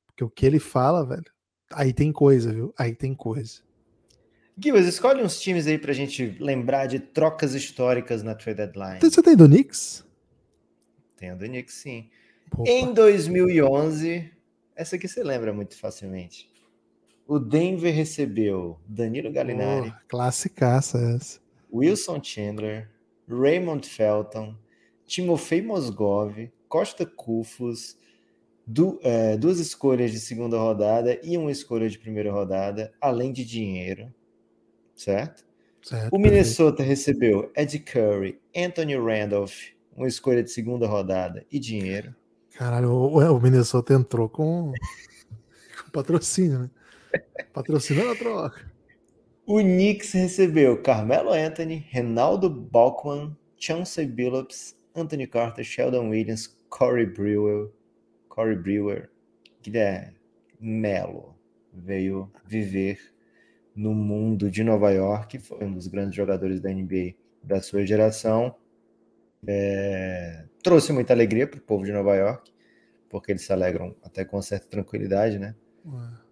Porque 0.08 0.24
o 0.24 0.30
que 0.30 0.46
ele 0.46 0.60
fala, 0.60 1.06
velho, 1.06 1.26
aí 1.72 1.94
tem 1.94 2.12
coisa, 2.12 2.54
viu? 2.54 2.74
Aí 2.78 2.96
tem 2.96 3.14
coisa. 3.14 3.62
Gibas, 4.58 4.88
escolhe 4.88 5.22
uns 5.22 5.40
times 5.40 5.68
aí 5.68 5.78
pra 5.78 5.94
gente 5.94 6.36
lembrar 6.40 6.88
de 6.88 7.00
trocas 7.00 7.54
históricas 7.54 8.24
na 8.24 8.34
trade 8.34 8.58
deadline. 8.58 9.00
Você 9.00 9.22
tem 9.22 9.36
do 9.36 9.46
Knicks? 9.48 10.04
Tenho 11.16 11.38
do 11.38 11.46
Knicks, 11.46 11.76
sim. 11.76 12.10
Opa. 12.52 12.68
Em 12.68 12.92
2011, 12.92 14.32
essa 14.76 14.96
aqui 14.96 15.08
você 15.08 15.24
lembra 15.24 15.54
muito 15.54 15.78
facilmente. 15.78 16.50
O 17.28 17.38
Denver 17.38 17.94
recebeu 17.94 18.80
Danilo 18.88 19.32
Gallinari. 19.32 19.90
Oh, 19.90 20.08
classicaça 20.08 20.98
essa. 20.98 21.40
Wilson 21.72 22.24
Chandler, 22.24 22.90
Raymond 23.28 23.88
Felton, 23.88 24.56
Timofei 25.06 25.62
Mosgov, 25.62 26.52
Costa 26.68 27.06
Cufos, 27.06 27.98
du 28.66 29.00
é, 29.02 29.38
duas 29.38 29.60
escolhas 29.60 30.12
de 30.12 30.20
segunda 30.20 30.58
rodada 30.58 31.20
e 31.24 31.38
uma 31.38 31.52
escolha 31.52 31.90
de 31.90 31.98
primeira 31.98 32.32
rodada, 32.32 32.94
além 33.02 33.32
de 33.32 33.46
dinheiro 33.46 34.14
certo? 34.98 35.46
certo 35.82 36.14
o 36.14 36.20
Minnesota 36.20 36.78
perfeito. 36.78 36.90
recebeu 36.90 37.52
Ed 37.56 37.80
Curry, 37.80 38.40
Anthony 38.56 38.98
Randolph, 38.98 39.70
uma 39.96 40.08
escolha 40.08 40.44
de 40.44 40.52
segunda 40.52 40.88
rodada 40.88 41.46
e 41.52 41.60
dinheiro. 41.60 42.14
Caralho, 42.56 42.90
o, 42.90 43.18
o 43.20 43.40
Minnesota 43.40 43.94
entrou 43.94 44.28
com, 44.28 44.74
com 45.84 45.92
patrocínio, 45.92 46.60
né? 46.60 46.70
Patrocinando 47.54 48.12
a 48.12 48.16
troca. 48.16 48.72
O 49.50 49.62
Knicks 49.62 50.12
recebeu 50.12 50.82
Carmelo 50.82 51.32
Anthony, 51.32 51.78
Renaldo 51.90 52.50
Balkman, 52.50 53.34
Chauncey 53.56 54.06
Billups, 54.06 54.78
Anthony 54.94 55.26
Carter, 55.26 55.64
Sheldon 55.64 56.10
Williams, 56.10 56.54
Corey 56.68 57.06
Brewer, 57.06 57.70
Corey 58.28 58.58
Brewer, 58.58 59.10
Guilherme 59.64 60.18
Melo 60.60 61.34
veio 61.74 62.30
viver 62.46 63.00
no 63.74 63.94
mundo 63.94 64.52
de 64.52 64.66
Nova 64.66 64.92
York, 64.92 65.40
foi 65.40 65.64
um 65.64 65.74
dos 65.74 65.88
grandes 65.88 66.16
jogadores 66.16 66.60
da 66.60 66.70
NBA 66.70 67.14
da 67.42 67.62
sua 67.62 67.86
geração. 67.86 68.54
É, 69.48 70.44
trouxe 70.62 70.92
muita 70.92 71.14
alegria 71.14 71.48
para 71.48 71.58
o 71.58 71.62
povo 71.62 71.86
de 71.86 71.94
Nova 71.94 72.14
York, 72.18 72.52
porque 73.08 73.32
eles 73.32 73.44
se 73.44 73.54
alegram 73.54 73.96
até 74.04 74.26
com 74.26 74.42
certa 74.42 74.68
tranquilidade, 74.68 75.40
né? 75.40 75.56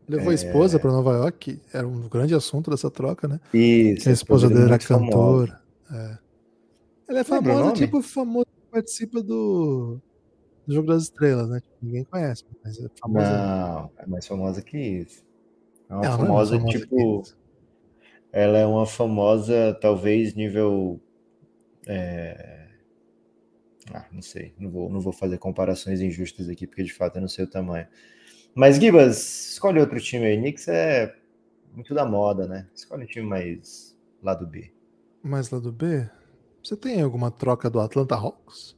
Levou 0.08 0.30
é... 0.30 0.32
a 0.32 0.36
esposa 0.36 0.80
para 0.80 0.92
Nova 0.92 1.14
York, 1.14 1.60
era 1.74 1.88
um 1.88 2.08
grande 2.08 2.36
assunto 2.36 2.70
dessa 2.70 2.92
troca, 2.92 3.28
né? 3.28 3.40
Isso. 3.54 4.08
A 4.10 4.12
esposa 4.12 4.48
dele 4.48 4.66
era 4.66 4.80
cantora. 4.80 5.60
É. 5.92 6.18
Ela 7.08 7.20
é 7.20 7.24
famosa, 7.24 7.74
tipo, 7.74 8.02
famosa 8.02 8.48
participa 8.72 9.22
do, 9.22 10.02
do 10.68 10.74
Jogo 10.74 10.88
das 10.88 11.04
Estrelas, 11.04 11.50
né? 11.50 11.62
Tipo, 11.62 11.76
ninguém 11.82 12.04
conhece, 12.04 12.44
mas 12.64 12.78
é 12.78 12.90
famosa. 13.00 13.38
Não, 13.38 13.92
é 13.98 14.06
mais 14.06 14.28
famosa 14.28 14.62
que 14.62 14.78
isso. 14.78 15.24
É 15.90 15.94
uma 15.94 16.06
ela 16.06 16.18
famosa, 16.18 16.56
é 16.56 16.60
famosa 16.60 16.80
tipo. 16.80 17.24
Ela 18.32 18.58
é 18.58 18.66
uma 18.66 18.86
famosa, 18.86 19.78
talvez, 19.80 20.34
nível. 20.34 21.00
É... 21.88 22.68
Ah, 23.94 24.06
não 24.12 24.22
sei. 24.22 24.54
Não 24.60 24.70
vou, 24.70 24.90
não 24.90 25.00
vou 25.00 25.14
fazer 25.14 25.38
comparações 25.38 26.02
injustas 26.02 26.50
aqui, 26.50 26.68
porque 26.68 26.84
de 26.84 26.92
fato 26.92 27.16
eu 27.16 27.22
não 27.22 27.30
sei 27.30 27.46
o 27.46 27.50
tamanho. 27.50 27.88
Mas, 28.56 28.78
Gibas, 28.78 29.52
escolhe 29.52 29.82
outro 29.82 30.00
time 30.00 30.26
aí. 30.26 30.38
Knicks 30.38 30.70
é 30.70 31.14
muito 31.74 31.94
da 31.94 32.06
moda, 32.06 32.48
né? 32.48 32.66
Escolhe 32.74 33.04
um 33.04 33.08
time 33.08 33.28
mais 33.28 33.94
lado 34.24 34.48
B. 34.48 34.72
Mais 35.22 35.50
lado 35.50 35.74
B? 35.74 36.10
Você 36.64 36.78
tem 36.78 37.02
alguma 37.02 37.30
troca 37.30 37.70
do 37.70 37.82
Atlanta 37.82 38.16
Hawks? 38.16 38.78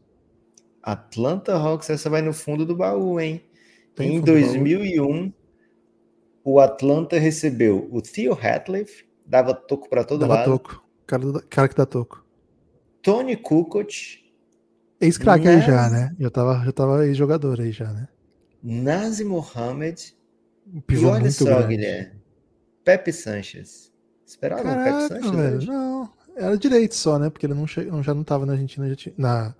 Atlanta 0.81 1.53
Hawks, 1.53 1.91
essa 1.91 2.09
vai 2.09 2.23
no 2.23 2.33
fundo 2.33 2.65
do 2.65 2.75
baú, 2.75 3.19
hein? 3.19 3.43
Tem 3.95 4.15
em 4.15 4.21
2001, 4.21 5.31
o 6.43 6.59
Atlanta 6.59 7.19
recebeu 7.19 7.87
o 7.91 8.01
Theo 8.01 8.33
Hatliff, 8.33 9.05
dava 9.25 9.53
toco 9.53 9.87
para 9.89 10.03
todo 10.03 10.21
dava 10.21 10.35
lado. 10.35 10.51
toco. 10.51 10.83
Cara, 11.05 11.23
cara 11.49 11.67
que 11.67 11.75
dá 11.75 11.85
toco. 11.85 12.25
Tony 13.01 13.35
Kukoc. 13.35 14.23
Ex-craque 14.99 15.45
Nas... 15.45 15.55
aí 15.55 15.61
já, 15.61 15.89
né? 15.89 16.15
Já 16.19 16.29
tava, 16.29 16.65
já 16.65 16.71
tava 16.71 17.05
ex-jogador 17.05 17.61
aí 17.61 17.71
já, 17.71 17.91
né? 17.91 18.07
Nazi 18.63 19.23
Mohamed. 19.23 20.15
Um 20.73 20.81
e 20.89 21.05
olha 21.05 21.31
só, 21.31 21.45
grande. 21.45 21.67
Guilherme. 21.67 22.21
Pepe 22.83 23.13
Sanches. 23.13 23.91
Esperava 24.25 24.63
Caraca, 24.63 25.05
o 25.05 25.09
Pepe 25.09 25.23
Sanches? 25.23 25.35
Velho, 25.35 25.65
não, 25.65 26.13
era 26.35 26.57
direito 26.57 26.95
só, 26.95 27.17
né? 27.17 27.29
Porque 27.29 27.45
ele 27.45 27.53
não, 27.53 27.65
che... 27.65 27.87
já 28.01 28.13
não 28.13 28.23
tava 28.23 28.45
na 28.45 28.53
Argentina, 28.53 28.93
tinha... 28.95 29.15
na, 29.17 29.55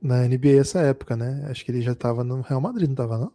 na 0.00 0.26
NBA 0.26 0.60
essa 0.60 0.80
época, 0.80 1.16
né? 1.16 1.46
Acho 1.48 1.64
que 1.64 1.70
ele 1.70 1.82
já 1.82 1.94
tava 1.94 2.24
no 2.24 2.40
Real 2.40 2.60
Madrid, 2.60 2.88
não 2.88 2.94
tava, 2.94 3.18
não? 3.18 3.32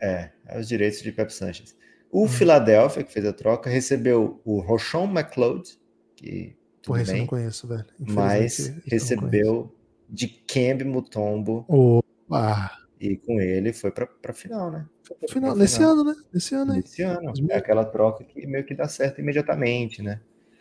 É, 0.00 0.30
é 0.46 0.58
os 0.58 0.68
direitos 0.68 1.00
de 1.00 1.12
Pepe 1.12 1.32
Sanches. 1.32 1.76
O 2.10 2.24
hum. 2.24 2.28
Philadelphia, 2.28 3.02
que 3.02 3.12
fez 3.12 3.26
a 3.26 3.32
troca, 3.32 3.70
recebeu 3.70 4.40
o 4.44 4.60
Rochon 4.60 5.04
McLeod, 5.04 5.78
que. 6.14 6.56
Porra, 6.84 7.02
esse 7.02 7.12
eu 7.12 7.18
não 7.18 7.26
conheço, 7.26 7.66
velho. 7.66 7.86
Mas 7.98 8.72
recebeu 8.86 9.74
de 10.08 10.28
Kembe 10.28 10.84
Mutombo. 10.84 11.64
Opa! 11.66 12.83
E 13.00 13.16
com 13.16 13.40
ele 13.40 13.72
foi 13.72 13.90
para 13.90 14.08
a 14.28 14.32
final, 14.32 14.70
né? 14.70 14.86
Foi 15.02 15.16
final, 15.28 15.54
nesse 15.56 15.76
final. 15.76 15.92
ano, 15.92 16.04
né? 16.04 16.14
Nesse 16.32 16.54
ano 16.54 16.72
aí. 16.72 16.80
Nesse 16.80 17.02
ano. 17.02 17.32
É 17.50 17.56
aquela 17.56 17.84
troca 17.84 18.24
que 18.24 18.46
meio 18.46 18.64
que 18.64 18.74
dá 18.74 18.88
certo 18.88 19.20
imediatamente, 19.20 20.02
né? 20.02 20.20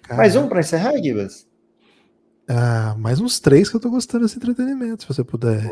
Mais 0.09 0.36
um 0.36 0.47
para 0.47 0.59
encerrar, 0.59 0.97
Gibas? 0.97 1.47
Ah, 2.47 2.95
mais 2.97 3.21
uns 3.21 3.39
três 3.39 3.69
que 3.69 3.75
eu 3.75 3.79
tô 3.79 3.89
gostando 3.89 4.25
desse 4.25 4.38
entretenimento, 4.38 5.03
se 5.03 5.07
você 5.07 5.23
puder. 5.23 5.71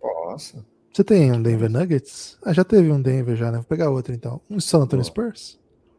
Posso. 0.00 0.64
Você 0.92 1.02
tem 1.02 1.32
um 1.32 1.42
Denver 1.42 1.70
Nuggets? 1.70 2.38
Ah, 2.44 2.52
já 2.52 2.62
teve 2.62 2.92
um 2.92 3.00
Denver 3.00 3.34
já, 3.34 3.50
né? 3.50 3.58
Vou 3.58 3.66
pegar 3.66 3.90
outro 3.90 4.14
então. 4.14 4.40
Um 4.48 4.60
San 4.60 4.82
Antonio 4.82 5.04
Spurs? 5.04 5.58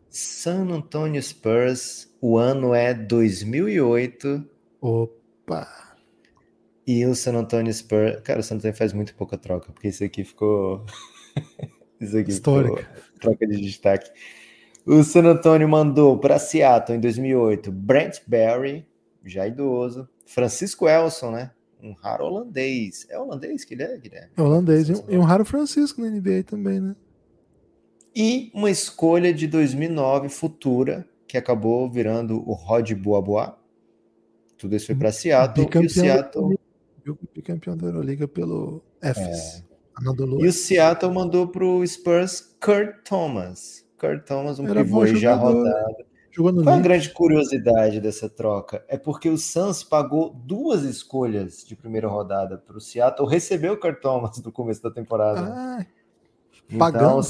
San 0.10 0.70
Antonio 0.70 1.22
Spurs, 1.22 2.08
o 2.22 2.38
ano 2.38 2.74
é 2.74 2.94
2008. 2.94 4.48
Opa! 4.80 5.83
E 6.86 7.06
o 7.06 7.16
San 7.16 7.34
Antonio 7.36 7.74
Spurs. 7.74 8.20
Cara, 8.24 8.40
o 8.40 8.44
San 8.44 8.56
Antonio 8.56 8.76
faz 8.76 8.94
muito 8.94 9.16
pouca 9.16 9.38
troca, 9.38 9.72
porque 9.72 9.88
isso 9.88 10.04
aqui 10.04 10.24
ficou. 10.24 10.86
isso 12.00 12.18
aqui 12.18 12.32
Histórica. 12.32 12.84
ficou 12.84 13.20
troca 13.20 13.48
de 13.48 13.62
destaque. 13.62 14.12
O 14.86 15.02
San 15.04 15.24
Antonio 15.24 15.68
mandou 15.68 16.18
para 16.18 16.38
Seattle 16.38 16.98
em 16.98 17.00
2008 17.00 17.72
Brent 17.72 18.20
Barry, 18.28 18.86
já 19.24 19.48
idoso. 19.48 20.10
Francisco 20.26 20.88
Elson, 20.90 21.32
né? 21.32 21.52
Um 21.82 21.94
raro 21.94 22.26
holandês. 22.26 23.08
É 23.10 23.18
holandês 23.18 23.64
que 23.64 23.74
ele 23.74 23.84
é, 23.84 23.98
Guilherme? 23.98 24.32
É 24.36 24.42
holandês. 24.42 24.90
E 24.90 24.94
um, 24.94 25.04
e 25.10 25.18
um 25.18 25.22
raro 25.22 25.46
Francisco 25.46 26.02
na 26.02 26.10
NBA 26.10 26.44
também, 26.46 26.82
né? 26.82 26.96
E 28.16 28.52
uma 28.54 28.70
escolha 28.70 29.34
de 29.34 29.48
2009 29.48 30.30
futura, 30.30 31.08
que 31.28 31.38
acabou 31.38 31.90
virando 31.90 32.48
o 32.48 32.54
Rod 32.54 32.92
Boaboa. 32.94 33.58
Tudo 34.58 34.76
isso 34.76 34.86
foi 34.86 34.96
para 34.96 35.12
Seattle. 35.12 35.58
E 35.58 35.62
o 35.62 35.66
Bicampeão 35.66 35.90
Seattle. 35.90 36.60
Euroliga. 37.06 37.30
Bicampeão 37.34 37.78
da 37.78 37.88
Euroliga 37.88 38.28
pelo 38.28 38.82
Efes. 39.02 39.64
Anadolu. 39.96 40.44
E 40.44 40.48
o 40.48 40.54
Seattle 40.54 41.14
mandou 41.14 41.48
para 41.48 41.64
o 41.66 41.86
Spurs 41.86 42.56
Kurt 42.64 43.04
Thomas. 43.08 43.86
Kurt 44.00 44.26
Thomas, 44.26 44.60
um 44.60 44.68
Era 44.68 44.84
pivô 44.84 45.06
já 45.06 45.36
jogador. 45.38 45.54
rodado. 45.58 45.96
Jogou 46.32 46.52
no 46.52 46.64
Qual 46.64 46.76
a 46.76 46.80
grande 46.80 47.10
curiosidade 47.12 48.00
dessa 48.02 48.28
troca? 48.28 48.84
É 48.88 48.98
porque 48.98 49.30
o 49.30 49.38
Suns 49.38 49.84
pagou 49.84 50.34
duas 50.34 50.82
escolhas 50.84 51.64
de 51.64 51.76
primeira 51.76 52.08
rodada 52.08 52.58
para 52.58 52.76
o 52.76 52.82
Seattle 52.82 53.30
receber 53.30 53.70
o 53.72 53.80
Kurt 53.80 54.02
Thomas 54.02 54.42
no 54.42 54.52
começo 54.52 54.82
da 54.82 54.90
temporada. 54.90 55.42
Ah, 55.42 55.86
Então, 56.66 56.80
pagando. 56.80 57.22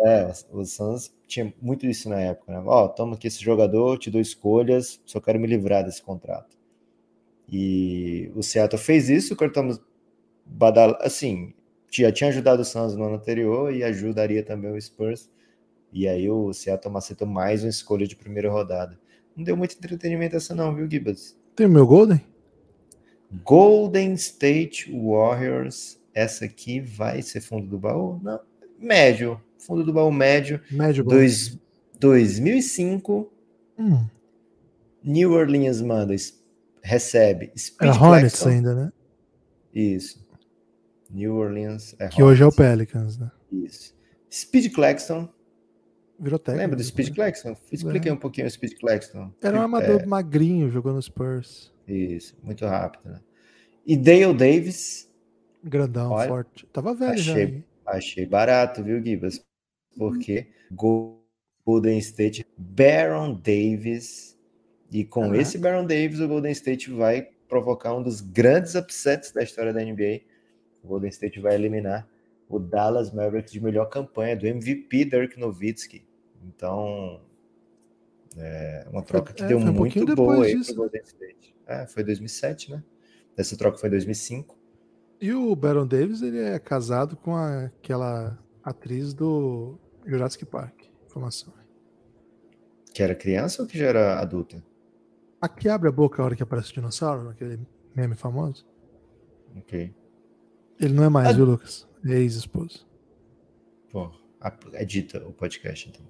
é, 0.00 0.32
o 0.50 0.64
Suns 0.64 1.12
tinha 1.26 1.52
muito 1.60 1.84
isso 1.86 2.08
na 2.08 2.18
época, 2.20 2.52
né? 2.52 2.62
Ó, 2.64 2.88
toma 2.88 3.16
aqui 3.16 3.26
esse 3.26 3.42
jogador, 3.44 3.98
te 3.98 4.10
dou 4.10 4.18
escolhas, 4.20 4.98
só 5.04 5.20
quero 5.20 5.38
me 5.38 5.46
livrar 5.46 5.84
desse 5.84 6.00
contrato. 6.02 6.56
E 7.50 8.30
o 8.34 8.42
Seattle 8.42 8.80
fez 8.80 9.08
isso, 9.08 9.34
o 9.34 9.50
Thomas 9.50 9.80
badala, 10.44 10.98
assim, 11.00 11.54
já 11.90 12.12
tinha 12.12 12.28
ajudado 12.28 12.62
o 12.62 12.64
Suns 12.64 12.94
no 12.94 13.04
ano 13.04 13.16
anterior 13.16 13.72
e 13.72 13.82
ajudaria 13.82 14.42
também 14.42 14.70
o 14.70 14.80
Spurs. 14.80 15.30
E 15.92 16.06
aí 16.06 16.28
o 16.30 16.52
Seattle 16.52 16.96
aceitou 16.96 17.26
mais 17.26 17.62
uma 17.62 17.70
escolha 17.70 18.06
de 18.06 18.16
primeira 18.16 18.50
rodada. 18.50 18.98
Não 19.34 19.42
deu 19.42 19.56
muito 19.56 19.76
entretenimento 19.76 20.36
essa 20.36 20.54
não, 20.54 20.74
viu, 20.74 20.90
Gibbs? 20.90 21.38
Tem 21.56 21.66
o 21.66 21.70
meu 21.70 21.86
Golden? 21.86 22.20
Golden 23.44 24.14
State 24.14 24.90
Warriors. 24.92 25.98
Essa 26.14 26.44
aqui 26.44 26.80
vai 26.80 27.22
ser 27.22 27.40
fundo 27.40 27.66
do 27.66 27.78
baú? 27.78 28.20
Não, 28.22 28.40
médio. 28.78 29.40
Fundo 29.58 29.84
do 29.84 29.92
baú 29.92 30.10
médio. 30.10 30.60
Médio. 30.70 31.04
Dois, 31.04 31.58
2005, 31.98 33.32
Hum, 33.78 34.04
New 35.04 35.32
Orleans 35.32 35.80
manda, 35.80 36.14
recebe 36.82 37.52
Speed 37.56 37.90
era 37.90 38.00
Hornets 38.02 38.32
Claxton. 38.40 38.48
ainda, 38.48 38.74
né? 38.74 38.92
Isso. 39.74 40.26
New 41.10 41.34
Orleans 41.36 41.94
é 41.98 42.08
Que 42.08 42.22
hoje 42.22 42.42
é 42.42 42.46
o 42.46 42.48
Hornets. 42.48 42.70
Pelicans, 42.70 43.18
né? 43.18 43.30
Isso. 43.52 43.94
Speed 44.30 44.72
Claxton. 44.74 45.28
Virou 46.20 46.38
técnico. 46.38 46.62
Lembra 46.62 46.76
do 46.76 46.82
Speed 46.84 47.14
Claxton? 47.14 47.56
Expliquei 47.70 48.10
um 48.10 48.16
pouquinho 48.16 48.46
o 48.46 48.50
Speed 48.50 48.72
Claxton. 48.78 49.32
Era 49.40 49.56
um 49.58 49.60
É, 49.62 49.64
amador 49.64 50.06
magrinho, 50.06 50.68
jogou 50.70 50.92
no 50.92 51.00
Spurs. 51.00 51.72
Isso, 51.86 52.36
muito 52.42 52.66
rápido, 52.66 53.08
né? 53.10 53.20
E 53.86 53.96
Dale 53.96 54.34
Davis, 54.34 55.08
Grandão, 55.64 56.10
Olha, 56.10 56.28
forte. 56.28 56.66
Tava 56.72 56.94
velho 56.94 57.16
já. 57.18 57.32
achei, 57.32 57.44
hein? 57.44 57.64
achei 57.86 58.26
barato, 58.26 58.82
viu, 58.82 59.02
Gibas? 59.02 59.40
Porque 59.96 60.48
Go- 60.72 61.24
Golden 61.64 61.98
State, 61.98 62.44
Baron 62.56 63.34
Davis, 63.42 64.37
e 64.90 65.04
com 65.04 65.22
Caraca. 65.22 65.40
esse 65.40 65.58
Baron 65.58 65.84
Davis, 65.86 66.20
o 66.20 66.28
Golden 66.28 66.52
State 66.52 66.90
vai 66.90 67.28
provocar 67.48 67.94
um 67.94 68.02
dos 68.02 68.20
grandes 68.20 68.74
upsets 68.74 69.32
da 69.32 69.42
história 69.42 69.72
da 69.72 69.80
NBA. 69.82 70.20
O 70.82 70.88
Golden 70.88 71.10
State 71.10 71.40
vai 71.40 71.54
eliminar 71.54 72.08
o 72.48 72.58
Dallas 72.58 73.12
Mavericks 73.12 73.52
de 73.52 73.60
melhor 73.60 73.86
campanha, 73.86 74.36
do 74.36 74.46
MVP 74.46 75.04
Dirk 75.04 75.38
Nowitzki. 75.38 76.06
Então, 76.46 77.20
é 78.36 78.86
uma 78.90 79.02
troca 79.02 79.32
que 79.32 79.42
é, 79.42 79.46
deu 79.48 79.58
um 79.58 79.72
muito 79.72 80.14
boa 80.14 80.44
aí 80.44 80.54
disso, 80.56 80.72
pro 80.74 80.82
Golden 80.82 81.02
State. 81.02 81.54
É, 81.66 81.86
foi 81.86 82.02
2007, 82.04 82.70
né? 82.70 82.82
Essa 83.36 83.56
troca 83.56 83.76
foi 83.78 83.88
em 83.88 83.92
2005. 83.92 84.56
E 85.20 85.32
o 85.32 85.54
Baron 85.56 85.86
Davis, 85.86 86.22
ele 86.22 86.38
é 86.38 86.58
casado 86.58 87.16
com 87.16 87.34
a- 87.36 87.64
aquela 87.64 88.38
atriz 88.62 89.12
do 89.12 89.78
Jurassic 90.06 90.46
Park. 90.46 90.84
Informação. 91.06 91.52
Que 92.94 93.02
era 93.02 93.14
criança 93.14 93.62
ou 93.62 93.68
que 93.68 93.76
já 93.78 93.86
era 93.86 94.20
adulta? 94.20 94.62
A 95.40 95.48
que 95.48 95.68
abre 95.68 95.88
a 95.88 95.92
boca 95.92 96.20
a 96.20 96.24
hora 96.24 96.36
que 96.36 96.42
aparece 96.42 96.70
o 96.72 96.74
dinossauro, 96.74 97.24
naquele 97.24 97.60
meme 97.94 98.14
famoso. 98.14 98.66
Ok. 99.56 99.94
Ele 100.80 100.94
não 100.94 101.04
é 101.04 101.08
mais, 101.08 101.28
Ah. 101.28 101.32
viu, 101.32 101.44
Lucas? 101.44 101.86
É 102.04 102.12
ex-esposo. 102.18 102.86
Pô, 103.90 104.10
a- 104.40 104.52
edita 104.74 105.24
o 105.26 105.32
podcast, 105.32 105.88
então. 105.88 106.06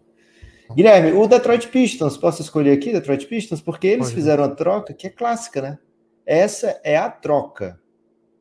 Guilherme, 0.74 1.12
o 1.12 1.26
Detroit 1.26 1.68
Pistons, 1.68 2.18
posso 2.18 2.42
escolher 2.42 2.72
aqui 2.72 2.92
Detroit 2.92 3.26
Pistons? 3.26 3.60
Porque 3.62 3.86
eles 3.86 4.06
Pode. 4.06 4.14
fizeram 4.14 4.44
a 4.44 4.48
troca 4.54 4.92
que 4.92 5.06
é 5.06 5.10
clássica, 5.10 5.62
né? 5.62 5.78
Essa 6.26 6.78
é 6.84 6.96
a 6.96 7.10
troca. 7.10 7.80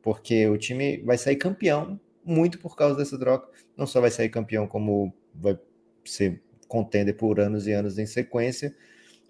Porque 0.02 0.46
o 0.48 0.58
time 0.58 0.98
vai 0.98 1.16
sair 1.16 1.36
campeão 1.36 1.98
muito 2.24 2.58
por 2.58 2.76
causa 2.76 2.96
dessa 2.96 3.18
troca. 3.18 3.48
Não 3.76 3.86
só 3.86 4.00
vai 4.00 4.10
sair 4.10 4.28
campeão, 4.28 4.66
como 4.66 5.12
vai 5.34 5.58
ser 6.04 6.42
contender 6.66 7.16
por 7.16 7.40
anos 7.40 7.66
e 7.66 7.72
anos 7.72 7.98
em 7.98 8.04
sequência. 8.06 8.76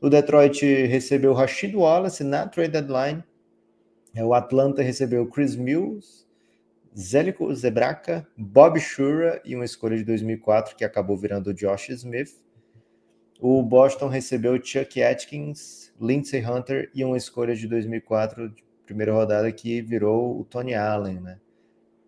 O 0.00 0.08
Detroit 0.08 0.62
recebeu 0.86 1.32
Rashid 1.32 1.74
Wallace 1.74 2.22
na 2.22 2.46
trade 2.46 2.70
deadline. 2.70 3.24
É, 4.14 4.24
O 4.24 4.32
Atlanta 4.32 4.80
recebeu 4.80 5.26
Chris 5.26 5.56
Mills, 5.56 6.24
Zélico 6.96 7.52
Zebraca, 7.52 8.24
Bob 8.36 8.78
Shura 8.78 9.42
e 9.44 9.56
uma 9.56 9.64
escolha 9.64 9.96
de 9.96 10.04
2004 10.04 10.76
que 10.76 10.84
acabou 10.84 11.16
virando 11.16 11.52
Josh 11.52 11.88
Smith. 11.88 12.30
O 13.40 13.60
Boston 13.60 14.06
recebeu 14.06 14.54
Chuck 14.62 15.02
Atkins, 15.02 15.92
Lindsey 16.00 16.44
Hunter 16.44 16.90
e 16.94 17.04
uma 17.04 17.16
escolha 17.16 17.56
de 17.56 17.66
2004 17.66 18.50
de 18.50 18.64
primeira 18.86 19.12
rodada 19.12 19.50
que 19.50 19.82
virou 19.82 20.40
o 20.40 20.44
Tony 20.44 20.74
Allen, 20.74 21.20
né? 21.20 21.40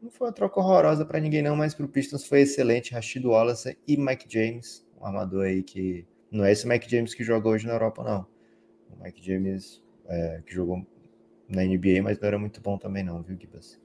Não 0.01 0.11
foi 0.11 0.28
uma 0.28 0.32
troca 0.32 0.61
horrorosa 0.61 1.05
para 1.05 1.18
ninguém 1.18 1.43
não, 1.43 1.57
mas 1.57 1.74
para 1.74 1.86
o 1.86 1.88
Pistons 1.88 2.24
foi 2.24 2.43
excelente. 2.43 2.93
Rashid 2.93 3.26
Wallace 3.26 3.76
e 3.86 3.97
Mike 3.97 4.26
James, 4.28 4.86
um 4.99 5.05
armador 5.05 5.45
aí 5.45 5.62
que 5.62 6.07
não 6.31 6.45
é 6.45 6.53
esse 6.53 6.66
Mike 6.66 6.91
James 6.91 7.14
que 7.14 7.24
joga 7.24 7.49
hoje 7.49 7.66
na 7.66 7.72
Europa 7.72 8.03
não. 8.03 8.26
O 8.91 9.03
Mike 9.03 9.24
James 9.24 9.83
é, 10.09 10.43
que 10.47 10.55
jogou 10.55 10.85
na 11.49 11.62
NBA, 11.64 12.03
mas 12.03 12.18
não 12.18 12.28
era 12.28 12.39
muito 12.39 12.61
bom 12.61 12.78
também 12.78 13.03
não, 13.03 13.22
viu, 13.22 13.37
Gibas? 13.39 13.81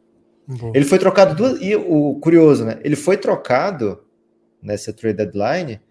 Ele 0.74 0.86
foi 0.86 1.00
trocado 1.00 1.36
duas. 1.36 1.60
E 1.62 1.76
o 1.76 2.20
curioso, 2.20 2.66
né? 2.66 2.80
Ele 2.84 2.96
foi 2.96 3.18
trocado 3.18 4.04
nessa 4.62 4.94
trade 4.94 5.18
deadline, 5.18 5.82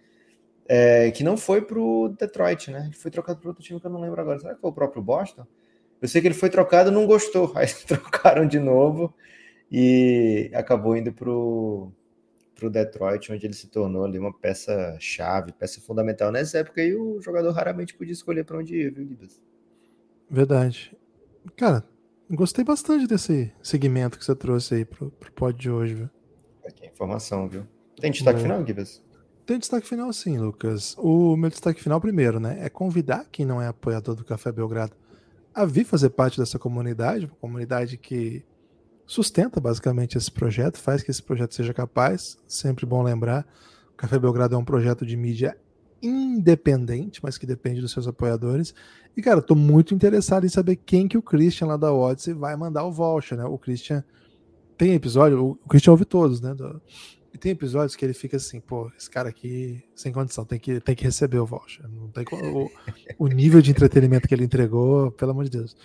é, 0.68 1.11
que 1.11 1.24
não 1.24 1.36
foi 1.36 1.61
pro 1.61 2.14
Detroit, 2.18 2.70
né? 2.70 2.84
Ele 2.86 2.96
foi 2.96 3.11
trocado 3.11 3.40
para 3.40 3.48
outro 3.48 3.62
time 3.62 3.80
que 3.80 3.86
eu 3.86 3.90
não 3.90 4.00
lembro 4.00 4.20
agora. 4.20 4.38
Será 4.38 4.55
que 4.55 4.61
foi 4.61 4.70
o 4.70 4.74
próprio 4.74 5.02
Boston? 5.02 5.44
Eu 6.00 6.09
sei 6.09 6.20
que 6.20 6.28
ele 6.28 6.34
foi 6.34 6.50
trocado 6.50 6.90
e 6.90 6.92
não 6.92 7.07
gostou. 7.07 7.52
Aí 7.57 7.66
trocaram 7.86 8.46
de 8.46 8.61
novo 8.61 9.12
e 9.70 10.50
acabou 10.55 10.96
indo 10.96 11.12
pro, 11.12 11.92
pro 12.64 12.70
Detroit, 12.70 13.30
onde 13.30 13.46
ele 13.46 13.54
se 13.54 13.68
tornou 13.68 14.04
ali 14.04 14.18
uma 14.18 14.32
peça 14.32 14.96
chave, 14.98 15.52
peça 15.52 15.80
fundamental 15.80 16.32
nessa 16.32 16.58
época. 16.58 16.82
E 16.82 16.94
o 16.94 17.20
jogador 17.20 17.52
raramente 17.52 17.94
podia 17.94 18.12
escolher 18.12 18.44
para 18.44 18.58
onde 18.58 18.74
ir, 18.74 18.92
viu, 18.92 19.04
Guidas? 19.04 19.40
Verdade. 20.30 20.96
Cara, 21.56 21.84
gostei 22.30 22.64
bastante 22.64 23.06
desse 23.06 23.52
segmento 23.62 24.18
que 24.18 24.24
você 24.24 24.34
trouxe 24.34 24.76
aí 24.76 24.84
pro, 24.84 25.10
pro 25.10 25.32
pod 25.32 25.58
de 25.58 25.70
hoje, 25.70 25.94
viu? 25.94 26.10
Aqui, 26.66 26.86
informação, 26.86 27.46
viu? 27.48 27.66
Tem 28.00 28.10
destaque 28.10 28.38
É. 28.38 28.42
final, 28.42 28.62
Guidas? 28.64 29.02
Tem 29.44 29.58
destaque 29.58 29.86
final 29.86 30.10
sim, 30.12 30.38
Lucas. 30.38 30.96
O 30.98 31.36
meu 31.36 31.50
destaque 31.50 31.82
final 31.82 32.00
primeiro, 32.00 32.40
né? 32.40 32.58
É 32.60 32.70
convidar 32.70 33.26
quem 33.30 33.44
não 33.44 33.60
é 33.60 33.66
apoiador 33.66 34.14
do 34.14 34.24
Café 34.24 34.50
Belgrado 34.50 34.96
a 35.54 35.66
vir 35.66 35.84
fazer 35.84 36.10
parte 36.10 36.40
dessa 36.40 36.58
comunidade, 36.58 37.26
uma 37.26 37.36
comunidade 37.36 37.98
que 37.98 38.42
sustenta 39.07 39.61
basicamente 39.61 40.16
esse 40.16 40.30
projeto, 40.30 40.78
faz 40.78 41.02
que 41.02 41.11
esse 41.11 41.22
projeto 41.22 41.55
seja 41.55 41.74
capaz. 41.74 42.38
Sempre 42.46 42.86
bom 42.86 43.02
lembrar, 43.02 43.46
o 43.92 43.96
Café 43.96 44.18
Belgrado 44.18 44.55
é 44.55 44.59
um 44.59 44.64
projeto 44.64 45.05
de 45.05 45.16
mídia 45.16 45.57
independente, 46.02 47.20
mas 47.22 47.38
que 47.38 47.46
depende 47.46 47.80
dos 47.80 47.92
seus 47.92 48.07
apoiadores. 48.07 48.74
E, 49.16 49.22
cara, 49.22 49.40
tô 49.40 49.55
muito 49.55 49.94
interessado 49.94 50.44
em 50.44 50.50
saber 50.50 50.76
quem 50.76 51.09
que 51.09 51.16
o 51.16 51.22
Christian 51.22 51.68
lá 51.68 51.76
da 51.76 51.92
Odyssey 51.92 52.34
vai 52.34 52.57
mandar 52.57 52.84
o 52.84 52.92
voucher, 52.92 53.38
né? 53.38 53.44
O 53.44 53.57
Christian 53.57 54.05
tem 54.76 54.92
episódio, 54.92 55.59
o 55.64 55.68
Christian 55.68 55.92
ouve 55.92 56.05
todos, 56.05 56.40
né? 56.40 56.55
e 57.32 57.38
tem 57.38 57.50
episódios 57.50 57.96
que 57.96 58.05
ele 58.05 58.14
fica 58.14 58.36
assim, 58.36 58.61
pô, 58.61 58.90
esse 58.96 59.11
cara 59.11 59.28
aqui 59.28 59.82
sem 59.92 60.12
condição, 60.12 60.44
tem 60.44 60.59
que, 60.59 60.78
tem 60.80 60.94
que 60.94 61.02
receber 61.02 61.38
o 61.38 61.46
voucher. 61.46 61.84
Não 61.88 62.09
tem 62.09 62.24
o, 62.30 62.70
o 63.18 63.26
nível 63.26 63.61
de 63.61 63.72
entretenimento 63.72 64.28
que 64.28 64.34
ele 64.34 64.44
entregou, 64.44 65.11
pelo 65.11 65.32
amor 65.32 65.44
de 65.44 65.50
Deus. 65.50 65.76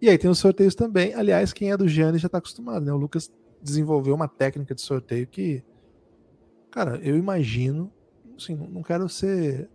E 0.00 0.08
aí 0.08 0.18
tem 0.18 0.30
os 0.30 0.38
sorteios 0.38 0.74
também. 0.74 1.14
Aliás, 1.14 1.52
quem 1.52 1.70
é 1.70 1.76
do 1.76 1.88
Gianni 1.88 2.18
já 2.18 2.28
tá 2.28 2.38
acostumado, 2.38 2.84
né? 2.84 2.92
O 2.92 2.96
Lucas 2.96 3.30
desenvolveu 3.62 4.14
uma 4.14 4.28
técnica 4.28 4.74
de 4.74 4.82
sorteio 4.82 5.26
que, 5.26 5.62
cara, 6.70 6.98
eu 7.02 7.16
imagino, 7.16 7.90
assim, 8.36 8.54
não 8.54 8.82
quero 8.82 9.08
ser, 9.08 9.68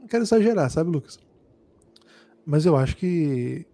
não 0.00 0.06
quero 0.06 0.24
exagerar, 0.24 0.70
sabe, 0.70 0.90
Lucas? 0.90 1.18
Mas 2.44 2.66
eu 2.66 2.76
acho 2.76 2.96
que, 2.96 3.66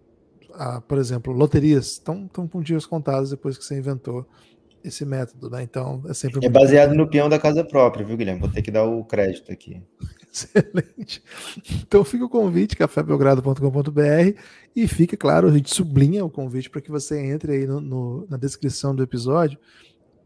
ah, 0.53 0.81
por 0.81 0.97
exemplo, 0.97 1.33
loterias 1.33 1.93
estão 1.93 2.27
com 2.27 2.61
dias 2.61 2.85
contados 2.85 3.29
depois 3.29 3.57
que 3.57 3.63
você 3.63 3.77
inventou 3.77 4.27
esse 4.83 5.03
método, 5.03 5.49
né? 5.49 5.63
Então 5.63 6.03
é 6.07 6.13
sempre. 6.13 6.45
É 6.45 6.49
baseado 6.49 6.93
no 6.93 7.09
peão 7.09 7.27
da 7.27 7.39
casa 7.39 7.63
própria, 7.63 8.05
viu, 8.05 8.15
Guilherme? 8.15 8.41
Vou 8.41 8.51
ter 8.51 8.61
que 8.61 8.69
dar 8.69 8.83
o 8.83 9.03
crédito 9.03 9.51
aqui. 9.51 9.81
Excelente. 10.35 11.23
Então 11.81 12.03
fica 12.03 12.25
o 12.25 12.29
convite, 12.29 12.75
cafébelgrado.com.br 12.75 14.39
e 14.75 14.87
fica, 14.87 15.15
claro, 15.15 15.47
a 15.47 15.51
gente 15.51 15.73
sublinha 15.73 16.25
o 16.25 16.29
convite 16.29 16.69
para 16.69 16.81
que 16.81 16.91
você 16.91 17.19
entre 17.19 17.53
aí 17.53 17.65
no, 17.65 17.79
no, 17.79 18.27
na 18.29 18.35
descrição 18.35 18.93
do 18.93 19.01
episódio 19.01 19.57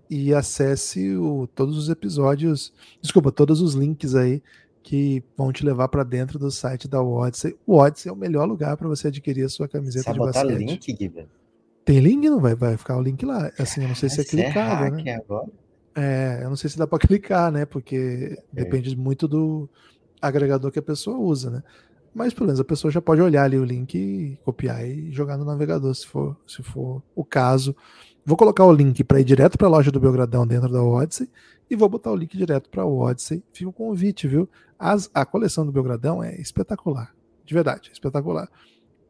e 0.09 0.33
acesse 0.33 1.15
o, 1.15 1.47
todos 1.53 1.77
os 1.77 1.89
episódios, 1.89 2.73
desculpa, 2.99 3.31
todos 3.31 3.61
os 3.61 3.75
links 3.75 4.15
aí 4.15 4.41
que 4.81 5.23
vão 5.37 5.53
te 5.53 5.63
levar 5.63 5.87
para 5.89 6.03
dentro 6.03 6.39
do 6.39 6.49
site 6.49 6.87
da 6.87 6.99
Odyssey. 6.99 7.55
O 7.67 7.75
Odyssey 7.77 8.09
é 8.09 8.13
o 8.13 8.15
melhor 8.15 8.47
lugar 8.47 8.75
para 8.75 8.87
você 8.87 9.09
adquirir 9.09 9.43
a 9.43 9.49
sua 9.49 9.67
camiseta 9.67 10.05
Sabe 10.05 10.19
de 10.19 10.25
basquete. 10.25 10.57
link, 10.57 10.93
Guilherme? 10.93 11.29
Tem 11.85 11.99
link? 11.99 12.27
Não 12.27 12.39
vai, 12.39 12.55
vai 12.55 12.75
ficar 12.77 12.97
o 12.97 13.01
link 13.01 13.23
lá. 13.23 13.51
Assim, 13.59 13.83
eu 13.83 13.87
não 13.87 13.95
sei 13.95 14.09
se 14.09 14.21
é 14.21 14.23
é 14.23 14.25
clicável, 14.25 14.91
né? 14.91 15.15
agora? 15.15 15.47
É, 15.95 16.39
eu 16.43 16.49
não 16.49 16.55
sei 16.55 16.69
se 16.69 16.77
dá 16.77 16.87
para 16.87 16.97
clicar, 17.05 17.51
né? 17.51 17.65
Porque 17.65 18.37
depende 18.51 18.95
muito 18.95 19.27
do 19.27 19.69
agregador 20.21 20.71
que 20.71 20.79
a 20.79 20.83
pessoa 20.83 21.17
usa, 21.17 21.49
né? 21.49 21.63
Mas 22.13 22.33
pelo 22.33 22.47
menos 22.47 22.59
a 22.59 22.65
pessoa 22.65 22.91
já 22.91 23.01
pode 23.01 23.21
olhar 23.21 23.43
ali 23.43 23.57
o 23.57 23.63
link 23.63 24.37
copiar 24.43 24.85
e 24.85 25.11
jogar 25.11 25.37
no 25.37 25.45
navegador, 25.45 25.93
se 25.93 26.07
for, 26.07 26.35
se 26.47 26.63
for 26.63 27.03
o 27.15 27.23
caso. 27.23 27.75
Vou 28.25 28.35
colocar 28.35 28.65
o 28.65 28.73
link 28.73 29.03
para 29.03 29.19
ir 29.19 29.23
direto 29.23 29.57
para 29.57 29.67
a 29.67 29.69
loja 29.69 29.91
do 29.91 29.99
Belgradão 29.99 30.45
dentro 30.45 30.69
da 30.69 30.83
Odyssey 30.83 31.29
e 31.69 31.75
vou 31.75 31.87
botar 31.87 32.11
o 32.11 32.15
link 32.15 32.35
direto 32.35 32.69
para 32.69 32.83
o 32.83 32.99
Odyssey. 32.99 33.43
Fica 33.53 33.69
o 33.69 33.73
convite, 33.73 34.27
viu? 34.27 34.49
As, 34.77 35.09
a 35.13 35.25
coleção 35.25 35.65
do 35.65 35.71
Belgradão 35.71 36.23
é 36.23 36.39
espetacular, 36.39 37.13
de 37.45 37.53
verdade, 37.53 37.89
espetacular. 37.93 38.49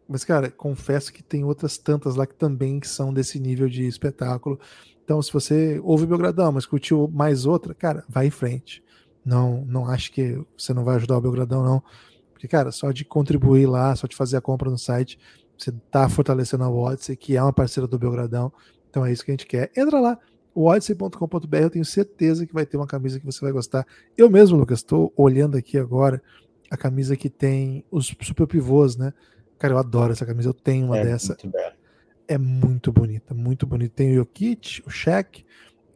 Mas, 0.07 0.25
cara, 0.25 0.49
confesso 0.49 1.13
que 1.13 1.21
tem 1.21 1.43
outras 1.43 1.77
tantas 1.77 2.15
lá 2.15 2.25
que 2.25 2.33
também 2.33 2.81
são 2.83 3.13
desse 3.13 3.39
nível 3.39 3.69
de 3.69 3.85
espetáculo. 3.85 4.59
Então, 5.03 5.21
se 5.21 5.31
você 5.31 5.79
ouve 5.83 6.07
Belgradão, 6.07 6.51
mas 6.51 6.65
curtiu 6.65 7.07
mais 7.07 7.45
outra, 7.45 7.75
cara, 7.75 8.03
vai 8.09 8.27
em 8.27 8.31
frente. 8.31 8.83
Não, 9.29 9.63
não 9.65 9.85
acho 9.85 10.11
que 10.11 10.41
você 10.57 10.73
não 10.73 10.83
vai 10.83 10.95
ajudar 10.95 11.17
o 11.17 11.21
Belgradão, 11.21 11.63
não. 11.63 11.83
Porque, 12.33 12.47
cara, 12.47 12.71
só 12.71 12.91
de 12.91 13.05
contribuir 13.05 13.67
lá, 13.67 13.95
só 13.95 14.07
de 14.07 14.15
fazer 14.15 14.37
a 14.37 14.41
compra 14.41 14.71
no 14.71 14.77
site, 14.77 15.19
você 15.55 15.71
tá 15.91 16.09
fortalecendo 16.09 16.63
a 16.63 16.69
Odyssey, 16.69 17.15
que 17.15 17.37
é 17.37 17.43
uma 17.43 17.53
parceira 17.53 17.87
do 17.87 17.99
Belgradão. 17.99 18.51
Então 18.89 19.05
é 19.05 19.11
isso 19.11 19.23
que 19.23 19.29
a 19.29 19.33
gente 19.33 19.45
quer. 19.45 19.71
Entra 19.77 19.99
lá, 19.99 20.17
odyssey.com.br, 20.55 21.57
eu 21.57 21.69
tenho 21.69 21.85
certeza 21.85 22.47
que 22.47 22.53
vai 22.53 22.65
ter 22.65 22.77
uma 22.77 22.87
camisa 22.87 23.19
que 23.19 23.25
você 23.25 23.39
vai 23.41 23.51
gostar. 23.51 23.85
Eu 24.17 24.29
mesmo, 24.31 24.57
Lucas, 24.57 24.79
estou 24.79 25.13
olhando 25.15 25.57
aqui 25.57 25.77
agora 25.77 26.21
a 26.71 26.77
camisa 26.77 27.15
que 27.15 27.29
tem 27.29 27.85
os 27.91 28.07
super 28.21 28.47
pivôs, 28.47 28.97
né? 28.97 29.13
Cara, 29.59 29.73
eu 29.73 29.77
adoro 29.77 30.13
essa 30.13 30.25
camisa, 30.25 30.49
eu 30.49 30.53
tenho 30.53 30.87
uma 30.87 30.97
É 30.97 31.03
dessa. 31.03 31.37
muito. 31.43 31.57
É 32.27 32.37
muito 32.37 32.91
bonita, 32.91 33.33
muito 33.33 33.67
bonita. 33.67 33.93
Tem 33.95 34.11
o 34.11 34.15
Jokic, 34.15 34.81
o 34.85 34.89
Shaq, 34.89 35.45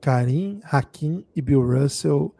Karim, 0.02 0.60
Hakim 0.64 1.26
e 1.36 1.42
Bill 1.42 1.62
Russell 1.66 2.34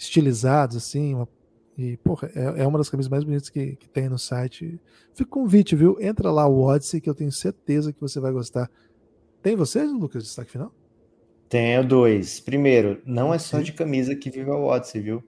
estilizados, 0.00 0.76
assim. 0.76 1.14
uma- 1.14 1.28
e, 1.76 1.96
porra, 1.98 2.30
é, 2.34 2.62
é 2.62 2.66
uma 2.66 2.78
das 2.78 2.90
camisas 2.90 3.08
mais 3.10 3.24
bonitas 3.24 3.48
que, 3.48 3.76
que 3.76 3.88
tem 3.88 4.08
no 4.08 4.18
site. 4.18 4.80
Fica 5.14 5.28
o 5.30 5.32
convite, 5.42 5.74
viu? 5.76 5.96
Entra 6.00 6.30
lá, 6.30 6.46
o 6.46 6.60
Odyssey, 6.62 7.00
que 7.00 7.08
eu 7.08 7.14
tenho 7.14 7.32
certeza 7.32 7.92
que 7.92 8.00
você 8.00 8.20
vai 8.20 8.32
gostar. 8.32 8.70
Tem 9.42 9.56
você, 9.56 9.82
Lucas, 9.84 10.24
destaque 10.24 10.50
final? 10.50 10.74
Tenho 11.48 11.86
dois. 11.86 12.38
Primeiro, 12.40 13.00
não 13.04 13.32
é 13.32 13.38
só 13.38 13.60
de 13.60 13.72
camisa 13.72 14.14
que 14.14 14.30
vive 14.30 14.50
a 14.50 14.56
Odyssey, 14.56 15.00
viu? 15.00 15.24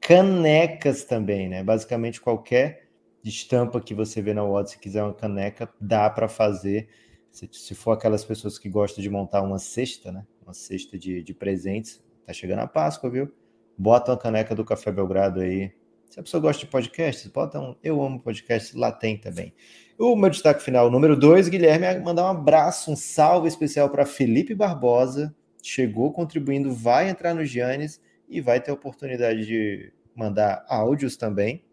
Canecas 0.00 1.04
também, 1.04 1.48
né? 1.48 1.62
Basicamente 1.62 2.20
qualquer 2.20 2.88
estampa 3.24 3.80
que 3.80 3.94
você 3.94 4.20
vê 4.20 4.34
na 4.34 4.44
Odyssey, 4.44 4.78
quiser 4.78 5.02
uma 5.02 5.14
caneca, 5.14 5.68
dá 5.80 6.10
para 6.10 6.28
fazer. 6.28 6.88
Se, 7.30 7.48
se 7.52 7.74
for 7.74 7.92
aquelas 7.92 8.24
pessoas 8.24 8.58
que 8.58 8.68
gostam 8.68 9.02
de 9.02 9.08
montar 9.08 9.42
uma 9.42 9.58
cesta, 9.58 10.10
né? 10.12 10.26
Uma 10.44 10.52
cesta 10.54 10.98
de, 10.98 11.22
de 11.22 11.32
presentes, 11.34 12.02
tá 12.26 12.32
chegando 12.32 12.60
a 12.60 12.66
Páscoa, 12.66 13.08
viu? 13.10 13.30
Bota 13.76 14.12
uma 14.12 14.18
caneca 14.18 14.54
do 14.54 14.64
Café 14.64 14.92
Belgrado 14.92 15.40
aí. 15.40 15.72
Se 16.08 16.20
a 16.20 16.22
pessoa 16.22 16.40
gosta 16.40 16.64
de 16.64 16.70
podcasts, 16.70 17.26
bota 17.26 17.58
um 17.58 17.74
Eu 17.82 18.00
Amo 18.00 18.20
Podcast, 18.20 18.76
lá 18.76 18.92
tem 18.92 19.18
também. 19.18 19.52
O 19.98 20.14
meu 20.14 20.30
destaque 20.30 20.62
final, 20.62 20.90
número 20.90 21.16
dois, 21.16 21.48
Guilherme, 21.48 21.86
é 21.86 21.98
mandar 21.98 22.24
um 22.24 22.28
abraço, 22.28 22.92
um 22.92 22.96
salve 22.96 23.48
especial 23.48 23.90
para 23.90 24.06
Felipe 24.06 24.54
Barbosa. 24.54 25.34
Chegou 25.62 26.12
contribuindo, 26.12 26.72
vai 26.72 27.08
entrar 27.08 27.34
no 27.34 27.44
Giannis 27.44 28.00
e 28.28 28.40
vai 28.40 28.60
ter 28.60 28.70
a 28.70 28.74
oportunidade 28.74 29.44
de 29.46 29.92
mandar 30.14 30.64
áudios 30.68 31.16
também. 31.16 31.64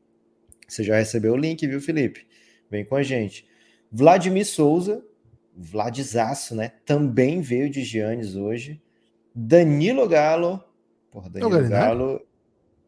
Você 0.67 0.83
já 0.83 0.95
recebeu 0.95 1.33
o 1.33 1.37
link, 1.37 1.67
viu, 1.67 1.81
Felipe? 1.81 2.25
Vem 2.69 2.85
com 2.85 2.95
a 2.95 3.03
gente. 3.03 3.45
Vladimir 3.91 4.45
Souza, 4.45 5.03
Vladizaço, 5.55 6.55
né? 6.55 6.71
Também 6.85 7.41
veio 7.41 7.69
de 7.69 7.83
Giannis 7.83 8.35
hoje. 8.35 8.81
Danilo 9.35 10.07
Galo, 10.07 10.63
porra, 11.11 11.29
Danilo 11.29 11.51
Galinari? 11.51 11.85
Galo 11.85 12.21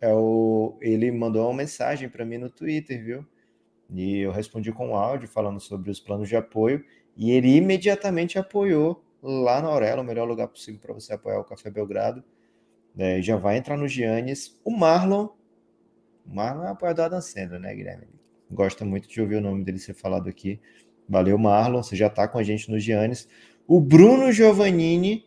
é 0.01 0.13
o 0.13 0.77
ele 0.81 1.11
mandou 1.11 1.47
uma 1.47 1.57
mensagem 1.57 2.09
para 2.09 2.25
mim 2.25 2.37
no 2.37 2.49
Twitter, 2.49 3.03
viu? 3.03 3.25
E 3.89 4.19
eu 4.19 4.31
respondi 4.31 4.71
com 4.71 4.89
um 4.89 4.95
áudio 4.95 5.27
falando 5.27 5.59
sobre 5.59 5.91
os 5.91 5.99
planos 5.99 6.27
de 6.27 6.35
apoio 6.35 6.83
e 7.15 7.31
ele 7.31 7.55
imediatamente 7.55 8.39
apoiou 8.39 9.03
lá 9.21 9.61
na 9.61 9.69
Aurela, 9.69 10.01
o 10.01 10.05
melhor 10.05 10.27
lugar 10.27 10.47
possível 10.47 10.81
para 10.81 10.93
você 10.93 11.13
apoiar 11.13 11.39
o 11.39 11.43
Café 11.43 11.69
Belgrado. 11.69 12.23
É, 12.97 13.21
já 13.21 13.37
vai 13.37 13.57
entrar 13.57 13.77
no 13.77 13.87
Giannis. 13.87 14.59
O 14.63 14.71
Marlon, 14.71 15.29
o 16.25 16.35
Marlon 16.35 16.63
é 16.65 16.69
apoiador 16.69 17.09
da 17.09 17.21
Sandler, 17.21 17.59
né, 17.59 17.73
Guilherme? 17.73 18.07
Gosta 18.51 18.85
muito 18.85 19.07
de 19.07 19.21
ouvir 19.21 19.35
o 19.35 19.41
nome 19.41 19.63
dele 19.63 19.79
ser 19.79 19.93
falado 19.93 20.29
aqui. 20.29 20.59
Valeu, 21.07 21.37
Marlon. 21.37 21.81
Você 21.81 21.95
já 21.95 22.09
tá 22.09 22.27
com 22.27 22.37
a 22.37 22.43
gente 22.43 22.69
no 22.69 22.79
Giannis. 22.79 23.27
O 23.67 23.79
Bruno 23.79 24.31
Giovannini. 24.31 25.25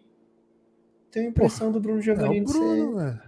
Tenho 1.11 1.27
a 1.27 1.29
impressão 1.31 1.73
do 1.73 1.81
Bruno 1.81 1.99
É 1.99 2.01
o 2.01 2.03
Giovannini 2.03 2.45
Bruno, 2.45 2.99
ser... 2.99 3.23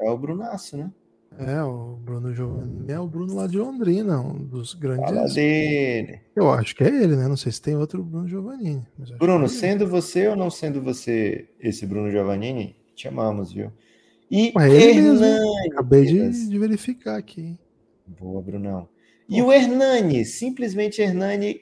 É 0.00 0.10
o 0.10 0.18
Brunaço, 0.18 0.76
né? 0.76 0.90
É, 1.38 1.62
o 1.62 1.96
Bruno 1.96 2.34
Giovanni. 2.34 2.84
É 2.88 2.98
o 2.98 3.06
Bruno 3.06 3.34
lá 3.36 3.46
de 3.46 3.56
Londrina, 3.56 4.20
um 4.20 4.34
dos 4.44 4.74
grandes. 4.74 5.04
Fala 5.04 5.28
dele. 5.28 6.20
Eu 6.34 6.50
acho 6.50 6.74
que 6.74 6.82
é 6.82 6.88
ele, 6.88 7.16
né? 7.16 7.28
Não 7.28 7.36
sei 7.36 7.52
se 7.52 7.62
tem 7.62 7.76
outro 7.76 8.02
Bruno 8.02 8.28
Giovannini. 8.28 8.86
mas 8.98 9.10
Bruno, 9.12 9.44
é 9.44 9.48
sendo 9.48 9.86
você 9.86 10.26
ou 10.28 10.36
não 10.36 10.50
sendo 10.50 10.82
você 10.82 11.48
esse 11.60 11.86
Bruno 11.86 12.10
Giovannini, 12.10 12.76
te 12.94 13.06
amamos, 13.06 13.52
viu? 13.52 13.72
E 14.30 14.52
Ué, 14.56 14.70
é 14.70 14.82
ele 14.90 15.02
mesmo. 15.02 15.26
Acabei 15.72 16.04
de, 16.04 16.48
de 16.48 16.58
verificar 16.58 17.16
aqui. 17.16 17.58
Boa, 18.06 18.42
Brunão. 18.42 18.88
E 19.28 19.40
o 19.40 19.52
Hernani, 19.52 20.24
simplesmente 20.24 21.00
Hernani 21.00 21.60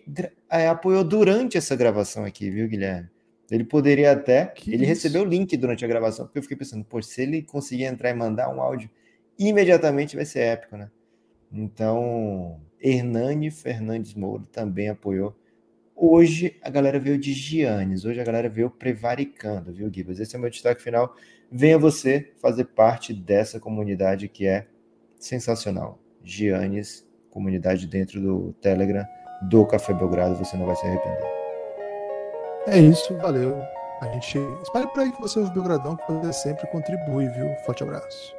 eh, 0.49 0.69
apoiou 0.69 1.05
durante 1.05 1.59
essa 1.59 1.77
gravação 1.77 2.25
aqui, 2.25 2.51
viu, 2.51 2.67
Guilherme? 2.67 3.11
Ele 3.51 3.65
poderia 3.65 4.13
até. 4.13 4.47
Que 4.47 4.73
ele 4.73 4.85
isso? 4.85 4.95
recebeu 4.95 5.23
o 5.23 5.25
link 5.25 5.57
durante 5.57 5.85
a 5.85 5.89
gravação, 5.89 6.27
porque 6.27 6.39
eu 6.39 6.43
fiquei 6.43 6.57
pensando, 6.57 6.85
pô, 6.85 7.01
se 7.03 7.23
ele 7.23 7.43
conseguir 7.43 7.85
entrar 7.85 8.11
e 8.11 8.15
mandar 8.15 8.55
um 8.55 8.61
áudio 8.61 8.91
imediatamente 9.39 10.17
vai 10.17 10.25
ser 10.25 10.41
épico, 10.41 10.77
né? 10.77 10.91
Então, 11.53 12.61
Hernani 12.81 13.51
Fernandes 13.51 14.15
Moura 14.15 14.43
também 14.53 14.89
apoiou. 14.89 15.35
Hoje 15.95 16.57
a 16.63 16.71
galera 16.71 16.99
veio 16.99 17.19
de 17.19 17.33
Giannis, 17.33 18.05
hoje 18.05 18.21
a 18.21 18.25
galera 18.25 18.49
veio 18.49 18.71
prevaricando, 18.71 19.73
viu, 19.73 19.93
Gibas? 19.93 20.21
Esse 20.21 20.37
é 20.37 20.39
o 20.39 20.43
meu 20.43 20.51
destaque 20.51 20.83
final. 20.83 21.15
Venha 21.51 21.79
você 21.79 22.33
fazer 22.41 22.65
parte 22.65 23.13
dessa 23.15 23.59
comunidade 23.59 24.29
que 24.29 24.47
é 24.47 24.67
sensacional. 25.19 25.99
Giannis, 26.23 27.07
comunidade 27.31 27.87
dentro 27.87 28.21
do 28.21 28.53
Telegram 28.61 29.05
do 29.49 29.65
Café 29.67 29.95
Belgrado, 29.95 30.37
você 30.37 30.57
não 30.57 30.67
vai 30.67 30.77
se 30.77 30.85
arrepender. 30.87 31.38
É 32.71 32.79
isso, 32.79 33.17
valeu. 33.17 33.63
A 34.01 34.07
gente 34.09 34.39
espalha 34.63 34.87
por 34.89 35.01
aí 35.01 35.11
que 35.11 35.21
você 35.21 35.39
ouve 35.39 35.51
o 35.51 35.55
Belgradão, 35.55 35.97
que 35.97 36.13
você 36.13 36.33
sempre 36.33 36.67
contribui, 36.69 37.27
viu? 37.29 37.49
Forte 37.65 37.83
abraço. 37.83 38.38